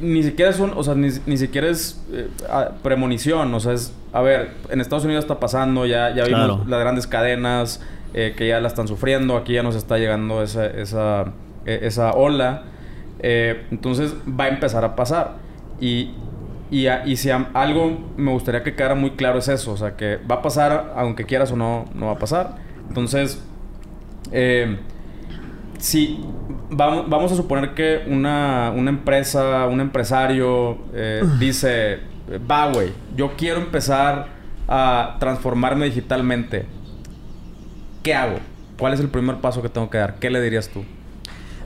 ni 0.00 0.22
siquiera 0.22 0.50
es 0.50 0.58
un, 0.60 0.72
o 0.74 0.82
sea, 0.82 0.94
ni, 0.94 1.08
ni 1.26 1.36
siquiera 1.36 1.68
es 1.68 2.02
eh, 2.10 2.28
a- 2.48 2.70
premonición, 2.82 3.52
o 3.52 3.60
sea, 3.60 3.74
es, 3.74 3.92
a 4.14 4.22
ver, 4.22 4.52
en 4.70 4.80
Estados 4.80 5.04
Unidos 5.04 5.24
está 5.24 5.38
pasando, 5.38 5.84
ya, 5.84 6.14
ya 6.14 6.24
vimos 6.24 6.46
Claro. 6.46 6.64
las 6.66 6.80
grandes 6.80 7.06
cadenas 7.06 7.82
eh, 8.14 8.32
que 8.34 8.48
ya 8.48 8.60
la 8.60 8.68
están 8.68 8.88
sufriendo, 8.88 9.36
aquí 9.36 9.52
ya 9.52 9.62
nos 9.62 9.74
está 9.74 9.98
llegando 9.98 10.42
esa, 10.42 10.64
esa, 10.66 11.32
eh, 11.66 11.80
esa 11.82 12.12
ola, 12.12 12.62
Eh, 13.26 13.66
entonces 13.70 14.14
va 14.38 14.44
a 14.44 14.48
empezar 14.48 14.84
a 14.84 14.94
pasar. 14.96 15.36
Y, 15.80 16.10
y, 16.70 16.88
a- 16.88 17.06
y 17.06 17.16
si 17.16 17.30
a- 17.30 17.48
algo 17.54 18.12
me 18.18 18.30
gustaría 18.32 18.62
que 18.62 18.74
quedara 18.74 18.94
muy 18.94 19.12
claro 19.12 19.38
es 19.38 19.48
eso, 19.48 19.72
o 19.72 19.76
sea, 19.78 19.96
que 19.96 20.18
va 20.30 20.36
a 20.36 20.42
pasar, 20.42 20.92
aunque 20.96 21.24
quieras 21.24 21.50
o 21.52 21.56
no, 21.56 21.86
no 21.94 22.06
va 22.06 22.12
a 22.12 22.18
pasar. 22.18 22.56
Entonces, 22.88 23.42
eh, 24.30 24.78
si 25.78 26.20
vamos, 26.70 27.08
vamos 27.08 27.32
a 27.32 27.36
suponer 27.36 27.72
que 27.74 28.02
una, 28.08 28.72
una 28.76 28.90
empresa, 28.90 29.66
un 29.68 29.80
empresario 29.80 30.78
eh, 30.92 31.22
dice, 31.38 32.00
va, 32.50 32.70
güey, 32.70 32.92
yo 33.16 33.36
quiero 33.36 33.60
empezar 33.60 34.28
a 34.68 35.16
transformarme 35.18 35.86
digitalmente. 35.86 36.66
¿Qué 38.02 38.14
hago? 38.14 38.36
¿Cuál 38.78 38.92
es 38.92 39.00
el 39.00 39.08
primer 39.08 39.36
paso 39.36 39.62
que 39.62 39.68
tengo 39.70 39.88
que 39.88 39.96
dar? 39.98 40.16
¿Qué 40.16 40.28
le 40.30 40.42
dirías 40.42 40.68
tú? 40.68 40.84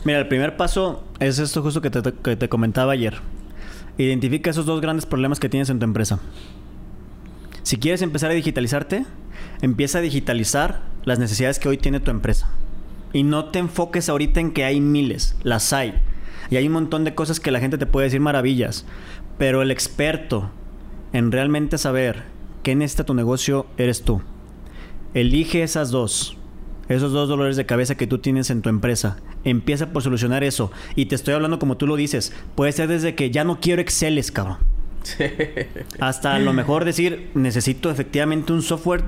Mira, 0.04 0.18
el 0.18 0.28
primer 0.28 0.56
paso 0.56 1.04
es 1.20 1.38
esto 1.38 1.62
justo 1.62 1.80
que 1.80 1.90
te, 1.90 2.02
que 2.12 2.36
te 2.36 2.48
comentaba 2.48 2.92
ayer. 2.92 3.20
Identifica 3.98 4.50
esos 4.50 4.64
dos 4.64 4.80
grandes 4.80 5.06
problemas 5.06 5.40
que 5.40 5.48
tienes 5.48 5.70
en 5.70 5.78
tu 5.78 5.84
empresa. 5.84 6.20
Si 7.62 7.76
quieres 7.76 8.00
empezar 8.00 8.30
a 8.30 8.34
digitalizarte, 8.34 9.04
empieza 9.60 9.98
a 9.98 10.00
digitalizar 10.00 10.80
las 11.04 11.18
necesidades 11.18 11.58
que 11.58 11.68
hoy 11.68 11.76
tiene 11.76 12.00
tu 12.00 12.10
empresa. 12.10 12.48
Y 13.12 13.24
no 13.24 13.46
te 13.46 13.58
enfoques 13.58 14.08
ahorita 14.08 14.40
en 14.40 14.52
que 14.52 14.64
hay 14.64 14.80
miles, 14.80 15.36
las 15.42 15.72
hay. 15.72 15.94
Y 16.48 16.56
hay 16.56 16.66
un 16.66 16.72
montón 16.72 17.04
de 17.04 17.14
cosas 17.14 17.40
que 17.40 17.50
la 17.50 17.60
gente 17.60 17.76
te 17.76 17.84
puede 17.84 18.06
decir 18.06 18.20
maravillas. 18.20 18.86
Pero 19.36 19.60
el 19.60 19.70
experto 19.70 20.50
en 21.12 21.30
realmente 21.30 21.76
saber 21.76 22.24
qué 22.62 22.74
necesita 22.74 23.04
tu 23.04 23.14
negocio 23.14 23.66
eres 23.76 24.02
tú. 24.02 24.22
Elige 25.12 25.62
esas 25.62 25.90
dos. 25.90 26.37
Esos 26.88 27.12
dos 27.12 27.28
dolores 27.28 27.56
de 27.56 27.66
cabeza 27.66 27.96
que 27.96 28.06
tú 28.06 28.18
tienes 28.18 28.50
en 28.50 28.62
tu 28.62 28.68
empresa. 28.68 29.18
Empieza 29.44 29.88
por 29.92 30.02
solucionar 30.02 30.42
eso. 30.44 30.70
Y 30.96 31.06
te 31.06 31.14
estoy 31.14 31.34
hablando 31.34 31.58
como 31.58 31.76
tú 31.76 31.86
lo 31.86 31.96
dices. 31.96 32.32
Puede 32.54 32.72
ser 32.72 32.88
desde 32.88 33.14
que 33.14 33.30
ya 33.30 33.44
no 33.44 33.60
quiero 33.60 33.82
Exceles, 33.82 34.32
cabrón. 34.32 34.56
Hasta 36.00 36.34
a 36.34 36.38
lo 36.38 36.52
mejor 36.52 36.84
decir, 36.84 37.30
necesito 37.34 37.90
efectivamente 37.90 38.52
un 38.52 38.62
software 38.62 39.02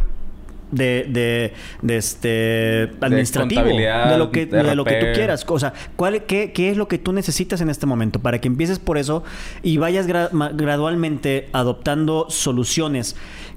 de, 0.70 1.06
de, 1.08 1.52
de 1.82 1.96
este 1.96 2.82
administrativo. 3.00 3.62
De 4.10 4.18
lo 4.18 4.30
que, 4.30 4.46
de 4.46 4.74
lo 4.76 4.84
que 4.84 4.94
tú 5.00 5.06
quieras. 5.14 5.44
O 5.48 5.58
sea, 5.58 5.72
¿cuál, 5.96 6.24
qué, 6.24 6.52
qué 6.52 6.70
es 6.70 6.76
lo 6.76 6.86
que 6.86 6.98
tú 6.98 7.12
necesitas 7.12 7.60
en 7.60 7.70
este 7.70 7.86
momento? 7.86 8.20
Para 8.20 8.40
que 8.40 8.48
empieces 8.48 8.78
por 8.78 8.98
eso 8.98 9.24
y 9.62 9.78
vayas 9.78 10.06
gra- 10.08 10.30
gradualmente 10.54 11.48
adoptando 11.52 12.26
soluciones. 12.28 13.16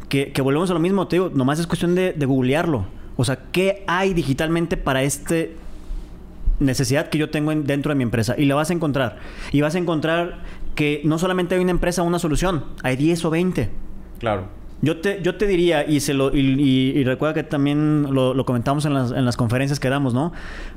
Que, 0.09 0.31
que 0.31 0.41
volvemos 0.41 0.69
a 0.69 0.73
lo 0.73 0.79
mismo, 0.79 1.07
te 1.07 1.15
digo, 1.15 1.31
nomás 1.33 1.59
es 1.59 1.67
cuestión 1.67 1.95
de, 1.95 2.13
de 2.13 2.25
googlearlo. 2.25 2.85
O 3.15 3.23
sea, 3.25 3.37
¿qué 3.51 3.83
hay 3.87 4.13
digitalmente 4.13 4.77
para 4.77 5.03
este 5.03 5.55
necesidad 6.59 7.09
que 7.09 7.17
yo 7.17 7.29
tengo 7.29 7.51
en- 7.51 7.65
dentro 7.65 7.89
de 7.89 7.95
mi 7.95 8.03
empresa? 8.03 8.35
Y 8.37 8.45
la 8.45 8.55
vas 8.55 8.69
a 8.69 8.73
encontrar. 8.73 9.17
Y 9.51 9.61
vas 9.61 9.75
a 9.75 9.77
encontrar 9.77 10.39
que 10.75 11.01
no 11.03 11.17
solamente 11.19 11.55
hay 11.55 11.61
una 11.61 11.71
empresa 11.71 12.01
una 12.03 12.19
solución, 12.19 12.65
hay 12.83 12.95
10 12.95 13.23
o 13.25 13.29
20. 13.29 13.69
Claro. 14.19 14.47
Yo 14.81 14.99
te, 14.99 15.21
yo 15.21 15.35
te 15.35 15.47
diría, 15.47 15.85
y, 15.89 15.99
se 16.01 16.13
lo, 16.13 16.35
y, 16.35 16.39
y- 16.39 16.99
y 16.99 17.03
recuerda 17.03 17.33
que 17.33 17.43
también 17.43 18.07
lo, 18.13 18.33
lo 18.33 18.45
comentamos 18.45 18.85
en 18.85 18.93
las, 18.93 19.11
en 19.11 19.23
las 19.25 19.37
conferencias 19.37 19.79
que 19.79 19.89
damos, 19.89 20.13
¿no? 20.13 20.33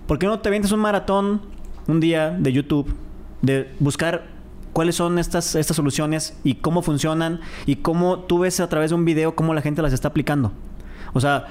¿Por 0.06 0.18
qué 0.18 0.26
no 0.26 0.38
te 0.38 0.48
avientes 0.48 0.70
un 0.72 0.80
maratón 0.80 1.40
un 1.88 2.00
día 2.00 2.30
de 2.30 2.52
YouTube 2.52 2.94
de 3.42 3.72
buscar 3.80 4.26
cuáles 4.72 4.94
son 4.96 5.18
estas, 5.18 5.54
estas 5.56 5.76
soluciones 5.76 6.38
y 6.44 6.56
cómo 6.56 6.82
funcionan 6.82 7.40
y 7.64 7.76
cómo 7.76 8.20
tú 8.20 8.40
ves 8.40 8.60
a 8.60 8.68
través 8.68 8.90
de 8.90 8.94
un 8.96 9.04
video 9.04 9.34
cómo 9.34 9.54
la 9.54 9.62
gente 9.62 9.82
las 9.82 9.92
está 9.92 10.08
aplicando? 10.08 10.52
O 11.12 11.20
sea, 11.20 11.46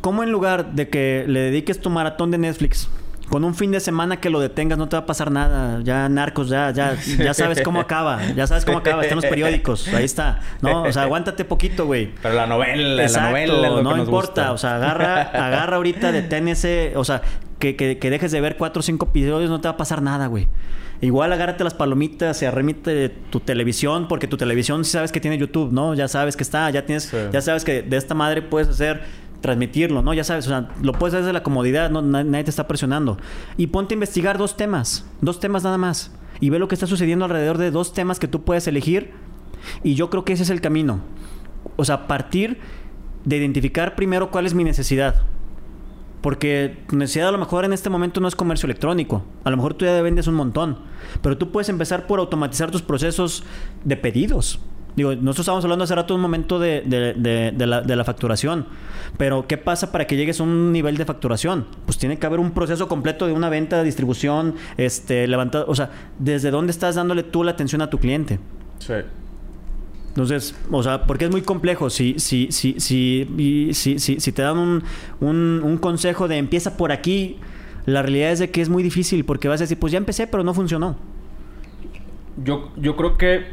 ¿cómo 0.00 0.22
en 0.22 0.30
lugar 0.32 0.72
de 0.72 0.88
que 0.88 1.24
le 1.28 1.40
dediques 1.40 1.80
tu 1.80 1.90
maratón 1.90 2.30
de 2.30 2.38
Netflix 2.38 2.88
con 3.28 3.44
un 3.44 3.54
fin 3.54 3.70
de 3.70 3.78
semana 3.78 4.16
que 4.18 4.28
lo 4.28 4.40
detengas 4.40 4.76
no 4.76 4.88
te 4.88 4.96
va 4.96 5.02
a 5.02 5.06
pasar 5.06 5.30
nada. 5.30 5.80
Ya 5.84 6.08
narcos, 6.08 6.48
ya, 6.48 6.72
ya, 6.72 6.96
ya 7.16 7.32
sabes 7.32 7.62
cómo 7.62 7.78
acaba. 7.78 8.20
Ya 8.34 8.44
sabes 8.48 8.64
cómo 8.64 8.78
acaba. 8.78 9.02
Está 9.02 9.14
en 9.14 9.20
los 9.20 9.26
periódicos. 9.30 9.86
Ahí 9.94 10.04
está. 10.04 10.40
No, 10.62 10.82
o 10.82 10.92
sea, 10.92 11.02
aguántate 11.04 11.44
poquito, 11.44 11.86
güey. 11.86 12.10
Pero 12.22 12.34
la 12.34 12.48
novela, 12.48 13.00
Exacto, 13.02 13.26
la 13.26 13.30
novela 13.30 13.68
es 13.68 13.72
lo 13.74 13.82
no 13.84 13.90
que 13.90 13.96
nos 13.98 14.06
importa. 14.08 14.26
gusta. 14.50 14.52
O 14.52 14.58
sea, 14.58 14.76
agarra, 14.76 15.22
agarra 15.22 15.76
ahorita, 15.76 16.10
detén 16.10 16.48
ese. 16.48 16.92
O 16.96 17.04
sea, 17.04 17.22
que, 17.60 17.76
que, 17.76 17.98
que 17.98 18.10
dejes 18.10 18.32
de 18.32 18.40
ver 18.40 18.56
cuatro 18.56 18.80
o 18.80 18.82
cinco 18.82 19.06
episodios, 19.10 19.48
no 19.48 19.60
te 19.60 19.68
va 19.68 19.74
a 19.74 19.76
pasar 19.76 20.02
nada, 20.02 20.26
güey. 20.26 20.48
Igual 21.00 21.32
agárrate 21.32 21.62
las 21.62 21.72
palomitas 21.74 22.42
y 22.42 22.46
arremite 22.46 23.10
tu 23.30 23.38
televisión, 23.38 24.08
porque 24.08 24.26
tu 24.26 24.38
televisión 24.38 24.84
sí 24.84 24.90
sabes 24.90 25.12
que 25.12 25.20
tiene 25.20 25.38
YouTube, 25.38 25.72
¿no? 25.72 25.94
Ya 25.94 26.08
sabes 26.08 26.36
que 26.36 26.42
está, 26.42 26.68
ya 26.70 26.84
tienes, 26.84 27.04
Sí. 27.04 27.16
ya 27.32 27.40
sabes 27.40 27.64
que 27.64 27.82
de 27.82 27.96
esta 27.96 28.14
madre 28.14 28.42
puedes 28.42 28.68
hacer 28.68 29.02
transmitirlo, 29.40 30.02
¿no? 30.02 30.12
Ya 30.14 30.24
sabes, 30.24 30.46
o 30.46 30.50
sea, 30.50 30.68
lo 30.82 30.92
puedes 30.92 31.14
hacer 31.14 31.24
desde 31.24 31.32
la 31.32 31.42
comodidad, 31.42 31.90
no, 31.90 32.02
Na- 32.02 32.24
nadie 32.24 32.44
te 32.44 32.50
está 32.50 32.66
presionando. 32.68 33.16
Y 33.56 33.68
ponte 33.68 33.94
a 33.94 33.96
investigar 33.96 34.36
dos 34.38 34.56
temas, 34.56 35.06
dos 35.20 35.40
temas 35.40 35.64
nada 35.64 35.78
más. 35.78 36.12
Y 36.40 36.50
ve 36.50 36.58
lo 36.58 36.68
que 36.68 36.74
está 36.74 36.86
sucediendo 36.86 37.24
alrededor 37.24 37.58
de 37.58 37.70
dos 37.70 37.92
temas 37.92 38.18
que 38.18 38.28
tú 38.28 38.42
puedes 38.42 38.66
elegir. 38.66 39.12
Y 39.82 39.94
yo 39.94 40.08
creo 40.10 40.24
que 40.24 40.32
ese 40.32 40.42
es 40.42 40.50
el 40.50 40.60
camino. 40.60 41.00
O 41.76 41.84
sea, 41.84 42.06
partir 42.06 42.58
de 43.24 43.36
identificar 43.36 43.94
primero 43.94 44.30
cuál 44.30 44.46
es 44.46 44.54
mi 44.54 44.64
necesidad. 44.64 45.22
Porque 46.22 46.78
tu 46.88 46.96
necesidad 46.96 47.28
a 47.28 47.32
lo 47.32 47.38
mejor 47.38 47.64
en 47.64 47.72
este 47.72 47.88
momento 47.88 48.20
no 48.20 48.28
es 48.28 48.36
comercio 48.36 48.66
electrónico. 48.66 49.24
A 49.44 49.50
lo 49.50 49.56
mejor 49.56 49.72
tú 49.74 49.86
ya 49.86 50.00
vendes 50.02 50.26
un 50.26 50.34
montón. 50.34 50.78
Pero 51.22 51.38
tú 51.38 51.50
puedes 51.50 51.68
empezar 51.70 52.06
por 52.06 52.20
automatizar 52.20 52.70
tus 52.70 52.82
procesos 52.82 53.42
de 53.84 53.96
pedidos. 53.96 54.60
Digo, 54.96 55.10
nosotros 55.14 55.40
estábamos 55.40 55.64
hablando 55.64 55.84
hace 55.84 55.94
rato 55.94 56.14
un 56.14 56.20
momento 56.20 56.58
de, 56.58 56.82
de- 56.82 57.14
de- 57.14 57.52
de 57.56 57.66
la, 57.66 57.80
de 57.82 57.96
la 57.96 58.04
facturación. 58.04 58.66
Pero, 59.16 59.46
¿qué 59.46 59.56
pasa 59.56 59.92
para 59.92 60.06
que 60.06 60.16
llegues 60.16 60.40
a 60.40 60.42
un 60.42 60.72
nivel 60.72 60.96
de 60.96 61.04
facturación? 61.04 61.66
Pues 61.86 61.96
tiene 61.98 62.18
que 62.18 62.26
haber 62.26 62.40
un 62.40 62.50
proceso 62.52 62.88
completo 62.88 63.26
de 63.26 63.32
una 63.32 63.48
venta, 63.48 63.82
distribución, 63.82 64.54
este, 64.76 65.26
levantado. 65.26 65.64
O 65.68 65.74
sea, 65.74 65.90
¿desde 66.18 66.50
dónde 66.50 66.70
estás 66.72 66.94
dándole 66.96 67.22
tú 67.22 67.44
la 67.44 67.52
atención 67.52 67.82
a 67.82 67.90
tu 67.90 67.98
cliente? 67.98 68.38
Sí. 68.78 68.94
Entonces, 70.08 70.56
o 70.72 70.82
sea, 70.82 71.04
porque 71.06 71.26
es 71.26 71.30
muy 71.30 71.42
complejo. 71.42 71.88
Si, 71.88 72.18
si, 72.18 72.48
si, 72.50 72.74
si, 72.80 73.70
si, 73.72 73.98
si 73.98 74.32
te 74.32 74.42
dan 74.42 74.58
un, 74.58 74.82
un, 75.20 75.60
un 75.62 75.76
consejo 75.78 76.26
de 76.26 76.36
empieza 76.36 76.76
por 76.76 76.90
aquí, 76.90 77.36
la 77.86 78.02
realidad 78.02 78.32
es 78.32 78.40
de 78.40 78.50
que 78.50 78.60
es 78.60 78.68
muy 78.68 78.82
difícil 78.82 79.24
porque 79.24 79.46
vas 79.48 79.60
a 79.60 79.64
decir, 79.64 79.78
pues 79.78 79.92
ya 79.92 79.98
empecé, 79.98 80.26
pero 80.26 80.42
no 80.42 80.52
funcionó. 80.52 80.96
Yo, 82.42 82.70
yo 82.76 82.96
creo 82.96 83.16
que 83.16 83.44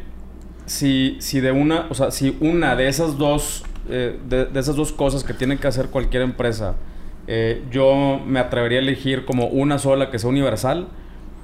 si, 0.67 1.15
si 1.19 1.39
de 1.39 1.51
una, 1.51 1.87
o 1.89 1.95
sea, 1.95 2.11
si 2.11 2.37
una 2.41 2.75
de 2.75 2.87
esas 2.87 3.17
dos, 3.17 3.63
eh, 3.89 4.19
de, 4.27 4.47
esas 4.53 4.75
dos 4.75 4.91
cosas 4.91 5.23
que 5.23 5.33
tiene 5.33 5.57
que 5.57 5.67
hacer 5.67 5.87
cualquier 5.87 6.21
empresa, 6.21 6.75
eh, 7.25 7.63
yo 7.71 8.21
me 8.25 8.39
atrevería 8.39 8.79
a 8.79 8.81
elegir 8.81 9.25
como 9.25 9.47
una 9.47 9.79
sola 9.79 10.11
que 10.11 10.19
sea 10.19 10.29
universal, 10.29 10.89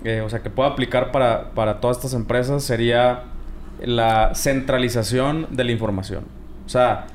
eh, 0.03 0.21
o 0.21 0.29
sea, 0.29 0.39
que 0.43 0.49
pueda 0.49 0.69
aplicar 0.69 1.11
para, 1.11 1.51
para 1.51 1.79
todas 1.79 1.97
estas 1.97 2.13
empresas, 2.13 2.63
sería 2.63 3.23
la 3.81 4.35
centralización 4.35 5.47
de 5.51 5.63
la 5.63 5.71
información. 5.71 6.25
O 6.65 6.69
sea, 6.69 7.07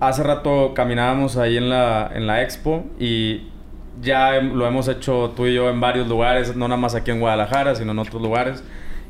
hace 0.00 0.22
rato 0.24 0.74
caminábamos 0.74 1.36
ahí 1.36 1.56
en 1.56 1.68
la, 1.68 2.10
en 2.12 2.26
la 2.26 2.42
expo 2.42 2.84
y 2.98 3.48
ya 4.02 4.40
lo 4.40 4.66
hemos 4.66 4.88
hecho 4.88 5.32
tú 5.36 5.46
y 5.46 5.54
yo 5.54 5.70
en 5.70 5.80
varios 5.80 6.08
lugares, 6.08 6.56
no 6.56 6.66
nada 6.66 6.80
más 6.80 6.96
aquí 6.96 7.12
en 7.12 7.20
Guadalajara, 7.20 7.76
sino 7.76 7.92
en 7.92 8.00
otros 8.00 8.20
lugares. 8.20 8.64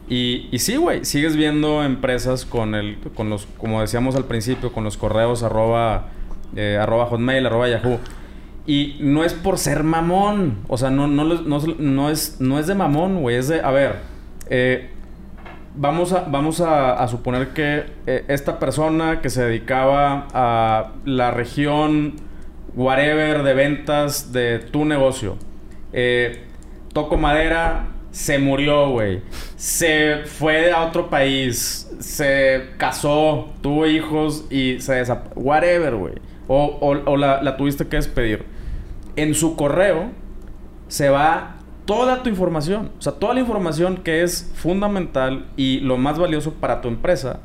Y, 0.08 0.50
sí, 0.58 0.76
güey, 0.76 1.04
sigues 1.04 1.36
viendo 1.36 1.82
empresas 1.82 2.44
con 2.44 2.76
el, 2.76 2.96
con 3.16 3.28
los, 3.28 3.46
como 3.58 3.80
decíamos 3.80 4.14
al 4.14 4.24
principio, 4.24 4.72
con 4.72 4.84
los 4.84 4.96
correos 4.96 5.42
arroba, 5.42 6.10
eh, 6.54 6.78
arroba 6.80 7.06
hotmail, 7.06 7.44
arroba 7.46 7.68
yahoo. 7.68 7.98
Y 8.66 8.96
no 9.00 9.24
es 9.24 9.34
por 9.34 9.58
ser 9.58 9.82
mamón, 9.82 10.58
o 10.68 10.78
sea, 10.78 10.90
no, 10.90 11.08
no, 11.08 11.24
no, 11.24 12.10
es, 12.10 12.40
no 12.40 12.58
es 12.58 12.66
de 12.66 12.74
mamón, 12.74 13.20
güey, 13.20 13.36
es 13.36 13.48
de, 13.48 13.60
a 13.60 13.70
ver, 13.70 13.96
eh, 14.48 14.90
vamos 15.74 16.12
a, 16.12 16.20
vamos 16.22 16.60
a, 16.60 17.06
suponer 17.08 17.48
que 17.48 17.86
eh, 18.06 18.24
esta 18.28 18.58
persona 18.60 19.20
que 19.20 19.30
se 19.30 19.44
dedicaba 19.44 20.28
a 20.32 20.92
la 21.04 21.32
región 21.32 22.14
whatever 22.74 23.42
de 23.42 23.54
ventas 23.54 24.32
de 24.32 24.58
tu 24.58 24.84
negocio, 24.84 25.36
toco 26.92 27.16
madera, 27.16 27.86
se 28.16 28.38
murió, 28.38 28.88
güey. 28.88 29.20
Se 29.56 30.22
fue 30.24 30.72
a 30.72 30.86
otro 30.86 31.10
país, 31.10 31.86
se 32.00 32.70
casó, 32.78 33.50
tuvo 33.60 33.86
hijos 33.86 34.46
y 34.48 34.80
se 34.80 34.94
desapareció. 34.94 35.42
Whatever, 35.42 35.94
güey. 35.96 36.14
O, 36.48 37.16
la 37.18 37.56
tuviste 37.58 37.86
que 37.88 37.96
despedir. 37.96 38.46
En 39.16 39.34
su 39.34 39.54
correo 39.54 40.12
se 40.88 41.10
va 41.10 41.56
toda 41.84 42.22
tu 42.22 42.30
información. 42.30 42.90
O 42.98 43.02
sea, 43.02 43.12
toda 43.12 43.34
la 43.34 43.40
información 43.40 43.98
que 43.98 44.22
es 44.22 44.50
fundamental 44.54 45.50
y 45.58 45.80
lo 45.80 45.98
más 45.98 46.18
valioso 46.18 46.54
para 46.54 46.80
tu 46.80 46.88
empresa 46.88 47.40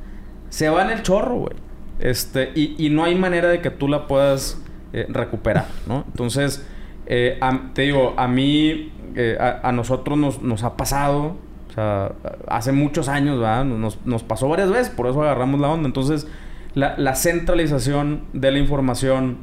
se 0.48 0.70
va 0.70 0.84
en 0.84 0.92
el 0.92 1.04
chorro, 1.04 1.36
güey. 1.36 1.56
Este, 2.00 2.50
y, 2.56 2.90
no 2.92 3.04
hay 3.04 3.16
manera 3.16 3.50
de 3.50 3.60
que 3.60 3.72
tú 3.72 3.90
la 3.90 4.08
puedas 4.08 4.58
eh, 4.94 5.06
recuperar, 5.10 5.66
¿no? 5.86 6.06
Entonces, 6.08 6.66
eh, 7.08 7.38
te 7.74 7.82
digo, 7.82 8.14
a 8.16 8.30
mí, 8.30 8.94
eh, 9.16 9.38
a, 9.40 9.72
nosotros 9.72 10.42
nos, 10.42 10.64
ha 10.64 10.78
pasado, 10.78 11.36
o 11.70 11.74
sea, 11.74 12.12
hace 12.48 12.72
muchos 12.72 13.08
años, 13.08 13.40
¿verdad? 13.40 13.66
Nos, 13.66 13.98
nos 14.06 14.24
pasó 14.24 14.48
varias 14.50 14.70
veces, 14.70 14.90
por 14.90 15.08
eso 15.08 15.22
agarramos 15.22 15.60
la 15.60 15.70
onda. 15.70 15.88
Entonces, 15.88 16.28
la, 16.74 16.98
la 16.98 17.16
centralización 17.16 18.22
de 18.34 18.52
la 18.52 18.60
información 18.60 19.38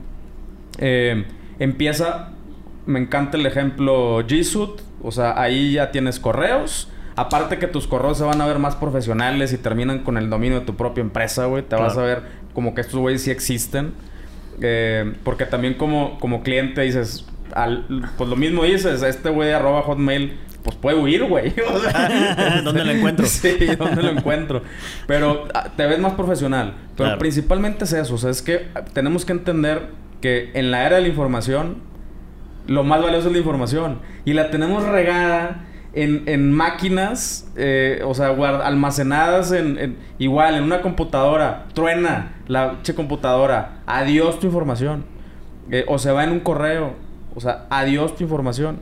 empieza 1.58 2.30
me 2.88 2.98
encanta 2.98 3.36
el 3.36 3.44
ejemplo 3.44 4.26
G 4.26 4.42
Suite. 4.42 4.82
O 5.02 5.12
sea, 5.12 5.40
ahí 5.40 5.72
ya 5.72 5.92
tienes 5.92 6.18
correos. 6.18 6.90
Aparte 7.16 7.58
que 7.58 7.66
tus 7.66 7.86
correos 7.86 8.16
se 8.16 8.24
van 8.24 8.40
a 8.40 8.46
ver 8.46 8.58
más 8.58 8.76
profesionales 8.76 9.52
y 9.52 9.58
terminan 9.58 10.00
con 10.00 10.16
el 10.16 10.30
dominio 10.30 10.60
de 10.60 10.66
tu 10.66 10.74
propia 10.74 11.02
empresa, 11.02 11.44
güey. 11.44 11.62
Te 11.62 11.76
vas 11.76 11.98
a 11.98 12.02
ver 12.02 12.22
como 12.54 12.74
que 12.74 12.80
estos 12.80 12.98
güeyes 12.98 13.22
sí 13.22 13.30
existen. 13.30 13.92
Eh, 14.62 15.12
porque 15.22 15.44
también 15.44 15.74
como, 15.74 16.18
como 16.18 16.42
cliente 16.42 16.80
dices, 16.80 17.26
pues 18.16 18.30
lo 18.30 18.36
mismo 18.36 18.64
dices, 18.64 19.02
este 19.02 19.30
güey 19.30 19.52
arroba 19.52 19.82
hotmail, 19.82 20.38
pues 20.62 20.76
puede 20.76 20.98
huir, 20.98 21.24
güey. 21.24 21.52
O 21.72 21.78
sea, 21.78 22.62
¿dónde 22.62 22.84
lo 22.84 22.92
encuentro? 22.92 23.26
Sí, 23.28 23.56
¿dónde 23.78 24.02
lo 24.02 24.10
encuentro? 24.10 24.62
Pero 25.06 25.48
ah, 25.54 25.68
te 25.76 25.86
ves 25.86 25.98
más 25.98 26.14
profesional. 26.14 26.74
Pero 26.96 27.18
principalmente 27.18 27.84
es 27.84 27.92
eso, 27.92 28.14
o 28.14 28.18
sea, 28.18 28.30
es 28.30 28.42
que 28.42 28.68
tenemos 28.92 29.24
que 29.24 29.32
entender 29.32 29.90
que 30.20 30.50
en 30.54 30.70
la 30.70 30.84
era 30.84 30.96
de 30.96 31.02
la 31.02 31.08
información 31.08 31.88
lo 32.68 32.84
más 32.84 33.02
valioso 33.02 33.28
es 33.28 33.32
la 33.32 33.38
información. 33.38 33.98
Y 34.24 34.34
la 34.34 34.50
tenemos 34.50 34.84
regada 34.84 35.64
en, 35.94 36.52
máquinas, 36.52 37.50
eh, 37.56 38.02
o 38.04 38.14
sea, 38.14 38.28
almacenadas 38.28 39.50
en, 39.52 39.96
igual, 40.18 40.54
en 40.54 40.62
una 40.62 40.82
computadora. 40.82 41.64
Truena 41.72 42.32
la 42.46 42.76
che 42.82 42.94
computadora. 42.94 43.80
Adiós 43.86 44.38
tu 44.38 44.46
información. 44.46 45.04
Eh, 45.70 45.84
o 45.88 45.98
se 45.98 46.12
va 46.12 46.24
en 46.24 46.30
un 46.30 46.40
correo. 46.40 46.94
O 47.38 47.40
sea, 47.40 47.66
adiós 47.70 48.16
tu 48.16 48.24
información. 48.24 48.80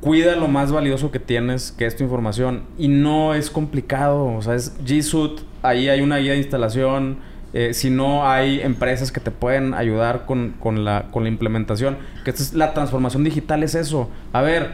Cuida 0.00 0.36
lo 0.36 0.48
más 0.48 0.72
valioso 0.72 1.10
que 1.10 1.18
tienes, 1.18 1.72
que 1.72 1.86
es 1.86 1.96
tu 1.96 2.04
información. 2.04 2.64
Y 2.76 2.88
no 2.88 3.32
es 3.32 3.48
complicado. 3.48 4.26
O 4.26 4.42
sea, 4.42 4.54
es 4.54 4.76
G 4.84 5.02
Suite. 5.02 5.42
Ahí 5.62 5.88
hay 5.88 6.00
una 6.00 6.18
guía 6.18 6.32
de 6.32 6.38
instalación 6.38 7.18
eh, 7.52 7.72
si 7.72 7.88
no 7.88 8.28
hay 8.28 8.60
empresas 8.60 9.10
que 9.10 9.20
te 9.20 9.30
pueden 9.30 9.72
ayudar 9.72 10.26
con, 10.26 10.84
la, 10.84 11.06
implementación. 11.14 11.96
Que 12.24 12.30
es 12.30 12.52
la 12.52 12.74
transformación 12.74 13.24
digital, 13.24 13.62
es 13.62 13.74
eso. 13.74 14.10
A 14.34 14.42
ver, 14.42 14.72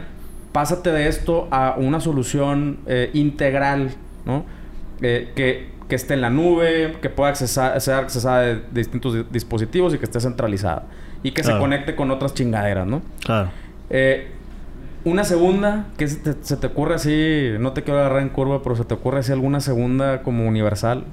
pásate 0.51 0.91
de 0.91 1.07
esto 1.07 1.47
a 1.51 1.75
una 1.77 2.01
solución 2.01 2.79
eh, 2.87 3.09
integral, 3.13 3.91
¿no? 4.25 4.43
Eh, 5.01 5.31
que, 5.33 5.71
esté 5.93 6.15
en 6.15 6.21
la 6.21 6.31
nube, 6.31 6.97
que 7.03 7.09
pueda 7.11 7.29
accesar, 7.29 7.79
ser 7.79 7.93
accesada 7.93 8.41
de, 8.41 8.63
distintos 8.71 9.31
dispositivos 9.31 9.93
y 9.93 9.99
que 9.99 10.05
esté 10.05 10.19
centralizada. 10.19 10.87
Y 11.23 11.31
que 11.31 11.43
se 11.43 11.57
conecte 11.57 11.95
con 11.95 12.11
otras 12.11 12.33
chingaderas, 12.33 12.85
¿no? 12.85 13.01
Claro. 13.23 13.49
una 15.05 15.23
segunda, 15.23 15.87
que 15.97 16.07
se 16.07 16.17
te, 16.17 16.35
se 16.41 16.57
te, 16.57 16.67
ocurre 16.67 16.95
así, 16.95 17.49
no 17.59 17.73
te 17.73 17.83
quiero 17.83 17.99
agarrar 17.99 18.21
en 18.21 18.29
curva, 18.29 18.61
pero 18.61 18.75
se 18.75 18.85
te 18.85 18.93
ocurre 18.93 19.19
así 19.19 19.31
alguna 19.31 19.59
segunda 19.59 20.21
como 20.21 20.47
universal. 20.47 21.05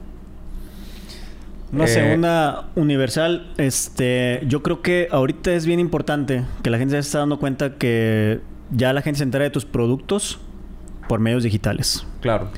Una 1.72 1.84
eh, 1.84 1.88
segunda 1.88 2.68
universal, 2.74 3.52
este, 3.56 4.40
yo 4.46 4.62
creo 4.62 4.82
que 4.82 5.08
ahorita 5.11 5.52
es 5.52 5.66
bien 5.66 5.78
importante 5.78 6.44
que 6.62 6.70
la 6.70 6.78
gente 6.78 6.94
se 6.94 6.98
esté 6.98 7.18
dando 7.18 7.38
cuenta 7.38 7.74
que 7.74 8.40
ya 8.72 8.92
la 8.92 9.02
gente 9.02 9.18
se 9.18 9.24
entera 9.24 9.44
de 9.44 9.50
tus 9.50 9.64
productos 9.64 10.40
por 11.08 11.20
medios 11.20 11.44
digitales. 11.44 12.06
Claro. 12.20 12.48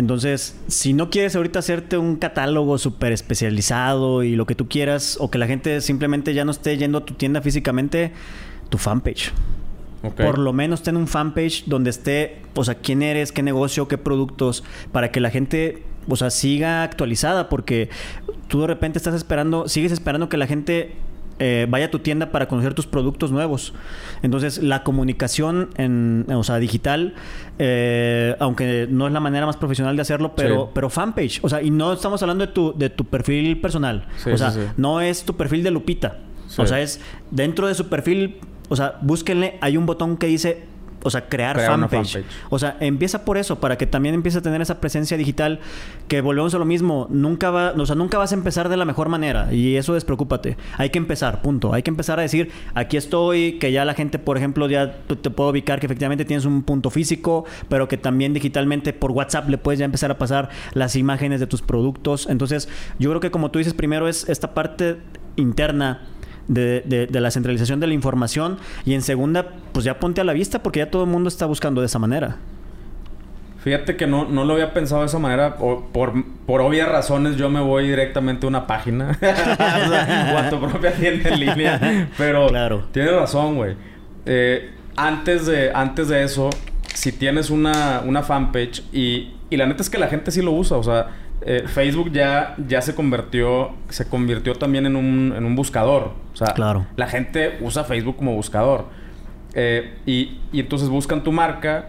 Entonces, 0.00 0.56
si 0.66 0.94
no 0.94 1.10
quieres 1.10 1.36
ahorita 1.36 1.58
hacerte 1.58 1.98
un 1.98 2.16
catálogo 2.16 2.78
súper 2.78 3.12
especializado 3.12 4.22
y 4.22 4.34
lo 4.34 4.46
que 4.46 4.54
tú 4.54 4.66
quieras, 4.66 5.18
o 5.20 5.30
que 5.30 5.36
la 5.36 5.46
gente 5.46 5.82
simplemente 5.82 6.32
ya 6.32 6.46
no 6.46 6.52
esté 6.52 6.78
yendo 6.78 6.98
a 6.98 7.04
tu 7.04 7.12
tienda 7.12 7.42
físicamente, 7.42 8.10
tu 8.70 8.78
fanpage. 8.78 9.30
Por 10.16 10.38
lo 10.38 10.54
menos 10.54 10.82
ten 10.82 10.96
un 10.96 11.06
fanpage 11.06 11.64
donde 11.66 11.90
esté, 11.90 12.40
o 12.54 12.64
sea, 12.64 12.76
quién 12.76 13.02
eres, 13.02 13.30
qué 13.30 13.42
negocio, 13.42 13.88
qué 13.88 13.98
productos, 13.98 14.64
para 14.90 15.12
que 15.12 15.20
la 15.20 15.28
gente, 15.28 15.82
o 16.08 16.16
sea, 16.16 16.30
siga 16.30 16.82
actualizada, 16.82 17.50
porque 17.50 17.90
tú 18.48 18.62
de 18.62 18.68
repente 18.68 18.96
estás 18.96 19.14
esperando, 19.14 19.68
sigues 19.68 19.92
esperando 19.92 20.30
que 20.30 20.38
la 20.38 20.46
gente 20.46 20.94
eh, 21.40 21.66
vaya 21.68 21.86
a 21.86 21.90
tu 21.90 21.98
tienda 21.98 22.30
para 22.30 22.46
conocer 22.46 22.74
tus 22.74 22.86
productos 22.86 23.32
nuevos. 23.32 23.74
Entonces, 24.22 24.62
la 24.62 24.84
comunicación 24.84 25.70
en, 25.76 26.26
o 26.32 26.44
sea, 26.44 26.58
digital, 26.58 27.14
eh, 27.58 28.36
aunque 28.38 28.86
no 28.88 29.08
es 29.08 29.12
la 29.12 29.20
manera 29.20 29.46
más 29.46 29.56
profesional 29.56 29.96
de 29.96 30.02
hacerlo, 30.02 30.34
pero, 30.36 30.70
pero 30.72 30.88
fanpage. 30.90 31.40
O 31.42 31.48
sea, 31.48 31.62
y 31.62 31.70
no 31.70 31.92
estamos 31.92 32.22
hablando 32.22 32.46
de 32.46 32.52
tu, 32.52 32.72
de 32.76 32.90
tu 32.90 33.04
perfil 33.06 33.60
personal. 33.60 34.06
o 34.32 34.36
sea, 34.36 34.52
no 34.76 35.00
es 35.00 35.24
tu 35.24 35.36
perfil 35.36 35.64
de 35.64 35.72
Lupita. 35.72 36.18
O 36.56 36.66
sea, 36.66 36.80
es 36.80 37.00
dentro 37.30 37.66
de 37.66 37.74
su 37.74 37.88
perfil 37.88 38.38
o 38.70 38.76
sea, 38.76 38.98
búsquenle, 39.02 39.58
hay 39.60 39.76
un 39.76 39.84
botón 39.84 40.16
que 40.16 40.28
dice 40.28 40.62
o 41.02 41.10
sea, 41.10 41.28
crear, 41.28 41.58
fanpage. 41.58 42.24
O 42.48 42.58
sea, 42.58 42.76
empieza 42.80 43.24
por 43.24 43.38
eso, 43.38 43.60
para 43.60 43.76
que 43.76 43.86
también 43.86 44.14
empiece 44.14 44.38
a 44.38 44.42
tener 44.42 44.60
esa 44.60 44.80
presencia 44.80 45.16
digital 45.16 45.60
que 46.08 46.20
volvemos 46.20 46.54
a 46.54 46.58
lo 46.58 46.64
mismo, 46.64 47.06
nunca 47.10 47.50
va, 47.50 47.72
o 47.76 47.86
sea, 47.86 47.96
nunca 47.96 48.18
vas 48.18 48.32
a 48.32 48.34
empezar 48.34 48.68
de 48.68 48.76
la 48.76 48.84
mejor 48.84 49.08
manera 49.08 49.52
y 49.52 49.76
eso 49.76 49.94
despreocúpate. 49.94 50.56
Hay 50.76 50.90
que 50.90 50.98
empezar, 50.98 51.42
punto. 51.42 51.72
Hay 51.72 51.82
que 51.82 51.90
empezar 51.90 52.18
a 52.18 52.22
decir, 52.22 52.50
aquí 52.74 52.96
estoy, 52.96 53.58
que 53.58 53.72
ya 53.72 53.84
la 53.84 53.94
gente, 53.94 54.18
por 54.18 54.36
ejemplo, 54.36 54.68
ya 54.68 54.92
te 54.92 55.30
puedo 55.30 55.50
ubicar 55.50 55.80
que 55.80 55.86
efectivamente 55.86 56.24
tienes 56.24 56.44
un 56.44 56.62
punto 56.62 56.90
físico, 56.90 57.44
pero 57.68 57.88
que 57.88 57.96
también 57.96 58.34
digitalmente 58.34 58.92
por 58.92 59.12
WhatsApp 59.12 59.48
le 59.48 59.58
puedes 59.58 59.78
ya 59.78 59.84
empezar 59.84 60.10
a 60.10 60.18
pasar 60.18 60.50
las 60.74 60.96
imágenes 60.96 61.40
de 61.40 61.46
tus 61.46 61.62
productos. 61.62 62.26
Entonces, 62.28 62.68
yo 62.98 63.10
creo 63.10 63.20
que 63.20 63.30
como 63.30 63.50
tú 63.50 63.58
dices, 63.58 63.74
primero 63.74 64.08
es 64.08 64.28
esta 64.28 64.54
parte 64.54 64.98
interna 65.36 66.02
de, 66.50 67.08
la 67.10 67.30
centralización 67.30 67.80
de 67.80 67.86
la 67.86 67.94
información. 67.94 68.58
Y 68.84 68.94
en 68.94 69.02
segunda, 69.02 69.48
pues 69.72 69.84
ya 69.84 69.98
ponte 69.98 70.20
a 70.20 70.24
la 70.24 70.32
vista 70.32 70.62
porque 70.62 70.80
ya 70.80 70.90
todo 70.90 71.04
el 71.04 71.10
mundo 71.10 71.28
está 71.28 71.46
buscando 71.46 71.80
de 71.80 71.86
esa 71.86 71.98
manera. 71.98 72.36
Fíjate 73.62 73.96
que 73.96 74.06
no, 74.06 74.26
no 74.26 74.44
lo 74.44 74.54
había 74.54 74.72
pensado 74.72 75.02
de 75.02 75.08
esa 75.08 75.18
manera. 75.18 75.56
por, 75.56 75.90
por 75.92 76.60
obvias 76.62 76.88
razones 76.88 77.36
yo 77.36 77.50
me 77.50 77.60
voy 77.60 77.88
directamente 77.88 78.46
a 78.46 78.48
una 78.48 78.66
página. 78.66 79.18
o, 80.34 80.38
a 80.38 80.48
tu 80.50 80.60
propia 80.60 80.92
tienda 80.92 81.30
en 81.30 81.40
línea. 81.40 82.08
Pero 82.16 82.48
claro. 82.48 82.84
tienes 82.90 83.12
razón, 83.12 83.56
güey. 83.56 83.76
Eh, 84.26 84.70
antes, 84.96 85.46
de, 85.46 85.72
antes 85.74 86.08
de 86.08 86.22
eso, 86.22 86.50
si 86.94 87.12
tienes 87.12 87.50
una, 87.50 88.02
una 88.04 88.22
fanpage 88.22 88.82
y, 88.92 89.34
y 89.50 89.56
la 89.56 89.66
neta 89.66 89.82
es 89.82 89.90
que 89.90 89.98
la 89.98 90.08
gente 90.08 90.30
sí 90.30 90.40
lo 90.40 90.52
usa. 90.52 90.78
O 90.78 90.82
sea, 90.82 91.08
eh, 91.42 91.64
Facebook 91.66 92.12
ya, 92.12 92.54
ya 92.68 92.82
se 92.82 92.94
convirtió, 92.94 93.70
se 93.88 94.06
convirtió 94.08 94.54
también 94.54 94.86
en 94.86 94.96
un, 94.96 95.32
en 95.36 95.44
un 95.44 95.54
buscador. 95.54 96.12
O 96.32 96.36
sea, 96.36 96.48
claro. 96.48 96.86
la 96.96 97.06
gente 97.06 97.58
usa 97.60 97.84
Facebook 97.84 98.16
como 98.16 98.34
buscador. 98.34 98.86
Eh, 99.54 99.98
y, 100.06 100.38
y, 100.52 100.60
entonces 100.60 100.88
buscan 100.88 101.24
tu 101.24 101.32
marca 101.32 101.88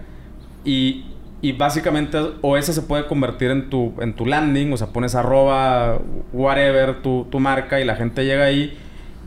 y, 0.66 1.06
y, 1.42 1.52
básicamente 1.52 2.18
o 2.42 2.58
esa 2.58 2.74
se 2.74 2.82
puede 2.82 3.06
convertir 3.06 3.52
en 3.52 3.70
tu, 3.70 3.94
en 4.00 4.16
tu 4.16 4.26
landing, 4.26 4.74
o 4.74 4.78
sea, 4.78 4.88
pones 4.88 5.14
arroba 5.14 6.00
whatever 6.34 7.04
tu, 7.04 7.28
tu 7.30 7.40
marca 7.40 7.80
y 7.80 7.86
la 7.86 7.96
gente 7.96 8.26
llega 8.26 8.46
ahí 8.46 8.76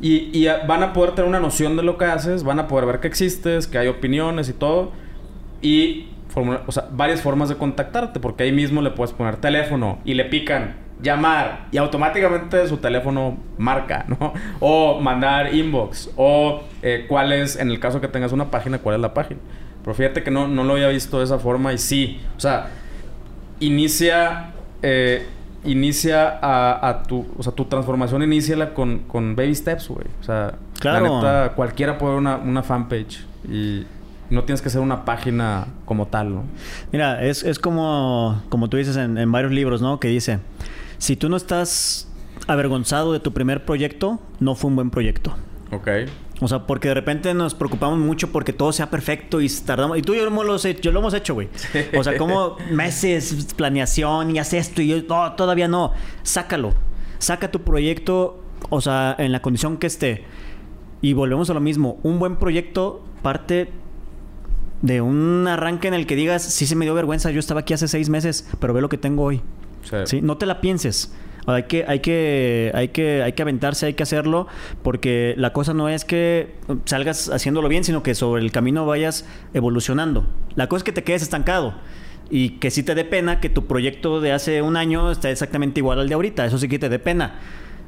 y, 0.01 0.31
y, 0.33 0.49
van 0.67 0.83
a 0.83 0.93
poder 0.93 1.13
tener 1.13 1.29
una 1.29 1.39
noción 1.39 1.77
de 1.77 1.83
lo 1.83 1.97
que 1.97 2.07
haces, 2.07 2.43
van 2.43 2.59
a 2.59 2.67
poder 2.67 2.87
ver 2.87 3.01
que 3.01 3.07
existes, 3.07 3.69
que 3.69 3.79
hay 3.79 3.89
opiniones 3.89 4.49
y 4.49 4.53
todo. 4.53 4.93
Y 5.63 6.09
o 6.37 6.73
sea, 6.73 6.89
varias 6.91 7.23
formas 7.23 7.49
de 7.49 7.57
contactarte, 7.57 8.21
porque 8.21 8.45
ahí 8.45 8.53
mismo 8.53 8.83
le 8.83 8.91
puedes 8.91 9.13
poner 9.13 9.37
teléfono 9.37 9.99
y 10.05 10.15
le 10.15 10.25
pican 10.25 10.85
llamar 11.03 11.67
y 11.71 11.77
automáticamente 11.77 12.67
su 12.69 12.79
teléfono 12.79 13.37
marca, 13.59 14.05
¿no? 14.09 14.33
O 14.61 15.01
mandar 15.01 15.55
inbox. 15.55 16.11
O 16.17 16.63
eh, 16.83 17.07
cuál 17.09 17.33
es, 17.33 17.57
en 17.57 17.71
el 17.71 17.79
caso 17.79 18.01
que 18.01 18.09
tengas 18.09 18.33
una 18.33 18.51
página, 18.51 18.79
cuál 18.79 18.97
es 18.97 19.03
la 19.03 19.15
página. 19.15 19.41
Pero 19.83 19.95
fíjate 19.95 20.23
que 20.23 20.31
no, 20.31 20.49
no 20.49 20.65
lo 20.65 20.75
había 20.75 20.89
visto 20.89 21.19
de 21.19 21.25
esa 21.25 21.39
forma 21.39 21.73
y 21.73 21.79
sí. 21.79 22.21
O 22.37 22.41
sea, 22.41 22.69
inicia... 23.61 24.51
Eh, 24.83 25.27
inicia 25.65 26.39
a, 26.43 27.03
tu... 27.05 27.27
O 27.39 27.43
sea, 27.43 27.53
tu 27.53 27.65
transformación 27.67 28.23
inicia 28.23 28.75
con, 28.75 29.01
con 29.01 29.37
baby 29.37 29.55
steps, 29.55 29.89
güey. 29.89 30.07
O 30.21 30.25
sea, 30.25 30.55
claro. 30.79 31.07
la 31.07 31.15
neta, 31.15 31.55
cualquiera 31.55 31.99
puede 31.99 32.15
ver 32.15 32.21
una, 32.21 32.37
una 32.37 32.63
fanpage. 32.63 33.25
Y 33.49 33.87
no 34.31 34.45
tienes 34.45 34.63
que 34.63 34.71
ser 34.71 34.81
una 34.81 35.05
página 35.05 35.69
como 35.85 36.07
tal, 36.07 36.35
¿no? 36.35 36.45
Mira, 36.93 37.25
es, 37.25 37.43
es 37.43 37.59
como, 37.59 38.43
como 38.49 38.69
tú 38.69 38.77
dices 38.77 38.97
en, 38.97 39.19
en 39.19 39.31
varios 39.31 39.53
libros, 39.53 39.83
¿no? 39.83 40.01
Que 40.01 40.09
dice, 40.09 40.41
si 40.99 41.17
tú 41.17 41.29
no 41.29 41.37
estás 41.37 42.09
avergonzado 42.47 43.13
de 43.13 43.21
tu 43.21 43.33
primer 43.33 43.65
proyecto, 43.65 44.21
no 44.41 44.55
fue 44.55 44.71
un 44.71 44.77
buen 44.77 44.91
proyecto. 44.91 45.35
Ok. 45.71 45.89
O 46.41 46.49
sea, 46.49 46.67
porque 46.67 46.89
de 46.89 46.95
repente 46.95 47.33
nos 47.33 47.55
preocupamos 47.55 47.99
mucho 47.99 48.33
porque 48.33 48.53
todo 48.53 48.73
sea 48.73 48.91
perfecto 48.91 49.41
y 49.41 49.49
tardamos. 49.49 49.99
Y 49.99 50.03
tú 50.03 50.15
y 50.15 50.19
yo 50.19 50.25
lo 50.25 50.31
hemos 50.31 50.65
hecho, 50.65 50.83
yo 50.83 50.93
lo 50.93 51.01
hemos 51.01 51.15
hecho, 51.15 51.35
güey. 51.35 51.49
O 51.97 52.03
sea, 52.03 52.19
como 52.19 52.57
meses, 52.71 53.55
planeación 53.57 54.35
y 54.35 54.39
haces 54.39 54.69
esto 54.69 54.83
y 54.83 54.89
yo, 54.89 55.03
no, 55.09 55.33
todavía 55.35 55.69
no. 55.69 55.93
Sácalo. 56.23 56.75
Saca 57.19 57.51
tu 57.51 57.63
proyecto, 57.63 58.43
o 58.69 58.81
sea, 58.81 59.15
en 59.19 59.33
la 59.33 59.41
condición 59.43 59.77
que 59.77 59.87
esté. 59.87 60.25
Y 61.01 61.13
volvemos 61.13 61.51
a 61.51 61.55
lo 61.55 61.61
mismo. 61.61 61.99
Un 62.03 62.19
buen 62.19 62.37
proyecto 62.37 63.05
parte 63.23 63.71
de 64.85 65.01
un 65.01 65.49
arranque 65.49 65.89
en 65.89 65.95
el 65.95 66.07
que 66.07 66.15
digas, 66.15 66.43
sí 66.43 66.67
se 66.67 66.77
me 66.77 66.85
dio 66.85 66.93
vergüenza, 66.93 67.31
yo 67.31 67.41
estaba 67.41 67.61
aquí 67.61 67.73
hace 67.73 67.89
seis 67.89 68.11
meses, 68.11 68.47
pero 68.61 68.75
ve 68.75 68.83
lo 68.83 68.91
que 68.91 68.99
tengo 68.99 69.23
hoy. 69.23 69.41
Sí. 70.05 70.21
No 70.21 70.37
te 70.37 70.45
la 70.45 70.61
pienses. 70.61 71.15
Hay 71.47 71.63
que, 71.65 71.87
hay 71.89 72.01
que, 72.01 72.71
hay 72.75 72.89
que, 72.89 73.23
hay 73.23 73.33
que 73.33 73.43
aventarse, 73.43 73.87
hay 73.87 73.95
que 73.95 74.03
hacerlo, 74.03 74.47
porque 74.83 75.35
la 75.39 75.55
cosa 75.55 75.73
no 75.73 75.89
es 75.89 76.05
que 76.05 76.55
salgas 76.85 77.31
haciéndolo 77.31 77.69
bien, 77.69 77.83
sino 77.83 78.03
que 78.03 78.15
sobre 78.15 78.43
el 78.43 78.53
camino 78.53 78.85
vayas 78.85 79.27
evolucionando. 79.55 80.27
La 80.55 80.69
cosa 80.69 80.79
es 80.79 80.85
que 80.85 80.93
te 80.93 81.03
quedes 81.03 81.23
estancado 81.23 81.75
y 82.29 82.59
que 82.59 82.71
sí 82.71 82.83
te 82.83 82.95
dé 82.95 83.07
pena 83.07 83.41
que 83.41 83.49
tu 83.49 83.67
proyecto 83.67 84.21
de 84.21 84.33
hace 84.33 84.61
un 84.61 84.77
año 84.77 85.11
esté 85.11 85.31
exactamente 85.31 85.81
igual 85.81 85.99
al 85.99 86.09
de 86.09 86.15
ahorita. 86.15 86.45
Eso 86.45 86.59
sí 86.59 86.69
que 86.69 86.79
te 86.79 86.91
dé 86.91 86.99
pena. 86.99 87.41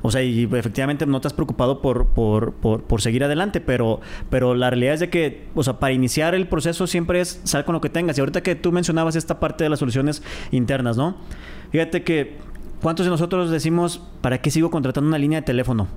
O 0.07 0.11
sea, 0.13 0.23
y 0.23 0.45
efectivamente 0.45 1.05
no 1.05 1.21
te 1.21 1.27
has 1.27 1.35
preocupado 1.35 1.83
por, 1.83 2.07
por, 2.07 2.53
por, 2.53 3.01
seguir 3.01 3.25
adelante, 3.25 3.61
pero, 3.61 4.01
pero 4.31 4.55
la 4.55 4.71
realidad 4.71 4.95
es 4.95 5.01
de 5.01 5.11
que, 5.11 5.49
o 5.57 5.65
sea, 5.65 5.81
para 5.81 5.93
iniciar 5.93 6.37
el 6.37 6.47
proceso 6.47 6.87
siempre 6.87 7.21
es 7.21 7.41
sal 7.43 7.65
con 7.65 7.73
lo 7.73 7.81
que 7.81 7.91
tengas. 7.91 8.17
Y 8.17 8.21
ahorita 8.21 8.41
que 8.41 8.55
tú 8.55 8.71
mencionabas 8.71 9.17
esta 9.17 9.41
parte 9.41 9.65
de 9.65 9.71
las 9.71 9.81
soluciones 9.81 10.23
internas, 10.53 10.97
¿no? 10.97 11.17
Fíjate 11.73 12.05
que, 12.05 12.37
¿cuántos 12.81 13.05
de 13.05 13.11
nosotros 13.11 13.51
decimos, 13.51 14.01
¿para 14.21 14.41
qué 14.41 14.53
sigo 14.53 14.71
contratando 14.71 15.09
una 15.09 15.19
línea 15.19 15.41
de 15.41 15.45
teléfono? 15.45 15.89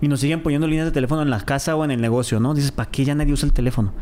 Y 0.00 0.08
nos 0.08 0.18
siguen 0.18 0.42
poniendo 0.42 0.66
líneas 0.66 0.86
de 0.86 0.92
teléfono 0.92 1.22
en 1.22 1.30
la 1.30 1.40
casa 1.40 1.76
o 1.76 1.84
en 1.84 1.92
el 1.92 2.00
negocio, 2.00 2.40
¿no? 2.40 2.52
Dices, 2.52 2.72
¿para 2.72 2.90
qué 2.90 3.04
ya 3.04 3.14
nadie 3.14 3.32
usa 3.32 3.46
el 3.46 3.52
teléfono? 3.52 3.92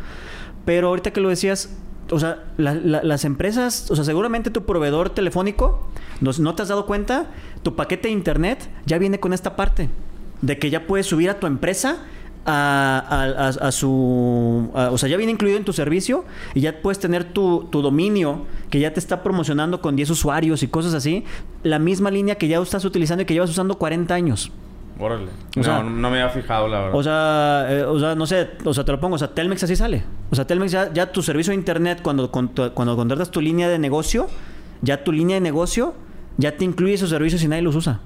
Pero 0.64 0.88
ahorita 0.88 1.12
que 1.12 1.20
lo 1.20 1.28
decías, 1.28 1.76
o 2.10 2.18
sea, 2.18 2.44
las 2.56 3.24
empresas, 3.24 3.90
o 3.90 3.96
sea, 3.96 4.04
seguramente 4.04 4.50
tu 4.50 4.64
proveedor 4.64 5.10
telefónico, 5.10 5.88
no, 6.20 6.30
no 6.38 6.54
te 6.54 6.62
has 6.62 6.68
dado 6.68 6.86
cuenta, 6.86 7.26
tu 7.62 7.76
paquete 7.76 8.08
de 8.08 8.14
internet 8.14 8.68
ya 8.86 8.98
viene 8.98 9.20
con 9.20 9.32
esta 9.32 9.56
parte, 9.56 9.88
de 10.42 10.58
que 10.58 10.70
ya 10.70 10.86
puedes 10.86 11.06
subir 11.06 11.30
a 11.30 11.40
tu 11.40 11.46
empresa 11.46 11.98
a, 12.50 13.70
su... 13.72 14.70
o 14.74 14.98
sea, 14.98 15.08
ya 15.08 15.16
viene 15.16 15.32
incluido 15.32 15.58
en 15.58 15.64
tu 15.64 15.72
servicio 15.72 16.24
y 16.54 16.60
ya 16.60 16.80
puedes 16.80 16.98
tener 16.98 17.24
tu, 17.24 17.68
dominio 17.70 18.46
que 18.70 18.80
ya 18.80 18.92
te 18.92 19.00
está 19.00 19.22
promocionando 19.22 19.80
con 19.80 19.96
10 19.96 20.10
usuarios 20.10 20.62
y 20.62 20.68
cosas 20.68 20.94
así. 20.94 21.24
La 21.62 21.78
misma 21.78 22.10
línea 22.10 22.36
que 22.36 22.48
ya 22.48 22.60
estás 22.60 22.84
utilizando 22.84 23.22
y 23.22 23.26
que 23.26 23.34
llevas 23.34 23.50
usando 23.50 23.76
40 23.76 24.14
años. 24.14 24.50
Órale. 24.98 25.28
no, 25.56 25.82
no 25.84 26.10
me 26.10 26.20
había 26.20 26.28
fijado, 26.30 26.66
la 26.66 26.80
verdad. 26.80 26.98
O 26.98 27.02
sea, 27.02 27.66
eh, 27.70 27.84
o 27.84 28.00
sea, 28.00 28.14
no 28.14 28.26
sé, 28.26 28.50
o 28.64 28.74
sea, 28.74 28.84
te 28.84 28.92
lo 28.92 28.98
pongo, 28.98 29.14
o 29.14 29.18
sea, 29.18 29.28
Telmex 29.28 29.62
así 29.62 29.76
sale. 29.76 30.04
O 30.30 30.34
sea, 30.34 30.46
Telmex 30.46 30.72
ya, 30.72 30.92
ya 30.92 31.12
tu 31.12 31.22
servicio 31.22 31.52
de 31.52 31.56
internet, 31.56 32.00
cuando, 32.02 32.30
cuando, 32.30 32.74
cuando 32.74 32.96
contratas 32.96 33.30
tu 33.30 33.40
línea 33.40 33.68
de 33.68 33.78
negocio, 33.78 34.28
ya 34.82 35.04
tu 35.04 35.12
línea 35.12 35.36
de 35.36 35.40
negocio 35.40 35.94
ya 36.36 36.56
te 36.56 36.64
incluye 36.64 36.94
esos 36.94 37.10
servicios 37.10 37.42
y 37.42 37.48
nadie 37.48 37.62
los 37.62 37.76
usa. 37.76 38.00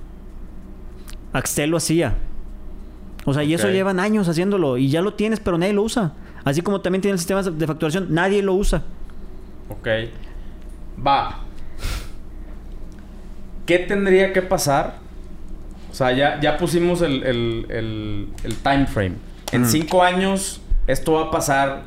Axtel 1.32 1.70
lo 1.70 1.76
hacía. 1.78 2.16
O 3.24 3.32
sea, 3.32 3.44
y 3.44 3.54
eso 3.54 3.70
llevan 3.70 4.00
años 4.00 4.28
haciéndolo 4.28 4.78
y 4.78 4.88
ya 4.88 5.00
lo 5.00 5.14
tienes, 5.14 5.38
pero 5.38 5.56
nadie 5.56 5.72
lo 5.72 5.82
usa. 5.82 6.12
Así 6.44 6.60
como 6.60 6.80
también 6.80 7.02
tienen 7.02 7.18
sistemas 7.18 7.56
de 7.56 7.66
facturación, 7.66 8.08
nadie 8.10 8.42
lo 8.42 8.54
usa. 8.54 8.82
Ok. 9.68 9.88
Va. 11.06 11.40
¿Qué 13.64 13.78
tendría 13.78 14.32
que 14.32 14.42
pasar? 14.42 15.01
O 15.92 15.94
sea, 15.94 16.10
ya, 16.12 16.40
ya 16.40 16.56
pusimos 16.56 17.02
el, 17.02 17.22
el, 17.22 18.26
el, 18.44 18.56
time 18.62 18.86
frame. 18.86 19.14
En 19.52 19.66
cinco 19.66 20.02
años 20.02 20.60
esto 20.86 21.12
va 21.12 21.24
a 21.24 21.30
pasar, 21.30 21.82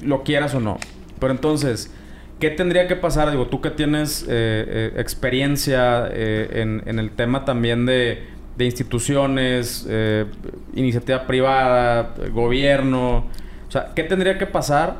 lo 0.00 0.22
quieras 0.22 0.54
o 0.54 0.60
no. 0.60 0.78
Pero 1.18 1.32
entonces, 1.32 1.92
¿qué 2.38 2.48
tendría 2.50 2.86
que 2.88 2.96
pasar? 2.96 3.30
Digo, 3.30 3.48
tú 3.48 3.60
que 3.60 3.70
tienes 3.70 4.22
eh, 4.22 4.26
eh, 4.30 4.92
experiencia 4.96 6.08
eh, 6.10 6.62
en, 6.62 6.82
en 6.86 6.98
el 6.98 7.10
tema 7.10 7.44
también 7.44 7.84
de 7.84 8.30
de 8.60 8.66
instituciones, 8.66 9.86
eh, 9.88 10.26
iniciativa 10.74 11.26
privada, 11.26 12.14
gobierno. 12.30 13.24
O 13.66 13.70
sea, 13.70 13.92
¿qué 13.94 14.04
tendría 14.04 14.36
que 14.36 14.46
pasar 14.46 14.98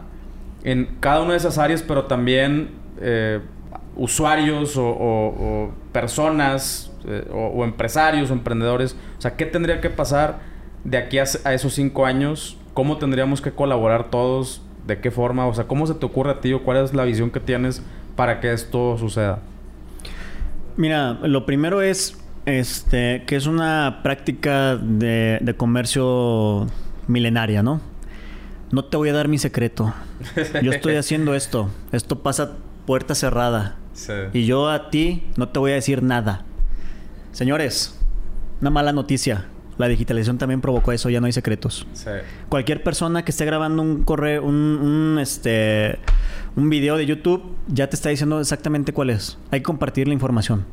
en 0.64 0.96
cada 0.98 1.20
una 1.20 1.32
de 1.32 1.36
esas 1.36 1.58
áreas, 1.58 1.82
pero 1.82 2.06
también 2.06 2.70
eh, 3.02 3.40
usuarios 3.96 4.76
o, 4.78 5.72
personas 5.92 6.89
eh, 7.06 7.28
o, 7.32 7.64
empresarios 7.64 8.30
o 8.30 8.32
emprendedores? 8.32 8.96
O 9.18 9.20
sea, 9.20 9.36
¿qué 9.36 9.46
tendría 9.46 9.80
que 9.80 9.90
pasar 9.90 10.40
de 10.84 10.98
aquí 10.98 11.18
a, 11.18 11.22
esos 11.22 11.74
cinco 11.74 12.06
años? 12.06 12.56
¿Cómo 12.74 12.98
tendríamos 12.98 13.40
que 13.40 13.52
colaborar 13.52 14.10
todos? 14.10 14.62
¿De 14.86 15.00
qué 15.00 15.10
forma? 15.10 15.46
O 15.46 15.54
sea, 15.54 15.64
¿cómo 15.64 15.86
se 15.86 15.94
te 15.94 16.06
ocurre 16.06 16.30
a 16.30 16.40
ti 16.40 16.52
o 16.52 16.62
cuál 16.62 16.78
es 16.78 16.94
la 16.94 17.04
visión 17.04 17.30
que 17.30 17.40
tienes 17.40 17.82
para 18.16 18.40
que 18.40 18.52
esto 18.52 18.96
suceda? 18.98 19.40
Mira, 20.76 21.14
lo 21.22 21.46
primero 21.46 21.82
es 21.82 22.18
este, 22.46 23.24
que 23.26 23.36
es 23.36 23.46
una 23.46 24.00
práctica 24.02 24.76
de, 24.76 25.54
comercio 25.56 26.66
milenaria, 27.06 27.62
¿no? 27.62 27.80
No 28.72 28.84
te 28.84 28.96
voy 28.96 29.08
a 29.08 29.12
dar 29.12 29.28
mi 29.28 29.38
secreto. 29.38 29.92
Yo 30.62 30.70
estoy 30.70 30.96
haciendo 30.96 31.34
esto. 31.34 31.70
Esto 31.92 32.22
pasa 32.22 32.56
puerta 32.86 33.14
cerrada. 33.14 33.76
Y 34.32 34.46
yo 34.46 34.70
a 34.70 34.90
ti 34.90 35.24
no 35.36 35.48
te 35.48 35.58
voy 35.58 35.72
a 35.72 35.74
decir 35.74 36.02
nada. 36.02 36.44
Señores, 37.32 37.98
una 38.60 38.70
mala 38.70 38.92
noticia. 38.92 39.46
La 39.78 39.88
digitalización 39.88 40.36
también 40.36 40.60
provocó 40.60 40.92
eso, 40.92 41.08
ya 41.08 41.20
no 41.20 41.26
hay 41.26 41.32
secretos. 41.32 41.86
Cualquier 42.50 42.82
persona 42.82 43.24
que 43.24 43.30
esté 43.30 43.46
grabando 43.46 43.80
un 43.80 44.02
correo, 44.02 44.44
un, 44.44 44.54
un, 44.54 45.18
este, 45.18 45.98
un 46.54 46.68
video 46.68 46.98
de 46.98 47.06
YouTube, 47.06 47.56
ya 47.66 47.88
te 47.88 47.96
está 47.96 48.10
diciendo 48.10 48.40
exactamente 48.40 48.92
cuál 48.92 49.08
es. 49.08 49.38
Hay 49.50 49.60
que 49.60 49.64
compartir 49.64 50.06
la 50.06 50.12
información. 50.12 50.66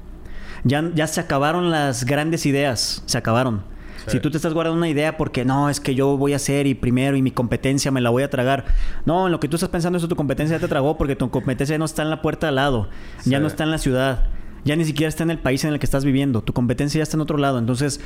Ya, 0.63 1.07
se 1.07 1.21
acabaron 1.21 1.71
las 1.71 2.05
grandes 2.05 2.45
ideas, 2.45 3.01
se 3.05 3.17
acabaron. 3.17 3.61
Si 4.07 4.21
tú 4.21 4.31
te 4.31 4.37
estás 4.37 4.53
guardando 4.53 4.77
una 4.77 4.87
idea 4.87 5.17
porque 5.17 5.43
no, 5.43 5.69
es 5.69 5.81
que 5.81 5.93
yo 5.93 6.15
voy 6.15 6.31
a 6.31 6.37
hacer 6.37 6.65
y 6.65 6.75
primero 6.75 7.17
y 7.17 7.21
mi 7.21 7.31
competencia 7.31 7.91
me 7.91 7.99
la 7.99 8.09
voy 8.09 8.23
a 8.23 8.29
tragar. 8.29 8.63
No, 9.05 9.25
en 9.25 9.33
lo 9.33 9.41
que 9.41 9.49
tú 9.49 9.57
estás 9.57 9.67
pensando 9.67 9.97
eso 9.97 10.07
tu 10.07 10.15
competencia 10.15 10.55
ya 10.55 10.61
te 10.61 10.69
tragó 10.69 10.97
porque 10.97 11.17
tu 11.17 11.29
competencia 11.29 11.77
no 11.77 11.83
está 11.83 12.03
en 12.03 12.09
la 12.09 12.21
puerta 12.21 12.47
al 12.47 12.55
lado, 12.55 12.89
ya 13.25 13.41
no 13.41 13.47
está 13.47 13.65
en 13.65 13.71
la 13.71 13.77
ciudad, 13.77 14.29
ya 14.65 14.75
ni 14.75 14.85
siquiera 14.85 15.09
está 15.09 15.23
en 15.23 15.31
el 15.31 15.39
país 15.39 15.63
en 15.63 15.73
el 15.73 15.79
que 15.79 15.85
estás 15.85 16.05
viviendo. 16.05 16.41
Tu 16.41 16.53
competencia 16.53 16.99
ya 16.99 17.03
está 17.03 17.17
en 17.17 17.21
otro 17.21 17.37
lado. 17.37 17.59
Entonces, 17.59 17.99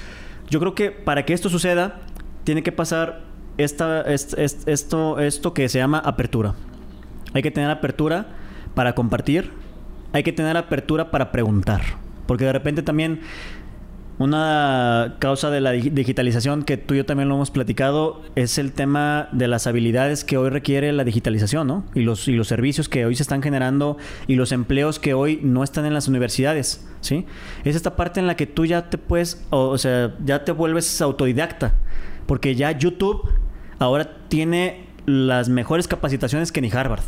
yo 0.49 0.59
creo 0.59 0.75
que 0.75 0.91
para 0.91 1.25
que 1.25 1.33
esto 1.33 1.49
suceda, 1.49 2.01
tiene 2.43 2.63
que 2.63 2.71
pasar 2.71 3.23
esta, 3.57 4.01
esto, 4.01 5.19
esto 5.19 5.53
que 5.53 5.69
se 5.69 5.79
llama 5.79 5.99
apertura. 5.99 6.55
Hay 7.33 7.41
que 7.41 7.51
tener 7.51 7.69
apertura 7.69 8.27
para 8.75 8.93
compartir, 8.93 9.51
hay 10.13 10.23
que 10.23 10.33
tener 10.33 10.57
apertura 10.57 11.11
para 11.11 11.31
preguntar. 11.31 11.81
Porque 12.25 12.45
de 12.45 12.53
repente 12.53 12.81
también 12.81 13.21
una 14.17 15.15
causa 15.19 15.49
de 15.49 15.61
la 15.61 15.71
digitalización 15.71 16.63
que 16.63 16.77
tú 16.77 16.93
y 16.93 16.97
yo 16.97 17.05
también 17.05 17.29
lo 17.29 17.35
hemos 17.35 17.49
platicado 17.49 18.21
es 18.35 18.57
el 18.57 18.71
tema 18.71 19.29
de 19.31 19.47
las 19.47 19.67
habilidades 19.67 20.23
que 20.23 20.37
hoy 20.37 20.49
requiere 20.49 20.91
la 20.93 21.03
digitalización, 21.03 21.67
¿no? 21.67 21.85
Y 21.95 22.01
los, 22.01 22.27
y 22.27 22.33
los 22.33 22.47
servicios 22.47 22.87
que 22.87 23.05
hoy 23.05 23.15
se 23.15 23.23
están 23.23 23.41
generando 23.41 23.97
y 24.27 24.35
los 24.35 24.51
empleos 24.51 24.99
que 24.99 25.13
hoy 25.13 25.39
no 25.41 25.63
están 25.63 25.85
en 25.85 25.93
las 25.93 26.07
universidades, 26.07 26.87
¿sí? 27.01 27.25
Es 27.63 27.75
esta 27.75 27.95
parte 27.95 28.19
en 28.19 28.27
la 28.27 28.35
que 28.35 28.45
tú 28.45 28.65
ya 28.65 28.89
te 28.89 28.97
puedes, 28.97 29.43
o, 29.49 29.77
sea, 29.77 30.15
ya 30.23 30.43
te 30.43 30.51
vuelves 30.51 31.01
autodidacta. 31.01 31.75
Porque 32.27 32.55
ya 32.55 32.71
YouTube 32.71 33.27
ahora 33.79 34.27
tiene 34.29 34.87
las 35.05 35.49
mejores 35.49 35.87
capacitaciones 35.87 36.51
que 36.51 36.61
ni 36.61 36.71
Harvard. 36.71 37.03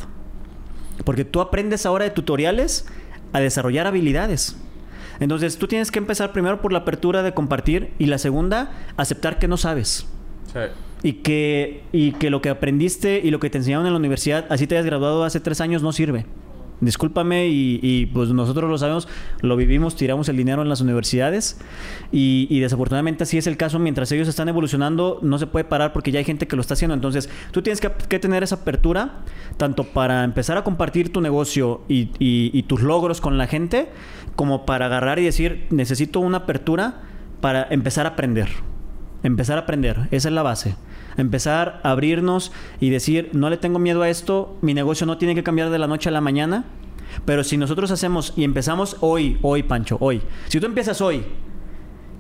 Porque 1.05 1.25
tú 1.25 1.41
aprendes 1.41 1.85
ahora 1.85 2.05
de 2.05 2.11
tutoriales 2.11 2.85
a 3.31 3.39
desarrollar 3.39 3.87
habilidades. 3.87 4.57
Entonces 5.20 5.57
tú 5.57 5.68
tienes 5.68 5.91
que 5.91 5.99
empezar 5.99 6.32
primero 6.32 6.61
por 6.61 6.72
la 6.72 6.80
apertura 6.80 7.24
de 7.24 7.34
compartir 7.34 7.93
y 7.99 8.07
la 8.07 8.18
segunda, 8.18 8.72
aceptar 8.97 9.39
que 9.39 9.47
no 9.47 9.57
sabes. 9.57 10.07
Sí. 10.51 10.59
Y 11.03 11.14
que, 11.14 11.84
y 11.91 12.14
que 12.14 12.30
lo 12.30 12.41
que 12.41 12.49
aprendiste 12.49 13.22
y 13.24 13.32
lo 13.32 13.39
que 13.39 13.49
te 13.49 13.57
enseñaron 13.57 13.86
en 13.86 13.93
la 13.93 13.99
universidad, 13.99 14.45
así 14.49 14.68
te 14.68 14.76
hayas 14.76 14.86
graduado 14.86 15.24
hace 15.24 15.39
tres 15.39 15.61
años, 15.61 15.84
no 15.84 15.91
sirve. 15.91 16.26
Discúlpame 16.84 17.47
y, 17.47 18.07
pues 18.07 18.30
nosotros 18.30 18.70
lo 18.70 18.78
sabemos, 18.78 19.07
lo 19.41 19.55
vivimos, 19.55 19.95
tiramos 19.95 20.28
el 20.28 20.36
dinero 20.36 20.61
en 20.61 20.70
las 20.70 20.82
universidades 20.82 21.59
y, 22.11 22.59
desafortunadamente 22.59 23.24
así 23.24 23.38
es 23.38 23.47
el 23.47 23.57
caso. 23.57 23.80
Mientras 23.80 24.11
ellos 24.11 24.28
están 24.28 24.49
evolucionando, 24.49 25.20
no 25.22 25.39
se 25.39 25.47
puede 25.47 25.64
parar 25.64 25.93
porque 25.93 26.11
ya 26.11 26.20
hay 26.20 26.26
gente 26.26 26.47
que 26.47 26.55
lo 26.55 26.61
está 26.61 26.74
haciendo. 26.74 26.93
Entonces, 26.93 27.30
tú 27.51 27.61
tienes 27.61 27.80
que, 27.80 28.20
tener 28.20 28.43
esa 28.43 28.55
apertura, 28.55 29.24
tanto 29.57 29.86
para 29.86 30.24
empezar 30.24 30.57
a 30.57 30.64
compartir 30.64 31.11
tu 31.11 31.22
negocio 31.22 31.82
y 31.88 32.64
tus 32.64 32.82
logros 32.82 33.22
con 33.22 33.38
la 33.38 33.47
gente, 33.47 33.88
como 34.36 34.65
para 34.65 34.88
agarrar 34.88 35.19
y 35.19 35.25
decir, 35.25 35.67
necesito 35.69 36.19
una 36.19 36.39
apertura 36.39 37.01
para 37.41 37.67
empezar 37.69 38.05
a 38.05 38.09
aprender. 38.09 38.49
Empezar 39.23 39.57
a 39.57 39.61
aprender, 39.61 40.07
esa 40.11 40.29
es 40.29 40.34
la 40.34 40.43
base 40.43 40.75
empezar 41.17 41.79
a 41.84 41.91
abrirnos 41.91 42.51
y 42.79 42.89
decir, 42.89 43.29
no 43.34 43.49
le 43.49 43.57
tengo 43.57 43.79
miedo 43.79 44.01
a 44.01 44.09
esto, 44.09 44.57
mi 44.61 44.73
negocio 44.73 45.05
no 45.05 45.17
tiene 45.17 45.36
que 45.36 45.43
cambiar 45.43 45.69
de 45.69 45.79
la 45.79 45.88
noche 45.88 46.09
a 46.09 46.11
la 46.11 46.21
mañana, 46.21 46.65
pero 47.25 47.43
si 47.43 47.57
nosotros 47.57 47.91
hacemos 47.91 48.34
y 48.36 48.43
empezamos 48.43 48.97
hoy, 49.01 49.38
hoy, 49.41 49.63
Pancho, 49.63 49.97
hoy, 49.99 50.21
si 50.47 50.59
tú 50.59 50.65
empiezas 50.65 51.01
hoy, 51.01 51.23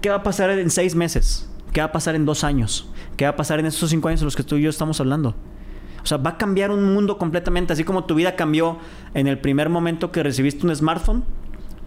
¿qué 0.01 0.09
va 0.09 0.17
a 0.17 0.23
pasar 0.23 0.51
en 0.51 0.69
seis 0.69 0.95
meses? 0.95 1.49
¿Qué 1.71 1.81
va 1.81 1.85
a 1.85 1.91
pasar 1.91 2.15
en 2.15 2.25
dos 2.25 2.43
años? 2.43 2.89
¿Qué 3.17 3.25
va 3.25 3.31
a 3.31 3.35
pasar 3.35 3.59
en 3.59 3.65
esos 3.65 3.89
cinco 3.89 4.07
años 4.07 4.19
de 4.19 4.25
los 4.25 4.35
que 4.35 4.43
tú 4.43 4.57
y 4.57 4.61
yo 4.61 4.69
estamos 4.69 4.99
hablando? 4.99 5.35
O 6.03 6.05
sea, 6.05 6.17
va 6.17 6.31
a 6.31 6.37
cambiar 6.37 6.69
un 6.69 6.93
mundo 6.93 7.17
completamente, 7.17 7.73
así 7.73 7.83
como 7.83 8.03
tu 8.03 8.13
vida 8.15 8.35
cambió 8.35 8.77
en 9.13 9.27
el 9.27 9.39
primer 9.39 9.69
momento 9.69 10.11
que 10.11 10.21
recibiste 10.21 10.67
un 10.67 10.75
smartphone 10.75 11.23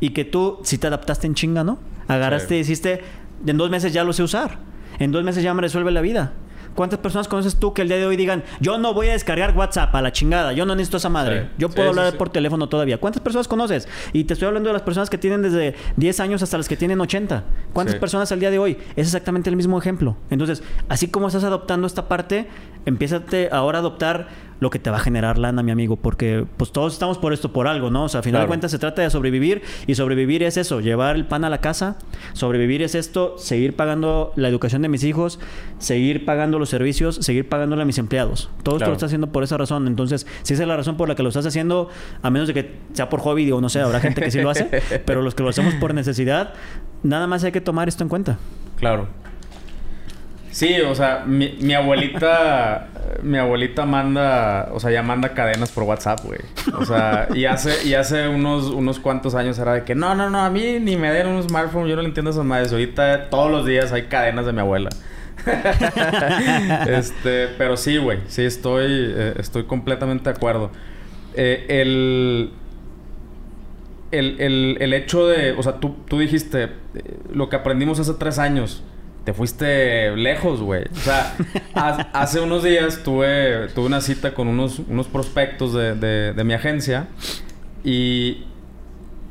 y 0.00 0.10
que 0.10 0.24
tú, 0.24 0.58
si 0.62 0.78
te 0.78 0.86
adaptaste 0.86 1.26
en 1.26 1.34
chinga, 1.34 1.64
¿no? 1.64 1.78
Agarraste 2.08 2.54
y 2.56 2.58
dijiste, 2.58 3.02
en 3.46 3.56
dos 3.56 3.70
meses 3.70 3.92
ya 3.92 4.04
lo 4.04 4.12
sé 4.12 4.22
usar, 4.22 4.58
en 4.98 5.12
dos 5.12 5.24
meses 5.24 5.42
ya 5.42 5.54
me 5.54 5.62
resuelve 5.62 5.90
la 5.90 6.00
vida. 6.00 6.32
¿Cuántas 6.76 6.98
personas 6.98 7.26
conoces 7.26 7.56
tú 7.56 7.72
que 7.72 7.82
el 7.82 7.88
día 7.88 7.96
de 7.96 8.06
hoy 8.06 8.16
digan, 8.16 8.44
yo 8.60 8.76
no 8.76 8.92
voy 8.92 9.08
a 9.08 9.12
descargar 9.12 9.56
WhatsApp 9.56 9.94
a 9.94 10.02
la 10.02 10.12
chingada, 10.12 10.52
yo 10.52 10.66
no 10.66 10.74
necesito 10.74 10.98
esa 10.98 11.08
madre, 11.08 11.48
yo 11.56 11.70
puedo 11.70 11.88
hablar 11.88 12.18
por 12.18 12.28
teléfono 12.28 12.68
todavía? 12.68 12.98
¿Cuántas 12.98 13.22
personas 13.22 13.48
conoces? 13.48 13.88
Y 14.12 14.24
te 14.24 14.34
estoy 14.34 14.46
hablando 14.46 14.68
de 14.68 14.74
las 14.74 14.82
personas 14.82 15.08
que 15.08 15.16
tienen 15.16 15.40
desde 15.40 15.74
10 15.96 16.20
años 16.20 16.42
hasta 16.42 16.58
las 16.58 16.68
que 16.68 16.76
tienen 16.76 17.00
80. 17.00 17.44
¿Cuántas 17.72 17.96
personas 17.96 18.30
al 18.30 18.40
día 18.40 18.50
de 18.50 18.58
hoy? 18.58 18.76
Es 18.94 19.06
exactamente 19.06 19.48
el 19.48 19.56
mismo 19.56 19.78
ejemplo. 19.78 20.18
Entonces, 20.28 20.62
así 20.90 21.08
como 21.08 21.28
estás 21.28 21.44
adoptando 21.44 21.86
esta 21.86 22.08
parte, 22.08 22.46
empiézate 22.84 23.48
ahora 23.50 23.78
a 23.78 23.80
adoptar 23.80 24.28
lo 24.60 24.70
que 24.70 24.78
te 24.78 24.90
va 24.90 24.96
a 24.96 25.00
generar 25.00 25.38
lana, 25.38 25.62
mi 25.62 25.70
amigo, 25.70 25.96
porque 25.96 26.46
pues 26.56 26.72
todos 26.72 26.92
estamos 26.92 27.18
por 27.18 27.32
esto 27.32 27.52
por 27.52 27.68
algo, 27.68 27.90
¿no? 27.90 28.04
O 28.04 28.08
sea, 28.08 28.20
a 28.20 28.22
final 28.22 28.42
de 28.42 28.46
cuentas 28.46 28.70
se 28.70 28.78
trata 28.78 29.02
de 29.02 29.10
sobrevivir 29.10 29.62
y 29.86 29.94
sobrevivir 29.94 30.42
es 30.42 30.56
eso, 30.56 30.80
llevar 30.80 31.16
el 31.16 31.26
pan 31.26 31.44
a 31.44 31.50
la 31.50 31.60
casa, 31.60 31.96
sobrevivir 32.32 32.82
es 32.82 32.94
esto, 32.94 33.36
seguir 33.38 33.76
pagando 33.76 34.32
la 34.36 34.48
educación 34.48 34.82
de 34.82 34.88
mis 34.88 35.04
hijos, 35.04 35.38
seguir 35.78 36.24
pagando 36.24 36.58
los 36.58 36.68
servicios, 36.68 37.16
seguir 37.16 37.48
pagándole 37.48 37.82
a 37.82 37.84
mis 37.84 37.98
empleados. 37.98 38.50
Todo 38.62 38.76
esto 38.76 38.88
lo 38.88 38.94
estás 38.94 39.08
haciendo 39.08 39.28
por 39.28 39.42
esa 39.42 39.56
razón, 39.56 39.86
entonces, 39.86 40.26
si 40.42 40.54
esa 40.54 40.62
es 40.62 40.68
la 40.68 40.76
razón 40.76 40.96
por 40.96 41.08
la 41.08 41.14
que 41.14 41.22
lo 41.22 41.28
estás 41.28 41.46
haciendo, 41.46 41.88
a 42.22 42.30
menos 42.30 42.48
de 42.48 42.54
que 42.54 42.76
sea 42.92 43.08
por 43.08 43.20
hobby 43.20 43.50
o 43.52 43.60
no 43.60 43.68
sé, 43.68 43.80
habrá 43.80 44.00
gente 44.00 44.22
que 44.22 44.30
sí 44.30 44.40
lo 44.40 44.50
hace, 44.50 44.68
pero 45.04 45.22
los 45.22 45.34
que 45.34 45.42
lo 45.42 45.48
hacemos 45.48 45.74
por 45.74 45.94
necesidad, 45.94 46.54
nada 47.02 47.26
más 47.26 47.44
hay 47.44 47.52
que 47.52 47.60
tomar 47.60 47.88
esto 47.88 48.02
en 48.02 48.08
cuenta. 48.08 48.38
Claro. 48.78 49.08
Sí, 50.50 50.80
o 50.80 50.94
sea, 50.94 51.24
mi, 51.26 51.56
mi 51.60 51.74
abuelita, 51.74 52.88
mi 53.22 53.36
abuelita 53.38 53.84
manda, 53.84 54.70
o 54.72 54.80
sea, 54.80 54.90
ya 54.90 55.02
manda 55.02 55.34
cadenas 55.34 55.70
por 55.70 55.84
WhatsApp, 55.84 56.20
güey. 56.24 56.40
O 56.78 56.84
sea, 56.84 57.28
y 57.34 57.44
hace, 57.44 57.86
y 57.86 57.94
hace 57.94 58.28
unos, 58.28 58.70
unos 58.70 58.98
cuantos 58.98 59.34
años 59.34 59.58
era 59.58 59.74
de 59.74 59.84
que 59.84 59.94
no, 59.94 60.14
no, 60.14 60.30
no, 60.30 60.40
a 60.40 60.50
mí 60.50 60.78
ni 60.80 60.96
me 60.96 61.10
den 61.10 61.26
un 61.26 61.42
smartphone, 61.42 61.88
yo 61.88 61.96
no 61.96 62.02
le 62.02 62.08
entiendo 62.08 62.30
a 62.30 62.32
esas 62.32 62.44
madres. 62.44 62.72
Ahorita 62.72 63.28
todos 63.28 63.50
los 63.50 63.66
días 63.66 63.92
hay 63.92 64.04
cadenas 64.04 64.46
de 64.46 64.52
mi 64.52 64.60
abuela. 64.60 64.88
este, 66.88 67.48
pero 67.58 67.76
sí, 67.76 67.98
güey, 67.98 68.20
sí 68.26 68.42
estoy, 68.42 68.86
eh, 68.88 69.34
estoy 69.38 69.64
completamente 69.64 70.30
de 70.30 70.36
acuerdo. 70.36 70.70
Eh, 71.34 71.66
el, 71.68 72.50
el, 74.10 74.40
el, 74.40 74.76
el, 74.80 74.92
hecho 74.94 75.26
de, 75.26 75.52
o 75.52 75.62
sea, 75.62 75.74
tú, 75.74 75.96
tú 76.08 76.18
dijiste, 76.18 76.64
eh, 76.64 76.70
lo 77.32 77.48
que 77.48 77.56
aprendimos 77.56 78.00
hace 78.00 78.14
tres 78.14 78.38
años 78.38 78.82
te 79.26 79.34
fuiste 79.34 80.16
lejos, 80.16 80.60
güey. 80.60 80.84
O 80.84 81.00
sea, 81.00 81.36
hace 82.12 82.40
unos 82.40 82.62
días 82.62 83.02
tuve, 83.02 83.66
tuve 83.74 83.86
una 83.86 84.00
cita 84.00 84.32
con 84.32 84.46
unos, 84.46 84.78
unos 84.78 85.08
prospectos 85.08 85.74
de, 85.74 85.96
de, 86.32 86.44
mi 86.44 86.54
agencia 86.54 87.08
y, 87.82 88.44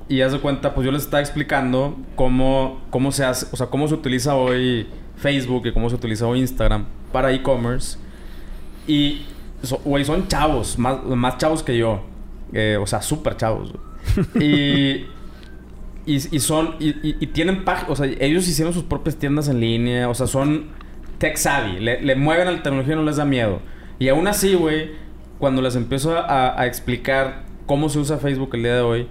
y 0.09 0.19
haz 0.19 0.33
de 0.33 0.39
cuenta, 0.39 0.75
pues 0.75 0.83
yo 0.83 0.91
les 0.91 1.03
estaba 1.03 1.21
explicando 1.21 1.97
cómo, 2.17 2.81
cómo 2.89 3.13
se 3.13 3.23
hace, 3.23 3.47
o 3.53 3.55
sea, 3.55 3.67
cómo 3.67 3.87
se 3.87 3.93
utiliza 3.93 4.35
hoy 4.35 4.85
Facebook 5.15 5.65
y 5.67 5.71
cómo 5.71 5.89
se 5.89 5.95
utiliza 5.95 6.27
hoy 6.27 6.41
Instagram 6.41 6.87
para 7.13 7.31
e-commerce. 7.31 7.97
Y, 8.87 9.21
güey, 9.85 10.03
son 10.03 10.27
chavos, 10.27 10.77
más, 10.77 11.05
más 11.05 11.37
chavos 11.37 11.63
que 11.63 11.77
yo. 11.77 12.01
Eh, 12.51 12.77
o 12.81 12.85
sea, 12.85 13.01
súper 13.01 13.37
chavos. 13.37 13.73
y 14.41 15.05
y, 16.05 16.39
son, 16.39 16.75
y, 16.79 17.25
tienen 17.27 17.65
páginas, 17.65 17.91
o 17.91 17.95
sea, 17.95 18.05
ellos 18.19 18.47
hicieron 18.47 18.73
sus 18.73 18.83
propias 18.83 19.15
tiendas 19.15 19.47
en 19.47 19.59
línea, 19.59 20.07
o 20.07 20.13
sea, 20.13 20.27
son 20.27 20.67
tech 21.17 21.35
savvy, 21.37 21.79
le, 21.79 22.15
mueven 22.15 22.47
a 22.47 22.51
la 22.51 22.61
tecnología 22.61 22.93
y 22.93 22.97
no 22.97 23.03
les 23.03 23.17
da 23.17 23.25
miedo. 23.25 23.59
Y 23.97 24.09
aún 24.09 24.27
así, 24.27 24.53
güey, 24.53 24.91
cuando 25.39 25.61
les 25.61 25.75
empiezo 25.75 26.15
a, 26.17 26.65
explicar 26.67 27.43
cómo 27.65 27.89
se 27.89 27.99
usa 27.99 28.17
Facebook 28.17 28.51
el 28.53 28.63
día 28.63 28.75
de 28.75 28.81
hoy, 28.81 29.07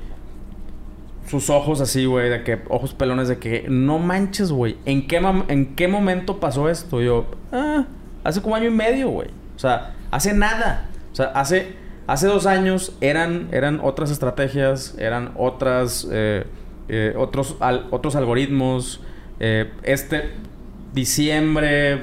sus 1.27 1.51
ojos 1.51 1.81
así, 1.81 2.05
güey, 2.05 2.29
de 2.31 2.45
que, 2.45 2.61
ojos 2.69 2.95
pelones, 2.95 3.29
de 3.29 3.39
que, 3.39 3.67
no 3.69 3.99
manches, 3.99 4.53
güey, 4.53 4.77
¿en 4.85 5.09
qué, 5.09 5.17
¿en 5.49 5.75
qué 5.75 5.89
momento 5.89 6.39
pasó 6.39 6.69
esto? 6.69 7.01
yo, 7.01 7.27
ah, 7.51 7.87
hace 8.23 8.41
como 8.41 8.55
año 8.55 8.67
y 8.67 8.71
medio, 8.71 9.09
güey. 9.09 9.29
O 9.57 9.59
sea, 9.59 9.95
hace 10.11 10.33
nada. 10.33 10.89
O 11.13 11.17
sea, 11.17 11.27
hace, 11.27 11.75
hace 12.07 12.27
dos 12.29 12.47
años 12.47 12.97
eran, 13.01 13.49
eran 13.51 13.81
otras 13.83 14.13
estrategias, 14.13 14.95
eran 14.99 15.33
otras... 15.37 16.07
Eh, 16.13 16.47
eh, 16.89 17.15
otros, 17.17 17.57
otros 17.91 18.17
algoritmos. 18.17 19.01
Eh, 19.41 19.71
este 19.83 20.33
diciembre, 20.93 22.03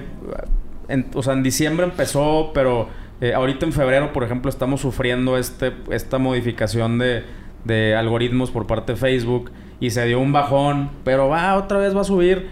o 1.14 1.24
sea, 1.24 1.34
en 1.34 1.44
diciembre 1.44 1.86
empezó, 1.86 2.52
pero 2.54 2.90
eh, 3.22 3.34
ahorita 3.34 3.66
en 3.66 3.74
febrero, 3.74 4.12
por 4.12 4.24
ejemplo, 4.24 4.50
estamos 4.50 4.82
sufriendo 4.82 5.38
este, 5.38 5.74
esta 5.92 6.18
modificación 6.18 6.98
de, 6.98 7.24
de, 7.64 7.96
algoritmos 7.96 8.52
por 8.52 8.68
parte 8.68 8.94
de 8.94 8.98
Facebook 8.98 9.52
y 9.80 9.92
se 9.92 10.06
dio 10.06 10.20
un 10.20 10.32
bajón, 10.32 10.90
pero 11.04 11.30
va, 11.30 11.56
otra 11.56 11.78
vez 11.78 11.96
va 11.96 12.02
a 12.02 12.06
subir. 12.06 12.50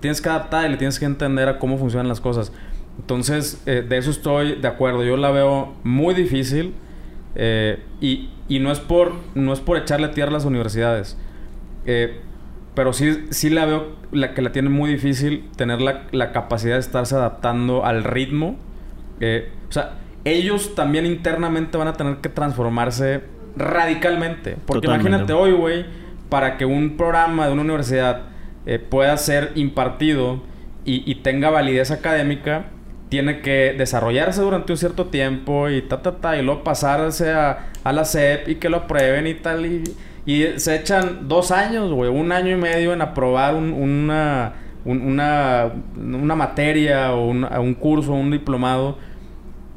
Tienes 0.00 0.20
que 0.20 0.28
adaptar 0.28 0.66
y 0.66 0.70
le 0.70 0.76
tienes 0.76 0.98
que 0.98 1.06
entender 1.06 1.48
a 1.48 1.58
cómo 1.58 1.78
funcionan 1.78 2.08
las 2.08 2.20
cosas. 2.20 2.52
Entonces, 2.98 3.64
de 3.64 3.96
eso 3.96 4.10
estoy 4.10 4.56
de 4.56 4.68
acuerdo. 4.68 5.02
Yo 5.02 5.16
la 5.16 5.30
veo 5.30 5.74
muy 5.82 6.14
difícil 6.14 6.74
y, 8.00 8.28
y, 8.48 8.58
no, 8.60 8.70
es 8.70 8.80
por, 8.80 9.14
no 9.34 9.52
es 9.52 9.60
por 9.60 9.78
echarle 9.78 10.08
tierra 10.08 10.28
a 10.28 10.34
las 10.34 10.44
universidades. 10.44 11.16
Eh, 11.86 12.20
pero 12.74 12.92
sí, 12.92 13.26
sí 13.30 13.50
la 13.50 13.66
veo 13.66 13.96
la 14.10 14.34
que 14.34 14.42
la 14.42 14.52
tiene 14.52 14.68
muy 14.68 14.90
difícil 14.90 15.48
tener 15.56 15.80
la, 15.80 16.32
capacidad 16.32 16.74
de 16.74 16.80
estarse 16.80 17.14
adaptando 17.14 17.84
al 17.84 18.04
ritmo. 18.04 18.56
Eh, 19.20 19.50
o 19.68 19.72
sea, 19.72 19.94
ellos 20.24 20.74
también 20.74 21.06
internamente 21.06 21.78
van 21.78 21.88
a 21.88 21.92
tener 21.92 22.16
que 22.16 22.28
transformarse 22.28 23.22
radicalmente. 23.56 24.56
Porque 24.66 24.86
imagínate 24.86 25.32
hoy, 25.32 25.52
güey, 25.52 25.86
para 26.28 26.56
que 26.56 26.64
un 26.64 26.96
programa 26.96 27.46
de 27.46 27.52
una 27.52 27.62
universidad 27.62 28.22
eh, 28.66 28.78
pueda 28.78 29.16
ser 29.16 29.52
impartido 29.54 30.42
y, 30.86 31.14
tenga 31.16 31.48
validez 31.48 31.90
académica, 31.90 32.66
tiene 33.08 33.40
que 33.40 33.74
desarrollarse 33.78 34.42
durante 34.42 34.72
un 34.72 34.76
cierto 34.76 35.06
tiempo 35.06 35.70
y 35.70 35.80
ta, 35.80 36.02
ta, 36.02 36.16
ta, 36.16 36.36
y 36.36 36.42
luego 36.42 36.62
pasarse 36.62 37.32
a, 37.32 37.70
a 37.84 37.92
la 37.92 38.04
SEP 38.04 38.48
y 38.50 38.54
que 38.56 38.68
lo 38.68 38.78
aprueben 38.78 39.26
y 39.26 39.32
tal. 39.32 39.64
Y, 39.64 39.84
y 40.26 40.58
se 40.58 40.76
echan 40.76 41.28
dos 41.28 41.50
años, 41.50 41.92
güey, 41.92 42.10
un 42.10 42.32
año 42.32 42.50
y 42.50 42.56
medio 42.56 42.92
en 42.92 43.02
aprobar 43.02 43.54
una, 43.54 44.54
una, 44.84 45.70
una 45.96 46.34
materia 46.34 47.12
o 47.12 47.26
un, 47.26 47.44
un 47.44 47.74
curso, 47.74 48.12
un 48.12 48.30
diplomado. 48.30 48.96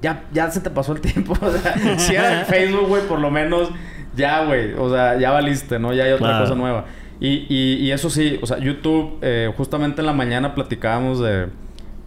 Ya, 0.01 0.25
ya 0.31 0.49
se 0.49 0.61
te 0.61 0.69
pasó 0.69 0.93
el 0.93 1.01
tiempo. 1.01 1.33
O 1.41 1.51
sea, 1.51 1.99
si 1.99 2.15
era 2.15 2.39
en 2.39 2.45
Facebook, 2.45 2.87
güey, 2.87 3.03
por 3.07 3.19
lo 3.19 3.29
menos 3.29 3.71
ya, 4.15 4.45
güey. 4.45 4.73
O 4.73 4.89
sea, 4.89 5.19
ya 5.19 5.31
valiste, 5.31 5.79
¿no? 5.79 5.93
Ya 5.93 6.05
hay 6.05 6.13
otra 6.13 6.39
cosa 6.39 6.55
nueva. 6.55 6.85
Y, 7.19 7.45
y, 7.49 7.91
eso 7.91 8.09
sí, 8.09 8.39
o 8.41 8.45
sea, 8.45 8.59
YouTube, 8.59 9.17
eh, 9.21 9.51
justamente 9.57 10.01
en 10.01 10.05
la 10.05 10.13
mañana 10.13 10.53
platicábamos 10.53 11.19
de, 11.19 11.47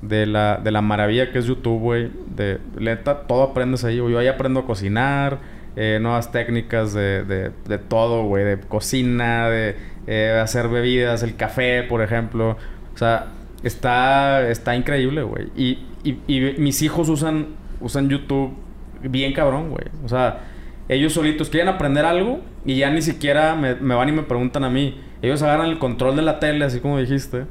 de, 0.02 0.24
la, 0.24 0.56
de 0.62 0.70
la 0.70 0.80
maravilla 0.80 1.30
que 1.30 1.40
es 1.40 1.46
YouTube, 1.46 1.80
güey. 1.80 2.10
De 2.34 2.58
neta, 2.78 3.22
todo 3.22 3.42
aprendes 3.42 3.84
ahí. 3.84 3.96
Yo 3.96 4.18
ahí 4.18 4.28
aprendo 4.28 4.60
a 4.60 4.66
cocinar 4.66 5.59
eh, 5.76 5.98
nuevas 6.00 6.32
técnicas 6.32 6.92
de, 6.92 7.24
de, 7.24 7.78
todo, 7.78 8.24
güey, 8.24 8.44
de 8.44 8.58
cocina, 8.58 9.48
de 9.48 9.76
eh, 10.06 10.40
hacer 10.42 10.68
bebidas, 10.68 11.22
el 11.22 11.36
café, 11.36 11.82
por 11.84 12.02
ejemplo. 12.02 12.56
O 12.94 12.98
sea, 12.98 13.26
está, 13.62 14.48
está 14.48 14.74
increíble, 14.74 15.22
güey. 15.22 15.48
Y, 15.56 15.78
y, 16.02 16.54
mis 16.58 16.82
hijos 16.82 17.08
usan, 17.08 17.48
usan 17.80 18.08
YouTube 18.08 18.54
bien 19.02 19.32
cabrón, 19.32 19.70
güey. 19.70 19.86
O 20.04 20.08
sea, 20.08 20.40
ellos 20.88 21.12
solitos 21.12 21.50
quieren 21.50 21.68
aprender 21.68 22.04
algo 22.04 22.40
y 22.64 22.76
ya 22.76 22.90
ni 22.90 23.02
siquiera 23.02 23.54
me, 23.54 23.76
me, 23.76 23.94
van 23.94 24.08
y 24.08 24.12
me 24.12 24.22
preguntan 24.22 24.64
a 24.64 24.70
mí. 24.70 25.00
Ellos 25.22 25.42
agarran 25.42 25.68
el 25.68 25.78
control 25.78 26.16
de 26.16 26.22
la 26.22 26.40
tele, 26.40 26.64
así 26.64 26.80
como 26.80 26.98
dijiste. 26.98 27.44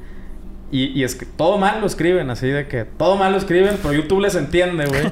Y, 0.72 1.02
es 1.02 1.16
que 1.16 1.26
todo 1.26 1.58
mal 1.58 1.80
lo 1.80 1.86
escriben, 1.88 2.30
así 2.30 2.46
de 2.46 2.68
que 2.68 2.84
todo 2.84 3.16
mal 3.16 3.32
lo 3.32 3.38
escriben, 3.38 3.76
pero 3.82 3.92
YouTube 3.92 4.20
les 4.20 4.36
entiende, 4.36 4.86
güey. 4.86 5.02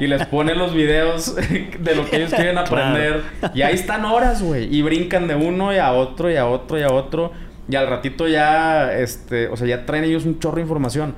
y 0.00 0.06
les 0.06 0.24
pone 0.26 0.54
los 0.54 0.74
videos 0.74 1.34
de 1.80 1.94
lo 1.96 2.08
que 2.08 2.18
ellos 2.18 2.32
quieren 2.32 2.56
aprender. 2.56 3.22
Y 3.52 3.62
ahí 3.62 3.74
están 3.74 4.04
horas, 4.04 4.40
güey. 4.42 4.72
Y 4.72 4.82
brincan 4.82 5.26
de 5.26 5.34
uno 5.34 5.74
y 5.74 5.78
a 5.78 5.92
otro 5.92 6.30
y 6.30 6.36
a 6.36 6.46
otro 6.46 6.78
y 6.78 6.82
a 6.82 6.92
otro. 6.92 7.32
Y 7.68 7.74
al 7.74 7.88
ratito 7.88 8.28
ya, 8.28 8.92
este, 8.92 9.48
o 9.48 9.56
sea, 9.56 9.66
ya 9.66 9.86
traen 9.86 10.04
ellos 10.04 10.24
un 10.24 10.38
chorro 10.38 10.56
de 10.56 10.62
información. 10.62 11.14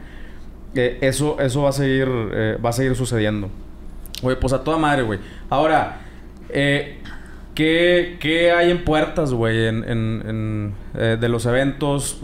Eh, 0.75 0.99
eso, 1.03 1.39
eso 1.39 1.63
va 1.63 1.69
a 1.69 1.73
seguir, 1.73 2.09
eh, 2.09 2.59
va 2.65 2.71
a 2.71 2.73
seguir 2.73 2.97
sucediendo. 2.97 3.51
Güey, 4.23 4.41
pues 4.41 4.55
a 4.55 4.65
toda 4.65 4.79
madre, 4.79 5.03
güey. 5.03 5.19
Ahora, 5.51 6.01
eh, 6.49 7.01
¿qué, 7.55 8.17
¿qué, 8.19 8.51
hay 8.51 8.71
en 8.71 8.83
puertas, 8.83 9.35
güey, 9.35 9.67
en, 9.67 9.85
en, 9.85 10.75
en 10.95 11.21
de 11.21 11.29
los 11.29 11.45
eventos? 11.45 12.23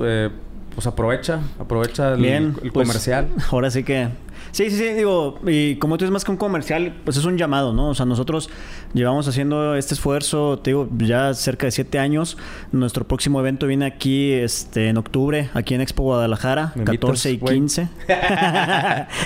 Pues 0.81 0.87
aprovecha, 0.87 1.41
aprovecha 1.59 2.15
el, 2.15 2.23
Bien, 2.23 2.57
el 2.63 2.73
pues, 2.73 2.89
comercial. 2.89 3.29
Ahora 3.51 3.71
sí 3.71 3.85
que 3.85 4.09
Sí, 4.53 4.69
sí, 4.71 4.77
sí, 4.77 4.85
digo, 4.95 5.39
y 5.47 5.77
como 5.77 5.97
tú 5.97 6.05
es 6.05 6.11
más 6.11 6.25
que 6.25 6.31
un 6.31 6.37
comercial, 6.37 7.01
pues 7.05 7.17
es 7.17 7.25
un 7.25 7.39
llamado, 7.39 7.73
¿no? 7.73 7.91
O 7.91 7.95
sea, 7.95 8.07
nosotros 8.07 8.51
llevamos 8.93 9.29
haciendo 9.29 9.77
este 9.77 9.95
esfuerzo, 9.95 10.59
te 10.59 10.71
digo, 10.71 10.89
ya 10.99 11.35
cerca 11.35 11.67
de 11.67 11.71
siete 11.71 11.99
años. 11.99 12.37
Nuestro 12.73 13.07
próximo 13.07 13.41
evento 13.41 13.67
viene 13.67 13.87
aquí 13.87 14.33
este, 14.33 14.89
en 14.89 14.97
octubre, 14.97 15.51
aquí 15.55 15.75
en 15.75 15.81
Expo 15.81 16.03
Guadalajara, 16.03 16.73
14 16.85 17.33
y 17.33 17.39
15. 17.39 17.89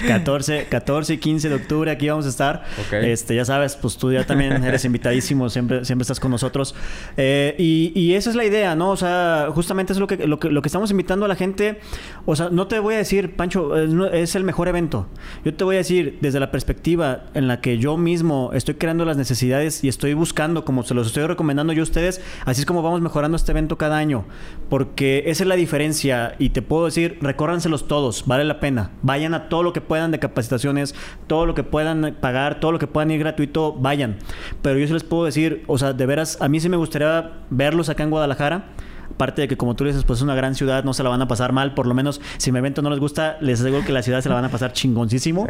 14, 0.06 0.66
14 0.68 1.14
y 1.14 1.18
15 1.18 1.48
de 1.48 1.54
octubre, 1.54 1.90
aquí 1.90 2.08
vamos 2.08 2.26
a 2.26 2.28
estar. 2.28 2.64
Este, 2.92 3.34
ya 3.34 3.44
sabes, 3.44 3.76
pues 3.76 3.96
tú 3.96 4.12
ya 4.12 4.26
también 4.26 4.62
eres 4.64 4.84
invitadísimo, 4.84 5.48
siempre, 5.48 5.84
siempre 5.84 6.02
estás 6.02 6.20
con 6.20 6.30
nosotros. 6.30 6.74
Eh, 7.16 7.54
y, 7.58 7.92
y, 7.94 8.14
esa 8.14 8.30
es 8.30 8.36
la 8.36 8.44
idea, 8.44 8.74
¿no? 8.74 8.90
O 8.90 8.96
sea, 8.96 9.48
justamente 9.54 9.92
es 9.92 9.98
lo 9.98 10.06
que, 10.06 10.26
lo 10.26 10.38
que, 10.38 10.50
lo 10.50 10.62
que 10.62 10.68
estamos 10.68 10.90
invitando 10.90 11.24
a 11.24 11.28
la 11.28 11.36
gente. 11.36 11.80
O 12.26 12.36
sea, 12.36 12.50
no 12.50 12.66
te 12.66 12.78
voy 12.78 12.94
a 12.94 12.98
decir, 12.98 13.36
Pancho, 13.36 13.76
es 13.76 14.34
el 14.34 14.44
mejor 14.44 14.68
evento. 14.68 15.06
Yo 15.44 15.54
te 15.54 15.64
voy 15.64 15.76
a 15.76 15.78
decir, 15.78 16.18
desde 16.20 16.40
la 16.40 16.50
perspectiva 16.50 17.24
en 17.34 17.48
la 17.48 17.60
que 17.60 17.78
yo 17.78 17.96
mismo 17.96 18.50
estoy 18.52 18.74
creando 18.74 19.04
las 19.04 19.16
necesidades 19.16 19.84
y 19.84 19.88
estoy 19.88 20.14
buscando, 20.14 20.64
como 20.64 20.82
se 20.82 20.94
los 20.94 21.08
estoy 21.08 21.26
recomendando 21.26 21.72
yo 21.72 21.82
a 21.82 21.84
ustedes, 21.84 22.20
así 22.44 22.60
es 22.60 22.66
como 22.66 22.82
vamos 22.82 23.00
mejorando 23.00 23.36
este 23.36 23.52
evento 23.52 23.78
cada 23.78 23.96
año. 23.96 24.24
Porque 24.68 25.24
esa 25.26 25.44
es 25.44 25.48
la 25.48 25.56
diferencia 25.56 26.34
y 26.38 26.50
te 26.50 26.62
puedo 26.62 26.86
decir, 26.86 27.18
recórranselos 27.20 27.88
todos, 27.88 28.24
vale 28.26 28.44
la 28.44 28.60
pena. 28.60 28.90
Vayan 29.02 29.34
a 29.34 29.48
todo 29.48 29.62
lo 29.62 29.72
que 29.72 29.80
puedan 29.80 30.10
de 30.10 30.18
capacitaciones, 30.18 30.94
todo 31.26 31.46
lo 31.46 31.54
que 31.54 31.62
puedan 31.62 32.16
pagar, 32.20 32.60
todo 32.60 32.72
lo 32.72 32.78
que 32.78 32.86
puedan 32.86 33.10
ir 33.10 33.20
gratuito, 33.20 33.72
vayan. 33.72 34.16
Pero 34.62 34.78
yo 34.78 34.86
se 34.86 34.94
les 34.94 35.04
puedo 35.04 35.24
decir, 35.24 35.64
o 35.66 35.78
sea, 35.78 35.92
de 35.92 36.06
veras, 36.06 36.38
a 36.40 36.48
mí 36.48 36.60
sí 36.60 36.68
me 36.68 36.76
gustaría 36.76 37.32
verlos 37.50 37.88
acá 37.88 38.02
en 38.02 38.10
Guadalajara 38.10 38.66
Aparte 39.12 39.42
de 39.42 39.48
que, 39.48 39.56
como 39.56 39.76
tú 39.76 39.84
dices, 39.84 40.04
pues 40.04 40.18
es 40.18 40.22
una 40.22 40.34
gran 40.34 40.54
ciudad, 40.54 40.84
no 40.84 40.94
se 40.94 41.02
la 41.02 41.10
van 41.10 41.22
a 41.22 41.28
pasar 41.28 41.52
mal. 41.52 41.74
Por 41.74 41.86
lo 41.86 41.94
menos, 41.94 42.20
si 42.38 42.52
mi 42.52 42.58
evento 42.58 42.82
no 42.82 42.90
les 42.90 42.98
gusta, 42.98 43.36
les 43.40 43.60
aseguro 43.60 43.84
que 43.84 43.92
la 43.92 44.02
ciudad 44.02 44.20
se 44.20 44.28
la 44.28 44.34
van 44.34 44.44
a 44.44 44.48
pasar 44.48 44.72
chingoncísimo. 44.72 45.46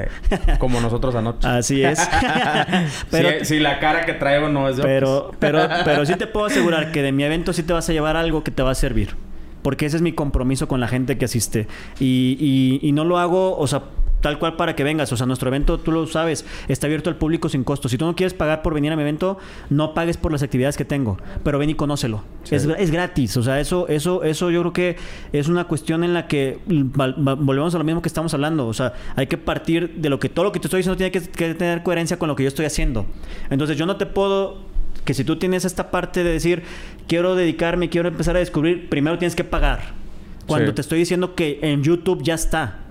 Como 0.58 0.80
nosotros 0.80 1.14
anoche. 1.14 1.46
Así 1.46 1.82
es. 1.82 1.98
pero, 3.10 3.44
si, 3.44 3.58
la 3.58 3.78
cara 3.78 4.04
que 4.04 4.14
traigo 4.14 4.48
no 4.48 4.68
es 4.68 4.76
de 4.76 4.82
pero, 4.82 5.32
pero, 5.38 5.68
pero 5.84 6.04
sí 6.06 6.14
te 6.16 6.26
puedo 6.26 6.46
asegurar 6.46 6.92
que 6.92 7.02
de 7.02 7.12
mi 7.12 7.24
evento 7.24 7.52
sí 7.52 7.62
te 7.62 7.72
vas 7.72 7.88
a 7.88 7.92
llevar 7.92 8.16
algo 8.16 8.44
que 8.44 8.50
te 8.50 8.62
va 8.62 8.70
a 8.70 8.74
servir. 8.74 9.16
Porque 9.62 9.86
ese 9.86 9.96
es 9.96 10.02
mi 10.02 10.12
compromiso 10.12 10.68
con 10.68 10.80
la 10.80 10.88
gente 10.88 11.16
que 11.16 11.24
asiste. 11.24 11.66
Y, 11.98 12.36
y, 12.38 12.86
y 12.86 12.92
no 12.92 13.04
lo 13.04 13.18
hago, 13.18 13.56
o 13.56 13.66
sea, 13.66 13.84
tal 14.24 14.38
cual 14.38 14.56
para 14.56 14.74
que 14.74 14.84
vengas. 14.84 15.12
O 15.12 15.18
sea, 15.18 15.26
nuestro 15.26 15.50
evento, 15.50 15.76
tú 15.76 15.92
lo 15.92 16.06
sabes, 16.06 16.46
está 16.66 16.86
abierto 16.86 17.10
al 17.10 17.16
público 17.16 17.50
sin 17.50 17.62
costo. 17.62 17.90
Si 17.90 17.98
tú 17.98 18.06
no 18.06 18.16
quieres 18.16 18.32
pagar 18.32 18.62
por 18.62 18.72
venir 18.72 18.90
a 18.90 18.96
mi 18.96 19.02
evento, 19.02 19.36
no 19.68 19.92
pagues 19.92 20.16
por 20.16 20.32
las 20.32 20.42
actividades 20.42 20.78
que 20.78 20.86
tengo, 20.86 21.18
pero 21.42 21.58
ven 21.58 21.68
y 21.68 21.74
conócelo. 21.74 22.24
Es, 22.50 22.64
es, 22.64 22.90
gratis. 22.90 23.36
O 23.36 23.42
sea, 23.42 23.60
eso, 23.60 23.86
eso, 23.88 24.24
eso 24.24 24.50
yo 24.50 24.62
creo 24.62 24.72
que 24.72 24.96
es 25.34 25.48
una 25.48 25.64
cuestión 25.64 26.04
en 26.04 26.14
la 26.14 26.26
que 26.26 26.58
volvemos 26.66 27.74
a 27.74 27.78
lo 27.78 27.84
mismo 27.84 28.00
que 28.00 28.08
estamos 28.08 28.32
hablando. 28.32 28.66
O 28.66 28.72
sea, 28.72 28.94
hay 29.14 29.26
que 29.26 29.36
partir 29.36 29.96
de 29.96 30.08
lo 30.08 30.18
que 30.18 30.30
todo 30.30 30.46
lo 30.46 30.52
que 30.52 30.58
te 30.58 30.68
estoy 30.68 30.78
diciendo 30.78 30.96
tiene 30.96 31.12
que, 31.12 31.20
que 31.20 31.54
tener 31.54 31.82
coherencia 31.82 32.18
con 32.18 32.30
lo 32.30 32.34
que 32.34 32.44
yo 32.44 32.48
estoy 32.48 32.64
haciendo. 32.64 33.04
Entonces, 33.50 33.76
yo 33.76 33.84
no 33.84 33.96
te 33.96 34.06
puedo 34.06 34.56
que 35.04 35.12
si 35.12 35.24
tú 35.24 35.36
tienes 35.36 35.66
esta 35.66 35.90
parte 35.90 36.24
de 36.24 36.30
decir, 36.30 36.62
quiero 37.08 37.34
dedicarme, 37.34 37.90
quiero 37.90 38.08
empezar 38.08 38.36
a 38.36 38.38
descubrir, 38.38 38.88
primero 38.88 39.18
tienes 39.18 39.36
que 39.36 39.44
pagar. 39.44 39.92
Cuando 40.46 40.72
te 40.72 40.80
estoy 40.80 40.98
diciendo 40.98 41.34
que 41.34 41.58
en 41.60 41.82
YouTube 41.82 42.22
ya 42.22 42.34
está. 42.34 42.83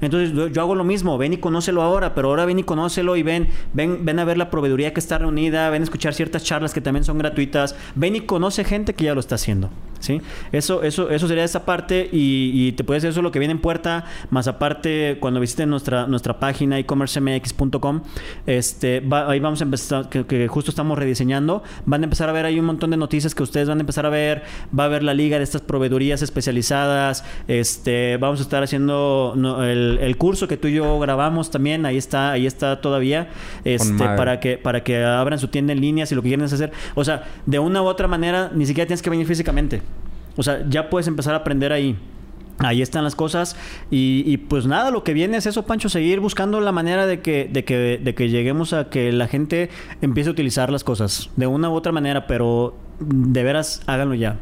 Entonces 0.00 0.52
yo, 0.52 0.60
hago 0.60 0.74
lo 0.74 0.84
mismo, 0.84 1.18
ven 1.18 1.32
y 1.32 1.36
conócelo 1.38 1.82
ahora, 1.82 2.14
pero 2.14 2.28
ahora 2.28 2.44
ven 2.44 2.58
y 2.58 2.62
conócelo 2.62 3.16
y 3.16 3.22
ven, 3.22 3.48
ven, 3.72 4.04
ven 4.04 4.18
a 4.18 4.24
ver 4.24 4.38
la 4.38 4.50
proveeduría 4.50 4.92
que 4.92 5.00
está 5.00 5.18
reunida, 5.18 5.70
ven 5.70 5.82
a 5.82 5.84
escuchar 5.84 6.14
ciertas 6.14 6.44
charlas 6.44 6.72
que 6.72 6.80
también 6.80 7.04
son 7.04 7.18
gratuitas, 7.18 7.74
ven 7.94 8.16
y 8.16 8.20
conoce 8.20 8.64
gente 8.64 8.94
que 8.94 9.04
ya 9.04 9.14
lo 9.14 9.20
está 9.20 9.36
haciendo. 9.36 9.70
¿Sí? 10.06 10.22
Eso, 10.52 10.82
eso, 10.82 11.10
eso 11.10 11.26
sería 11.26 11.44
esa 11.44 11.64
parte 11.64 12.08
y, 12.12 12.72
te 12.72 12.84
puede 12.84 12.98
decir 12.98 13.10
eso 13.10 13.22
lo 13.22 13.32
que 13.32 13.38
viene 13.38 13.52
en 13.52 13.60
puerta, 13.60 14.04
más 14.30 14.46
aparte 14.46 15.18
cuando 15.20 15.40
visiten 15.40 15.68
nuestra, 15.68 16.06
nuestra 16.06 16.38
página 16.38 16.78
e-commercemx.com, 16.78 18.02
este, 18.46 19.02
ahí 19.10 19.40
vamos 19.40 19.60
a 19.60 19.64
empezar, 19.64 20.08
que, 20.08 20.48
justo 20.48 20.70
estamos 20.70 20.98
rediseñando, 20.98 21.62
van 21.84 22.02
a 22.02 22.04
empezar 22.04 22.28
a 22.28 22.32
ver 22.32 22.46
ahí 22.46 22.58
un 22.58 22.66
montón 22.66 22.90
de 22.90 22.96
noticias 22.96 23.34
que 23.34 23.42
ustedes 23.42 23.68
van 23.68 23.78
a 23.78 23.80
empezar 23.80 24.06
a 24.06 24.10
ver, 24.10 24.44
va 24.78 24.84
a 24.84 24.86
haber 24.86 25.02
la 25.02 25.14
liga 25.14 25.38
de 25.38 25.44
estas 25.44 25.62
proveedurías 25.62 26.22
especializadas, 26.22 27.24
este, 27.48 28.16
vamos 28.18 28.38
a 28.40 28.42
estar 28.42 28.62
haciendo 28.62 29.34
el, 29.64 30.16
curso 30.16 30.48
que 30.48 30.56
tú 30.56 30.68
y 30.68 30.74
yo 30.74 30.98
grabamos 30.98 31.50
también, 31.50 31.84
ahí 31.84 31.96
está, 31.96 32.30
ahí 32.30 32.46
está 32.46 32.80
todavía, 32.80 33.28
este, 33.64 34.04
para 34.04 34.40
que, 34.40 34.56
para 34.56 34.82
que 34.84 35.04
abran 35.04 35.38
su 35.38 35.48
tienda 35.48 35.72
en 35.72 35.80
línea 35.80 36.06
si 36.06 36.14
lo 36.14 36.22
que 36.22 36.28
quieren 36.28 36.46
es 36.46 36.52
hacer, 36.52 36.72
o 36.94 37.04
sea, 37.04 37.24
de 37.44 37.58
una 37.58 37.82
u 37.82 37.86
otra 37.86 38.06
manera, 38.06 38.50
ni 38.54 38.66
siquiera 38.66 38.86
tienes 38.86 39.02
que 39.02 39.10
venir 39.10 39.26
físicamente. 39.26 39.82
O 40.36 40.42
sea, 40.42 40.64
ya 40.68 40.90
puedes 40.90 41.08
empezar 41.08 41.34
a 41.34 41.38
aprender 41.38 41.72
ahí. 41.72 41.96
Ahí 42.58 42.80
están 42.80 43.04
las 43.04 43.14
cosas 43.14 43.54
y, 43.90 44.34
pues 44.38 44.66
nada, 44.66 44.90
lo 44.90 45.04
que 45.04 45.12
viene 45.12 45.36
es 45.36 45.44
eso, 45.44 45.66
Pancho, 45.66 45.90
seguir 45.90 46.20
buscando 46.20 46.58
la 46.62 46.72
manera 46.72 47.06
de 47.06 47.20
que, 47.20 47.50
de, 47.52 47.64
que, 47.64 48.00
de 48.02 48.14
que 48.14 48.30
lleguemos 48.30 48.72
a 48.72 48.88
que 48.88 49.12
la 49.12 49.28
gente 49.28 49.68
empiece 50.00 50.30
a 50.30 50.32
utilizar 50.32 50.70
las 50.70 50.82
cosas 50.82 51.28
de 51.36 51.46
una 51.46 51.68
u 51.68 51.74
otra 51.74 51.92
manera, 51.92 52.26
pero 52.26 52.74
de 52.98 53.42
veras 53.42 53.82
háganlo 53.86 54.14
ya. 54.14 54.38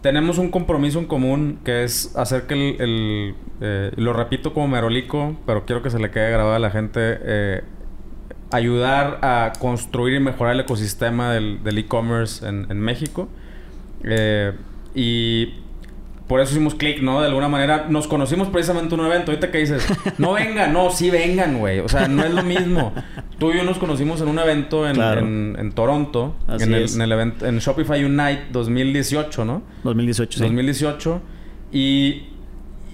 Tenemos 0.00 0.38
un 0.38 0.50
compromiso 0.50 0.98
en 0.98 1.06
común 1.06 1.60
que 1.64 1.84
es 1.84 2.16
hacer 2.16 2.48
que 2.48 2.54
el, 2.54 3.36
eh, 3.60 3.92
lo 3.94 4.12
repito 4.12 4.52
como 4.52 4.66
merolico, 4.66 5.36
pero 5.46 5.64
quiero 5.64 5.82
que 5.82 5.90
se 5.90 6.00
le 6.00 6.10
quede 6.10 6.30
grabado 6.32 6.56
a 6.56 6.58
la 6.58 6.70
gente, 6.70 7.18
eh, 7.22 7.62
ayudar 8.50 9.20
a 9.22 9.52
construir 9.60 10.16
y 10.16 10.20
mejorar 10.20 10.54
el 10.54 10.60
ecosistema 10.60 11.32
del 11.32 11.78
e-commerce 11.78 12.44
en 12.48 12.80
México. 12.80 13.28
Eh, 14.04 14.52
y 14.94 15.54
por 16.28 16.40
eso 16.40 16.52
hicimos 16.52 16.74
clic, 16.74 17.00
¿no? 17.00 17.20
De 17.20 17.26
alguna 17.26 17.48
manera 17.48 17.86
nos 17.88 18.06
conocimos 18.06 18.48
precisamente 18.48 18.94
en 18.94 19.00
un 19.00 19.06
evento. 19.06 19.32
Ahorita 19.32 19.50
que 19.50 19.58
dices, 19.58 19.86
no 20.18 20.34
vengan, 20.34 20.72
no, 20.74 20.90
sí 20.90 21.10
vengan, 21.10 21.58
güey. 21.58 21.80
O 21.80 21.88
sea, 21.88 22.06
no 22.06 22.22
es 22.22 22.32
lo 22.32 22.42
mismo. 22.42 22.92
Tú 23.38 23.50
y 23.50 23.56
yo 23.56 23.64
nos 23.64 23.78
conocimos 23.78 24.20
en 24.20 24.28
un 24.28 24.38
evento 24.38 24.86
en, 24.86 25.56
en, 25.58 25.72
Toronto, 25.72 26.36
en 26.48 26.74
el, 26.74 26.92
en 26.92 27.00
el, 27.00 27.12
evento, 27.12 27.46
en 27.46 27.58
Shopify 27.58 28.04
Unite 28.04 28.46
2018, 28.52 29.44
¿no? 29.46 29.62
2018, 29.84 30.38
sí. 30.38 30.44
2018. 30.44 31.22
Y, 31.72 32.24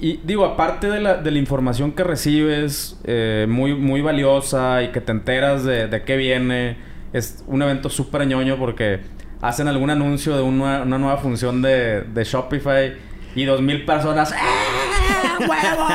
y 0.01 0.21
digo, 0.23 0.45
aparte 0.45 0.89
de 0.89 1.01
la, 1.01 1.17
de 1.17 1.31
la 1.33 1.39
información 1.39 1.91
que 1.91 2.05
recibes, 2.05 3.01
eh, 3.03 3.47
muy, 3.49 3.75
muy 3.75 4.01
valiosa 4.01 4.85
y 4.85 4.89
que 4.93 5.01
te 5.01 5.11
enteras 5.11 5.65
de, 5.65 5.89
de 5.89 6.03
qué 6.05 6.17
viene, 6.17 6.77
es 7.13 7.43
un 7.49 7.63
evento 7.63 7.89
súper 7.89 8.27
ñoño 8.29 8.59
porque 8.59 9.01
hacen 9.45 9.69
algún 9.69 9.91
anuncio 9.91 10.35
de 10.35 10.43
una, 10.43 10.87
nueva 10.87 11.19
función 11.19 11.61
de, 11.61 12.01
de 12.01 12.25
Shopify 12.25 12.95
y 13.35 13.45
dos 13.45 13.61
mil 13.61 13.85
personas 13.85 14.33
¡Eh, 14.33 14.37
huevo! 15.41 15.87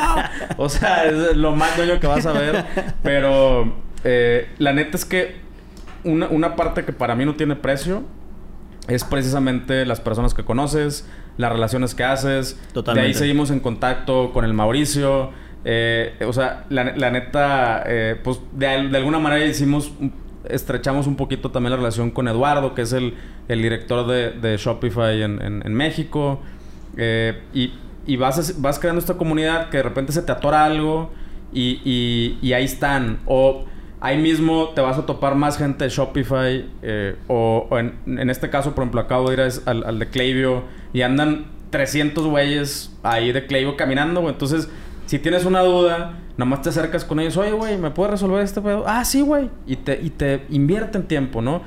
o 0.58 0.70
sea, 0.70 1.06
es 1.06 1.36
lo 1.36 1.56
más 1.56 1.76
dueño 1.76 2.00
que 2.00 2.06
vas 2.06 2.28
a 2.28 2.34
ver. 2.34 2.66
Pero 3.02 3.74
eh, 4.04 4.50
la 4.60 4.72
neta 4.74 4.98
es 4.98 5.06
que 5.06 5.38
una, 6.04 6.28
una, 6.28 6.56
parte 6.56 6.86
que 6.86 6.94
para 6.94 7.16
mí 7.16 7.26
no 7.26 7.36
tiene 7.36 7.56
precio 7.56 8.04
es 8.88 9.04
precisamente 9.04 9.84
las 9.86 10.00
personas 10.00 10.36
que 10.36 10.46
conoces, 10.46 11.10
las 11.38 11.52
relaciones 11.52 11.96
que 11.96 12.04
haces. 12.04 12.60
Totalmente. 12.72 13.02
De 13.02 13.08
ahí 13.08 13.20
seguimos 13.20 13.50
en 13.50 13.62
contacto 13.62 14.32
con 14.32 14.46
el 14.46 14.54
Mauricio. 14.54 15.32
Eh, 15.66 16.14
o 16.26 16.34
sea, 16.34 16.66
la, 16.70 16.96
la 16.96 17.10
neta, 17.10 17.84
eh, 17.88 18.16
pues 18.24 18.40
de, 18.52 18.90
de, 18.90 18.98
alguna 18.98 19.18
manera 19.18 19.44
hicimos 19.44 19.92
estrechamos 20.50 21.08
un 21.08 21.16
poquito 21.16 21.52
también 21.52 21.72
la 21.72 21.78
relación 21.78 22.12
con 22.12 22.28
Eduardo, 22.28 22.74
que 22.76 22.84
es 22.84 22.94
el, 22.94 23.16
el 23.48 23.62
director 23.62 24.06
de, 24.08 24.58
Shopify 24.58 25.22
en, 25.22 25.42
en, 25.42 25.74
México. 25.74 26.40
Eh, 26.98 27.42
y, 27.54 27.74
y 28.06 28.18
vas, 28.18 28.60
vas 28.62 28.80
creando 28.80 29.00
esta 29.00 29.16
comunidad 29.16 29.70
que 29.70 29.78
de 29.78 29.84
repente 29.84 30.12
se 30.12 30.22
te 30.22 30.32
atora 30.32 30.66
algo 30.66 31.12
y, 31.54 32.38
y, 32.42 32.54
ahí 32.54 32.66
están. 32.66 33.20
O 33.26 33.66
ahí 34.02 34.18
mismo 34.18 34.70
te 34.70 34.82
vas 34.82 34.98
a 34.98 35.06
topar 35.06 35.36
más 35.36 35.58
gente 35.58 35.86
de 35.86 35.90
Shopify. 35.90 36.66
Eh, 36.82 37.16
o, 37.28 37.68
en, 37.72 38.20
en, 38.20 38.30
este 38.30 38.50
caso, 38.50 38.76
por 38.76 38.84
ejemplo, 38.84 39.02
acabo 39.02 39.30
de 39.30 39.36
ir 39.36 39.52
al, 39.66 39.84
al 39.84 40.00
de 40.00 40.08
Klaviyo 40.08 40.64
y 40.94 41.02
andan 41.02 41.46
300 41.70 42.26
güeyes 42.26 42.98
ahí 43.04 43.32
de 43.32 43.46
Klaviyo 43.46 43.78
caminando. 43.78 44.28
Entonces 44.30 44.70
si 45.10 45.18
tienes 45.18 45.44
una 45.44 45.62
duda, 45.62 46.20
nomás 46.40 46.62
te 46.62 46.70
acercas 46.70 47.04
con 47.04 47.20
ellos, 47.20 47.36
oye, 47.36 47.52
güey, 47.52 47.78
¿me 47.78 47.92
puedes 47.92 48.12
resolver 48.12 48.42
este 48.42 48.62
pedo? 48.62 48.86
Ah, 48.88 49.04
sí, 49.04 49.22
güey. 49.22 49.50
Y 49.68 49.76
te, 49.76 50.00
y 50.02 50.10
te 50.10 50.46
invierten 50.50 51.04
tiempo, 51.04 51.42
¿no? 51.42 51.62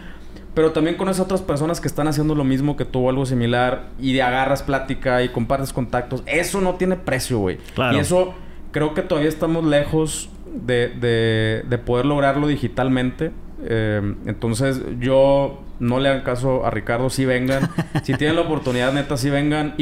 pero 0.55 0.73
también 0.73 0.97
conoces 0.97 1.21
a 1.21 1.23
otras 1.23 1.41
personas 1.41 1.81
que 1.81 1.89
están 1.89 2.09
haciendo 2.09 2.35
lo 2.35 2.45
mismo 2.45 2.77
que 2.77 2.85
tú 2.85 3.07
o 3.07 3.09
algo 3.09 3.25
similar 3.25 3.89
y 3.99 4.13
de 4.13 4.21
agarras 4.21 4.63
plática 4.63 5.23
y 5.23 5.31
compartes 5.31 5.73
contactos. 5.73 6.23
Eso 6.27 6.61
no 6.61 6.75
tiene 6.75 6.97
precio, 6.97 7.39
güey. 7.39 7.57
Claro. 7.75 7.97
Y 7.97 8.01
eso 8.01 8.35
creo 8.71 8.93
que 8.93 9.01
todavía 9.01 9.31
estamos 9.31 9.65
lejos 9.65 10.29
de, 10.53 10.89
de, 10.89 11.65
de 11.67 11.79
poder 11.79 12.05
lograrlo 12.05 12.47
digitalmente. 12.49 13.31
Eh, 13.65 14.15
entonces 14.27 14.83
yo 15.01 15.63
no 15.81 16.01
le 16.01 16.11
hagan 16.11 16.23
caso 16.23 16.67
a 16.67 16.71
Ricardo, 16.71 17.09
sí 17.09 17.25
vengan. 17.25 17.71
si 18.03 18.15
tienen 18.19 18.37
la 18.37 18.43
oportunidad, 18.43 18.93
neta, 18.93 19.17
sí 19.17 19.31
vengan. 19.31 19.73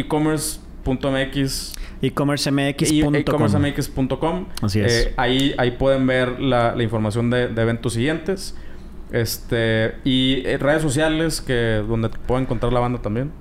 e-commerce.mx 0.81 1.75
e-commercemx.com. 2.03 3.15
e-commercemx.com. 3.15 4.47
Así 4.63 4.81
es. 4.81 5.07
Eh, 5.07 5.15
ahí, 5.17 5.55
ahí 5.59 5.73
pueden 5.73 6.07
ver 6.07 6.41
la, 6.41 6.75
la 6.75 6.83
información 6.83 7.31
de, 7.31 7.49
de 7.49 7.63
eventos 7.63 7.95
siguientes. 7.95 8.57
Este, 9.13 9.97
y 10.05 10.43
eh, 10.47 10.57
redes 10.59 10.83
sociales 10.83 11.41
que 11.41 11.83
donde 11.87 12.09
pueden 12.09 12.45
encontrar 12.45 12.73
la 12.73 12.81
banda 12.81 13.03
también. 13.03 13.33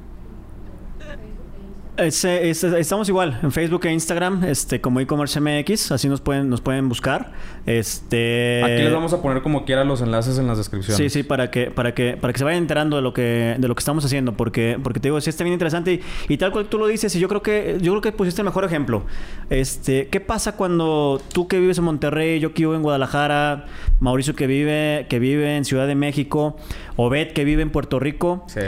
Estamos 2.01 3.09
igual 3.09 3.39
en 3.43 3.51
Facebook 3.51 3.85
e 3.85 3.91
Instagram, 3.91 4.43
este, 4.45 4.79
como 4.79 4.99
e-commerce 5.01 5.39
MX, 5.39 5.91
así 5.91 6.07
nos 6.07 6.21
pueden, 6.21 6.49
nos 6.49 6.61
pueden 6.61 6.87
buscar. 6.87 7.31
Este 7.65 8.61
Aquí 8.63 8.83
les 8.83 8.93
vamos 8.93 9.11
a 9.13 9.21
poner 9.21 9.41
como 9.43 9.65
quiera 9.65 9.83
los 9.83 10.01
enlaces 10.01 10.39
en 10.39 10.47
las 10.47 10.57
descripciones. 10.57 10.97
Sí, 10.97 11.09
sí, 11.09 11.23
para 11.23 11.51
que, 11.51 11.71
para 11.71 11.93
que, 11.93 12.15
para 12.15 12.31
que 12.31 12.39
se 12.39 12.45
vayan 12.45 12.61
enterando 12.63 12.95
de 12.95 13.01
lo 13.01 13.13
que, 13.13 13.55
de 13.59 13.67
lo 13.67 13.75
que 13.75 13.79
estamos 13.79 14.05
haciendo, 14.05 14.33
porque, 14.33 14.79
porque 14.81 14.99
te 14.99 15.09
digo, 15.09 15.19
sí 15.19 15.29
está 15.29 15.43
bien 15.43 15.53
interesante 15.53 15.93
y, 15.93 16.01
y 16.33 16.37
tal 16.37 16.51
cual 16.51 16.67
tú 16.67 16.77
lo 16.77 16.87
dices, 16.87 17.13
y 17.15 17.19
yo 17.19 17.27
creo 17.27 17.41
que, 17.41 17.77
yo 17.81 17.91
creo 17.91 18.01
que 18.01 18.11
pusiste 18.13 18.41
el 18.41 18.45
mejor 18.45 18.63
ejemplo. 18.63 19.03
Este, 19.49 20.07
¿qué 20.07 20.19
pasa 20.21 20.55
cuando 20.55 21.21
tú 21.33 21.47
que 21.47 21.59
vives 21.59 21.77
en 21.79 21.83
Monterrey, 21.83 22.39
yo 22.39 22.53
que 22.53 22.61
vivo 22.61 22.75
en 22.75 22.81
Guadalajara, 22.81 23.65
Mauricio 23.99 24.35
que 24.35 24.47
vive, 24.47 25.05
que 25.09 25.19
vive 25.19 25.57
en 25.57 25.65
Ciudad 25.65 25.85
de 25.87 25.95
México, 25.95 26.55
Obed 26.95 27.33
que 27.33 27.43
vive 27.43 27.61
en 27.61 27.71
Puerto 27.71 27.99
Rico, 27.99 28.45
Sí. 28.47 28.61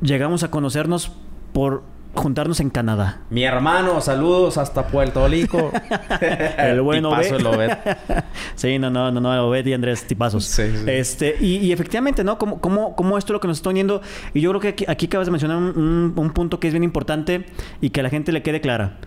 llegamos 0.00 0.42
a 0.42 0.50
conocernos 0.50 1.12
por 1.52 1.84
juntarnos 2.14 2.60
en 2.60 2.70
Canadá? 2.70 3.20
Mi 3.30 3.44
hermano, 3.44 4.00
saludos 4.00 4.58
hasta 4.58 4.86
Puerto 4.86 5.26
Rico. 5.28 5.70
El 6.58 6.80
buen 6.82 7.04
Obed. 7.04 7.34
el 7.34 7.46
Obed. 7.46 7.70
Sí, 8.54 8.78
no, 8.78 8.90
no, 8.90 9.10
no, 9.10 9.20
no, 9.20 9.48
Obed 9.48 9.66
y 9.66 9.72
Andrés 9.72 10.06
tipazos. 10.06 10.44
Sí, 10.44 10.62
sí. 10.76 10.84
Este, 10.86 11.36
y, 11.40 11.56
y 11.56 11.72
efectivamente, 11.72 12.22
¿no? 12.24 12.38
Como, 12.38 12.60
como, 12.60 12.94
como 12.94 13.16
esto 13.18 13.32
es 13.32 13.34
lo 13.34 13.40
que 13.40 13.48
nos 13.48 13.58
está 13.58 13.70
uniendo. 13.70 14.02
Y 14.34 14.40
yo 14.40 14.50
creo 14.50 14.60
que 14.60 14.68
aquí, 14.68 14.84
aquí 14.88 15.06
acabas 15.06 15.26
de 15.26 15.30
mencionar 15.32 15.56
un, 15.56 15.64
un- 15.76 16.12
un 16.16 16.30
punto 16.32 16.60
que 16.60 16.68
es 16.68 16.74
bien 16.74 16.84
importante 16.84 17.46
y 17.80 17.90
que 17.90 18.00
a 18.00 18.02
la 18.02 18.10
gente 18.10 18.30
le 18.32 18.42
quede 18.42 18.60
clara. 18.60 18.98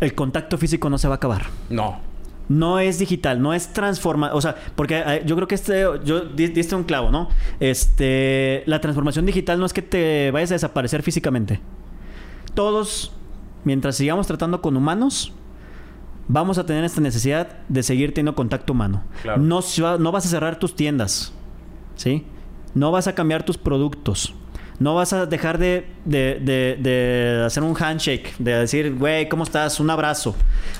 El 0.00 0.14
contacto 0.14 0.58
físico 0.58 0.90
no 0.90 0.98
se 0.98 1.08
va 1.08 1.14
a 1.14 1.16
acabar. 1.16 1.42
No. 1.70 2.00
No 2.48 2.78
es 2.78 2.98
digital, 3.00 3.42
no 3.42 3.52
es 3.54 3.72
transforma, 3.72 4.32
o 4.32 4.40
sea, 4.40 4.54
porque 4.76 5.02
eh, 5.04 5.22
yo 5.26 5.34
creo 5.34 5.48
que 5.48 5.56
este, 5.56 5.84
yo 6.04 6.20
di- 6.20 6.46
diste 6.48 6.76
un 6.76 6.84
clavo, 6.84 7.10
¿no? 7.10 7.28
Este, 7.58 8.62
la 8.66 8.80
transformación 8.80 9.26
digital 9.26 9.58
no 9.58 9.66
es 9.66 9.72
que 9.72 9.82
te 9.82 10.30
vayas 10.30 10.52
a 10.52 10.54
desaparecer 10.54 11.02
físicamente. 11.02 11.60
Todos, 12.54 13.12
mientras 13.64 13.96
sigamos 13.96 14.26
tratando 14.26 14.62
con 14.62 14.76
humanos, 14.76 15.32
vamos 16.28 16.58
a 16.58 16.64
tener 16.66 16.84
esta 16.84 17.00
necesidad 17.00 17.48
de 17.68 17.82
seguir 17.82 18.14
teniendo 18.14 18.34
contacto 18.34 18.72
humano. 18.72 19.02
Claro. 19.22 19.42
No, 19.42 19.60
no 19.98 20.12
vas 20.12 20.26
a 20.26 20.28
cerrar 20.28 20.58
tus 20.58 20.74
tiendas, 20.76 21.32
¿sí? 21.96 22.24
No 22.74 22.90
vas 22.92 23.08
a 23.08 23.14
cambiar 23.14 23.42
tus 23.44 23.58
productos. 23.58 24.34
No 24.78 24.94
vas 24.94 25.12
a 25.12 25.26
dejar 25.26 25.58
de, 25.58 25.86
de- 26.04 26.38
de- 26.40 26.76
de 26.80 27.42
hacer 27.46 27.62
un 27.62 27.74
handshake, 27.76 28.34
de 28.38 28.52
decir, 28.52 28.94
güey, 28.94 29.28
¿cómo 29.28 29.44
estás? 29.44 29.80
Un 29.80 29.88
abrazo. 29.90 30.34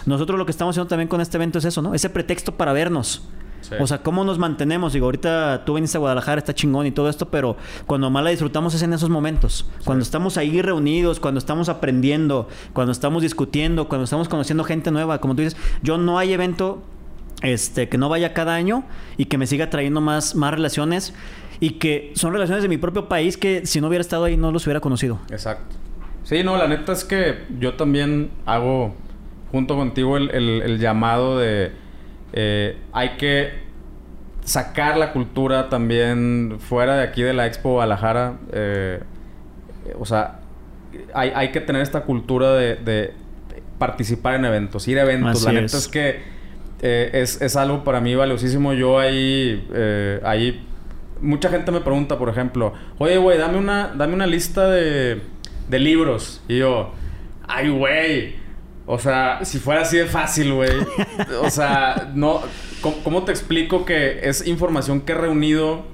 Nosotros 0.04 0.38
lo 0.38 0.44
que 0.44 0.50
estamos 0.52 0.74
haciendo 0.74 0.88
también 0.88 1.08
con 1.08 1.20
este 1.20 1.36
evento 1.38 1.58
es 1.58 1.64
eso, 1.64 1.80
¿no? 1.80 1.94
Ese 1.94 2.10
pretexto 2.10 2.52
para 2.56 2.72
vernos. 2.72 3.22
Sí. 3.62 3.74
O 3.80 3.86
sea, 3.86 3.98
¿cómo 4.02 4.22
nos 4.22 4.38
mantenemos? 4.38 4.92
Digo, 4.92 5.06
ahorita 5.06 5.64
tú 5.64 5.74
viniste 5.74 5.96
a 5.96 6.00
Guadalajara, 6.00 6.38
está 6.38 6.54
chingón 6.54 6.86
y 6.86 6.92
todo 6.92 7.08
esto, 7.08 7.30
pero 7.30 7.56
cuando 7.86 8.10
más 8.10 8.22
la 8.22 8.30
disfrutamos 8.30 8.74
es 8.74 8.82
en 8.82 8.92
esos 8.92 9.10
momentos. 9.10 9.66
Cuando 9.84 10.02
estamos 10.04 10.36
ahí 10.36 10.62
reunidos, 10.62 11.18
cuando 11.18 11.38
estamos 11.38 11.68
aprendiendo, 11.68 12.48
cuando 12.74 12.92
estamos 12.92 13.22
discutiendo, 13.22 13.88
cuando 13.88 14.04
estamos 14.04 14.28
conociendo 14.28 14.62
gente 14.62 14.92
nueva. 14.92 15.20
Como 15.20 15.34
tú 15.34 15.42
dices, 15.42 15.58
yo 15.82 15.98
no 15.98 16.18
hay 16.18 16.32
evento 16.32 16.82
este, 17.42 17.88
que 17.88 17.98
no 17.98 18.08
vaya 18.08 18.32
cada 18.34 18.54
año 18.54 18.84
y 19.16 19.26
que 19.26 19.38
me 19.38 19.46
siga 19.46 19.68
trayendo 19.70 20.00
más, 20.00 20.34
más 20.34 20.52
relaciones 20.52 21.14
y 21.60 21.72
que 21.72 22.12
son 22.14 22.32
relaciones 22.32 22.62
de 22.62 22.68
mi 22.68 22.76
propio 22.78 23.08
país 23.08 23.36
que 23.36 23.66
si 23.66 23.80
no 23.80 23.88
hubiera 23.88 24.00
estado 24.02 24.24
ahí 24.24 24.36
no 24.36 24.52
los 24.52 24.66
hubiera 24.66 24.80
conocido. 24.80 25.18
Exacto. 25.30 25.76
Sí, 26.24 26.42
no, 26.42 26.56
la 26.56 26.66
neta 26.66 26.92
es 26.92 27.04
que 27.04 27.44
yo 27.60 27.74
también 27.74 28.30
hago 28.46 28.94
junto 29.52 29.76
contigo 29.76 30.16
el, 30.16 30.30
el- 30.30 30.62
el 30.62 30.78
llamado 30.78 31.38
de 31.38 31.72
eh, 32.32 32.76
hay 32.92 33.10
que 33.16 33.64
sacar 34.44 34.96
la 34.96 35.12
cultura 35.12 35.68
también 35.68 36.56
fuera 36.58 36.96
de 36.96 37.04
aquí 37.04 37.22
de 37.22 37.32
la 37.32 37.46
Expo 37.46 37.72
Guadalajara. 37.72 38.38
eh, 38.52 39.00
o 39.98 40.04
sea, 40.04 40.40
hay, 41.14 41.30
hay 41.34 41.52
que 41.52 41.60
tener 41.60 41.82
esta 41.82 42.02
cultura 42.02 42.52
de, 42.54 42.74
de 42.76 43.14
participar 43.78 44.34
en 44.34 44.44
eventos, 44.46 44.86
ir 44.88 44.98
a 44.98 45.02
eventos. 45.02 45.36
Así 45.36 45.44
la 45.46 45.52
neta 45.52 45.64
es. 45.66 45.74
es 45.74 45.88
que 45.88 46.35
eh, 46.82 47.10
es, 47.14 47.40
es 47.40 47.56
algo 47.56 47.84
para 47.84 48.00
mí 48.00 48.14
valiosísimo. 48.14 48.72
Yo 48.72 48.98
ahí, 48.98 49.66
eh, 49.72 50.20
ahí, 50.24 50.64
mucha 51.20 51.48
gente 51.48 51.70
me 51.70 51.80
pregunta, 51.80 52.18
por 52.18 52.28
ejemplo, 52.28 52.72
oye, 52.98 53.16
güey, 53.16 53.38
dame 53.38 53.58
una, 53.58 53.92
dame 53.96 54.14
una 54.14 54.26
lista 54.26 54.68
de, 54.68 55.20
de 55.68 55.78
libros. 55.78 56.42
Y 56.48 56.58
yo, 56.58 56.92
ay, 57.46 57.70
güey. 57.70 58.46
O 58.88 58.98
sea, 59.00 59.44
si 59.44 59.58
fuera 59.58 59.82
así 59.82 59.96
de 59.96 60.06
fácil, 60.06 60.52
güey. 60.52 60.70
o 61.42 61.50
sea, 61.50 62.12
no. 62.14 62.40
¿cómo, 62.80 62.96
cómo 63.02 63.24
te 63.24 63.32
explico 63.32 63.84
que 63.84 64.28
es 64.28 64.46
información 64.46 65.00
que 65.00 65.12
he 65.12 65.16
reunido 65.16 65.84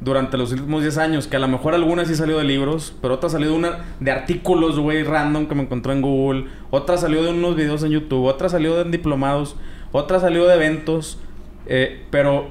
durante 0.00 0.38
los 0.38 0.52
últimos 0.52 0.80
10 0.80 0.96
años? 0.96 1.26
Que 1.26 1.36
a 1.36 1.40
lo 1.40 1.48
mejor 1.48 1.74
alguna 1.74 2.06
sí 2.06 2.14
salió 2.14 2.38
de 2.38 2.44
libros, 2.44 2.94
pero 3.02 3.14
otra 3.14 3.28
salió 3.28 3.50
de, 3.50 3.54
una, 3.54 3.84
de 4.00 4.10
artículos, 4.10 4.78
güey, 4.78 5.02
random 5.02 5.46
que 5.46 5.54
me 5.54 5.64
encontré 5.64 5.92
en 5.92 6.00
Google. 6.00 6.46
Otra 6.70 6.96
salió 6.96 7.22
de 7.22 7.30
unos 7.30 7.54
videos 7.54 7.82
en 7.82 7.90
YouTube. 7.90 8.24
Otra 8.24 8.48
salió 8.48 8.82
de 8.82 8.90
diplomados. 8.90 9.56
Otra 9.92 10.20
salió 10.20 10.46
de 10.46 10.54
eventos. 10.54 11.18
eh, 11.70 12.04
pero 12.10 12.48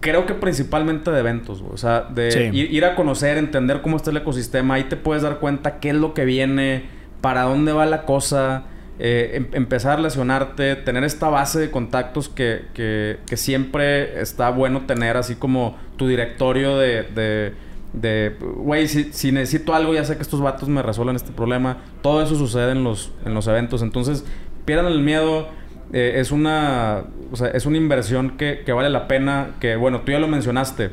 creo 0.00 0.24
que 0.26 0.34
principalmente 0.34 1.10
de 1.10 1.18
eventos, 1.18 1.60
güey. 1.62 1.74
O 1.74 1.76
sea, 1.76 2.02
de 2.02 2.30
Sí. 2.30 2.38
ir, 2.52 2.72
ir 2.72 2.84
a 2.84 2.94
conocer, 2.94 3.36
entender 3.38 3.82
cómo 3.82 3.96
está 3.96 4.10
el 4.12 4.18
ecosistema. 4.18 4.74
Ahí 4.74 4.84
te 4.84 4.96
puedes 4.96 5.22
dar 5.24 5.38
cuenta 5.40 5.80
qué 5.80 5.88
es 5.90 5.96
lo 5.96 6.14
que 6.14 6.24
viene, 6.24 6.84
para 7.20 7.42
dónde 7.42 7.72
va 7.72 7.86
la 7.86 8.04
cosa. 8.04 8.64
eh, 8.98 9.32
em- 9.36 9.48
empezar 9.54 9.92
a 9.92 9.96
relacionarte, 9.96 10.76
tener 10.76 11.02
esta 11.02 11.28
base 11.28 11.58
de 11.58 11.70
contactos 11.72 12.28
que, 12.28 12.66
que- 12.74 13.16
que 13.26 13.36
siempre 13.36 14.20
está 14.20 14.50
bueno 14.50 14.82
tener, 14.86 15.16
así 15.16 15.34
como 15.34 15.76
tu 15.96 16.06
directorio 16.06 16.78
de... 16.78 17.02
de 17.04 17.52
de, 17.94 18.36
güey, 18.40 18.88
si, 18.88 19.12
si 19.12 19.32
necesito 19.32 19.74
algo, 19.74 19.92
ya 19.92 20.02
sé 20.04 20.16
que 20.16 20.22
estos 20.22 20.40
vatos 20.40 20.66
me 20.68 20.80
resuelven 20.82 21.14
este 21.16 21.30
problema. 21.32 21.76
Todo 22.00 22.22
eso 22.22 22.36
sucede 22.36 22.72
en 22.72 22.84
los, 22.84 23.12
en 23.26 23.34
los 23.34 23.46
eventos. 23.48 23.82
Entonces, 23.82 24.24
pierdan 24.64 24.86
el 24.86 25.00
miedo. 25.00 25.48
Eh, 25.92 26.14
es 26.20 26.30
una 26.32 27.04
o 27.30 27.36
sea, 27.36 27.48
es 27.48 27.66
una 27.66 27.76
inversión 27.76 28.36
que, 28.36 28.62
que 28.64 28.72
vale 28.72 28.88
la 28.90 29.08
pena. 29.08 29.50
Que, 29.60 29.76
bueno, 29.76 30.00
tú 30.00 30.12
ya 30.12 30.18
lo 30.18 30.28
mencionaste. 30.28 30.90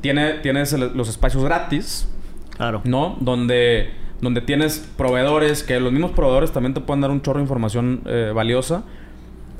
Tiene, 0.00 0.34
tienes 0.34 0.72
el- 0.72 0.92
los 0.96 1.08
espacios 1.08 1.44
gratis, 1.44 2.08
Claro. 2.56 2.80
¿no? 2.84 3.16
Donde, 3.20 3.90
donde 4.20 4.40
tienes 4.40 4.78
proveedores, 4.96 5.62
que 5.62 5.78
los 5.80 5.92
mismos 5.92 6.10
proveedores 6.12 6.52
también 6.52 6.74
te 6.74 6.80
pueden 6.80 7.00
dar 7.00 7.10
un 7.10 7.22
chorro 7.22 7.38
de 7.38 7.44
información 7.44 8.02
eh, 8.06 8.32
valiosa. 8.34 8.82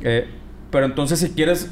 Eh, 0.03 0.27
pero 0.70 0.87
entonces 0.87 1.18
si 1.20 1.31
quieres 1.31 1.70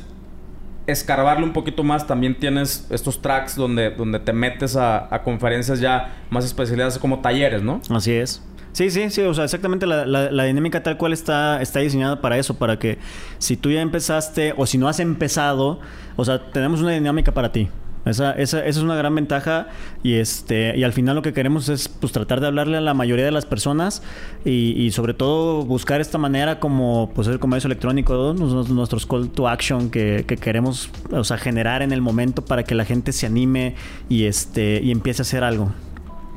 escarbarle 0.87 1.45
un 1.45 1.53
poquito 1.53 1.85
más, 1.85 2.07
también 2.07 2.35
tienes 2.35 2.87
estos 2.91 3.21
tracks 3.23 3.55
donde, 3.57 3.91
donde 3.91 4.19
te 4.19 4.33
metes 4.33 4.77
a, 4.77 5.13
a 5.15 5.23
conferencias 5.23 5.81
ya 5.81 6.17
más 6.31 6.45
especializadas 6.45 6.99
como 6.99 7.21
talleres, 7.21 7.63
¿no? 7.63 7.81
Así 7.91 8.13
es. 8.13 8.43
Sí, 8.73 8.91
sí, 8.91 9.11
sí, 9.11 9.23
o 9.23 9.35
sea, 9.35 9.45
exactamente 9.45 9.87
la, 9.87 10.07
la- 10.07 10.45
dinámica 10.45 10.83
tal 10.83 10.97
cual 10.97 11.13
está, 11.13 11.61
está 11.61 11.81
diseñada 11.81 12.21
para 12.21 12.39
eso, 12.39 12.55
para 12.55 12.79
que 12.79 12.99
si 13.39 13.57
tú 13.57 13.71
ya 13.71 13.81
empezaste 13.81 14.55
o 14.57 14.65
si 14.67 14.79
no 14.79 14.89
has 14.89 15.01
empezado, 15.01 15.81
o 16.17 16.25
sea, 16.25 16.51
tenemos 16.53 16.81
una 16.81 16.93
dinámica 16.93 17.33
para 17.33 17.51
ti. 17.53 17.69
Esa, 18.07 18.33
esa, 18.33 18.61
esa 18.61 18.79
es 18.79 18.79
una 18.79 18.95
gran 18.95 19.15
ventaja 19.15 19.69
y 20.03 20.15
este 20.15 20.75
y 20.75 20.85
al 20.85 20.95
final 20.95 21.17
lo 21.17 21.21
que 21.21 21.35
queremos 21.35 21.69
es 21.69 21.87
pues 21.87 22.13
tratar 22.13 22.41
de 22.41 22.47
hablarle 22.47 22.79
a 22.79 22.81
la 22.81 22.95
mayoría 22.95 23.27
de 23.27 23.31
las 23.31 23.45
personas 23.45 24.03
y, 24.43 24.91
sobre 24.93 25.13
todo 25.13 25.67
buscar 25.67 26.01
esta 26.01 26.17
manera 26.17 26.61
como 26.61 27.11
pues 27.15 27.29
el 27.29 27.39
comercio 27.39 27.69
electrónico, 27.69 28.33
nuestros 28.35 29.05
call 29.05 29.29
to 29.29 29.49
action 29.49 29.91
que, 29.91 30.25
que 30.27 30.39
queremos 30.39 30.89
o 31.13 31.25
sea, 31.25 31.37
generar 31.37 31.83
en 31.83 31.93
el 31.93 32.01
momento 32.01 32.43
para 32.43 32.63
que 32.63 32.75
la 32.75 32.87
gente 32.87 33.13
se 33.13 33.27
anime 33.27 33.75
y 34.09 34.25
este 34.25 34.81
y 34.83 34.93
empiece 34.93 35.21
a 35.21 35.25
hacer 35.25 35.45
algo. 35.45 35.71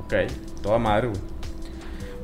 Ok, 0.04 0.16
toda 0.62 0.80
madre. 0.80 1.12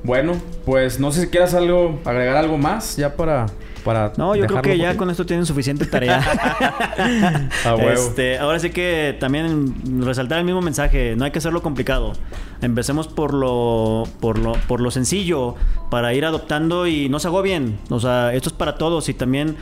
Bueno, 0.03 0.33
pues 0.65 0.99
no 0.99 1.11
sé 1.11 1.21
si 1.21 1.27
quieras 1.27 1.53
algo, 1.53 1.99
agregar 2.05 2.37
algo 2.37 2.57
más 2.57 2.95
ya 2.95 3.15
para. 3.15 3.47
para 3.83 4.13
No, 4.17 4.35
yo 4.35 4.45
creo 4.47 4.61
que 4.61 4.77
ya 4.77 4.95
con 4.95 5.09
esto 5.09 5.25
tienen 5.25 5.45
suficiente 5.45 5.85
tarea. 5.85 6.19
A 7.65 7.75
huevo. 7.75 7.89
Este, 7.89 8.37
ahora 8.37 8.59
sí 8.59 8.69
que 8.69 9.17
también 9.19 10.03
resaltar 10.05 10.39
el 10.39 10.45
mismo 10.45 10.61
mensaje, 10.61 11.15
no 11.17 11.25
hay 11.25 11.31
que 11.31 11.39
hacerlo 11.39 11.61
complicado. 11.61 12.13
Empecemos 12.61 13.07
por 13.07 13.33
lo, 13.33 14.03
por 14.19 14.39
lo, 14.39 14.53
por 14.53 14.79
lo 14.79 14.91
sencillo, 14.91 15.55
para 15.89 16.13
ir 16.13 16.25
adoptando 16.25 16.87
y 16.87 17.09
no 17.09 17.19
se 17.19 17.27
agobien. 17.27 17.79
O 17.89 17.99
sea, 17.99 18.33
esto 18.33 18.49
es 18.49 18.53
para 18.53 18.77
todos 18.77 19.09
y 19.09 19.13
también 19.13 19.57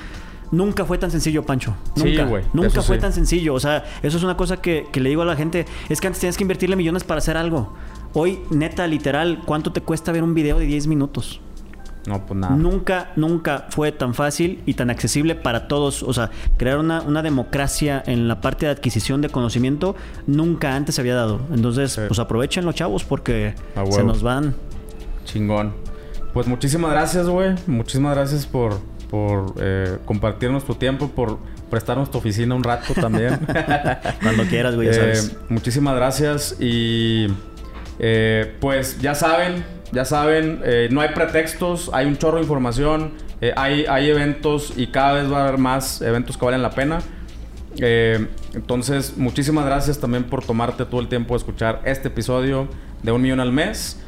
Nunca 0.52 0.86
fue 0.86 0.98
tan 0.98 1.12
sencillo, 1.12 1.44
Pancho. 1.44 1.76
Sí, 1.96 2.04
Nunca. 2.04 2.26
güey, 2.26 2.44
Nunca 2.54 2.70
eso 2.70 2.84
fue 2.84 2.96
sí. 2.96 3.02
tan 3.02 3.12
sencillo. 3.12 3.54
O 3.54 3.60
sea, 3.60 3.84
eso 4.02 4.18
es 4.18 4.24
una 4.24 4.38
cosa 4.38 4.58
que, 4.58 4.88
que 4.92 5.00
le 5.00 5.10
digo 5.10 5.24
a 5.24 5.26
la 5.26 5.36
gente. 5.36 5.66
Es 5.90 6.00
que 6.00 6.08
antes 6.08 6.22
tenías 6.22 6.38
que 6.38 6.44
invertirle 6.44 6.76
millones 6.76 7.04
para 7.04 7.18
hacer 7.18 7.36
algo. 7.36 7.74
Hoy, 8.20 8.40
neta, 8.50 8.88
literal, 8.88 9.44
¿cuánto 9.46 9.72
te 9.72 9.82
cuesta 9.82 10.12
ver 10.12 10.24
un 10.24 10.34
video 10.34 10.58
de 10.58 10.66
10 10.66 10.88
minutos? 10.88 11.40
No, 12.08 12.26
pues 12.26 12.40
nada. 12.40 12.56
Nunca, 12.56 13.12
nunca 13.16 13.68
fue 13.70 13.92
tan 13.92 14.16
fácil 14.16 14.64
y 14.66 14.74
tan 14.74 14.90
accesible 14.90 15.36
para 15.36 15.68
todos. 15.68 16.02
O 16.02 16.12
sea, 16.14 16.32
crear 16.58 16.80
una, 16.80 17.02
una 17.02 17.22
democracia 17.22 18.02
en 18.08 18.28
la 18.28 18.42
parte 18.42 18.66
de 18.66 18.72
adquisición 18.72 19.22
de 19.22 19.30
conocimiento 19.30 19.96
nunca 20.26 20.76
antes 20.76 20.96
se 20.96 21.02
había 21.02 21.14
dado. 21.14 21.42
Entonces, 21.54 21.92
Sí. 21.92 22.02
pues 22.08 22.18
aprovechen 22.18 22.66
los 22.66 22.74
chavos 22.74 23.04
porque 23.04 23.54
se 23.92 24.04
nos 24.04 24.24
van. 24.24 24.56
Chingón. 25.26 25.74
Pues 26.34 26.48
muchísimas 26.48 26.90
gracias, 26.90 27.30
güey. 27.30 27.54
Muchísimas 27.68 28.16
gracias 28.16 28.48
por, 28.48 28.80
por 29.12 29.54
eh, 29.60 30.00
compartirnos 30.06 30.66
tu 30.66 30.74
tiempo, 30.74 31.10
por 31.10 31.38
prestarnos 31.70 32.10
tu 32.10 32.18
oficina 32.18 32.56
un 32.56 32.64
rato 32.64 32.96
también. 32.96 33.38
Cuando 34.24 34.44
quieras, 34.46 34.74
güey, 34.74 34.88
ya 34.92 35.04
Eh, 35.04 35.22
muchísimas 35.50 35.96
gracias 35.96 36.56
y 36.60 37.28
eh, 38.00 38.56
pues 38.60 39.00
ya 39.00 39.16
saben, 39.16 39.64
ya 39.92 40.06
saben, 40.06 40.62
eh, 40.64 40.88
no 40.92 41.02
hay 41.02 41.10
pretextos, 41.10 41.90
hay 41.94 42.06
un 42.06 42.18
chorro 42.18 42.38
de 42.38 42.44
información, 42.44 43.14
eh, 43.42 43.54
hay, 43.56 43.86
hay 43.86 44.10
eventos 44.10 44.74
y 44.76 44.88
cada 44.88 45.14
vez 45.14 45.32
va 45.32 45.40
a 45.40 45.48
haber 45.48 45.58
más 45.58 46.02
eventos 46.02 46.38
que 46.38 46.46
valen 46.46 46.62
la 46.62 46.72
pena. 46.72 47.00
Entonces, 48.56 49.18
muchísimas 49.18 49.66
gracias 49.66 50.00
también 50.00 50.24
por 50.24 50.44
tomarte 50.44 50.84
todo 50.86 51.00
el 51.00 51.08
tiempo 51.08 51.36
de 51.36 51.38
escuchar 51.38 51.82
este 51.86 52.08
episodio 52.08 52.68
de 53.04 53.12
Un 53.12 53.22
Millón 53.22 53.40
al 53.40 53.52
Mes. 53.52 54.02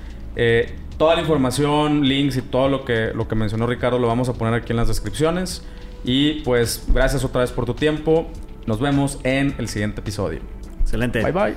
Toda 0.98 1.16
la 1.16 1.22
información, 1.22 2.04
links 2.04 2.36
y 2.38 2.42
todo 2.42 2.68
lo 2.68 2.84
que, 2.84 3.12
lo 3.14 3.28
que 3.28 3.36
mencionó 3.36 3.68
Ricardo 3.68 4.00
lo 4.00 4.08
vamos 4.08 4.28
a 4.28 4.34
poner 4.34 4.56
aquí 4.56 4.74
en 4.74 4.78
las 4.78 4.88
descripciones. 4.88 5.64
Y 6.04 6.42
pues 6.42 6.84
gracias 6.88 7.24
otra 7.24 7.42
vez 7.42 7.52
por 7.52 7.66
tu 7.66 7.76
tiempo. 7.76 8.28
Nos 8.66 8.80
vemos 8.80 9.20
en 9.24 9.54
el 9.60 9.68
siguiente 9.68 10.02
episodio. 10.02 10.42
Excelente. 10.82 11.22
Bye 11.22 11.32
bye. 11.32 11.56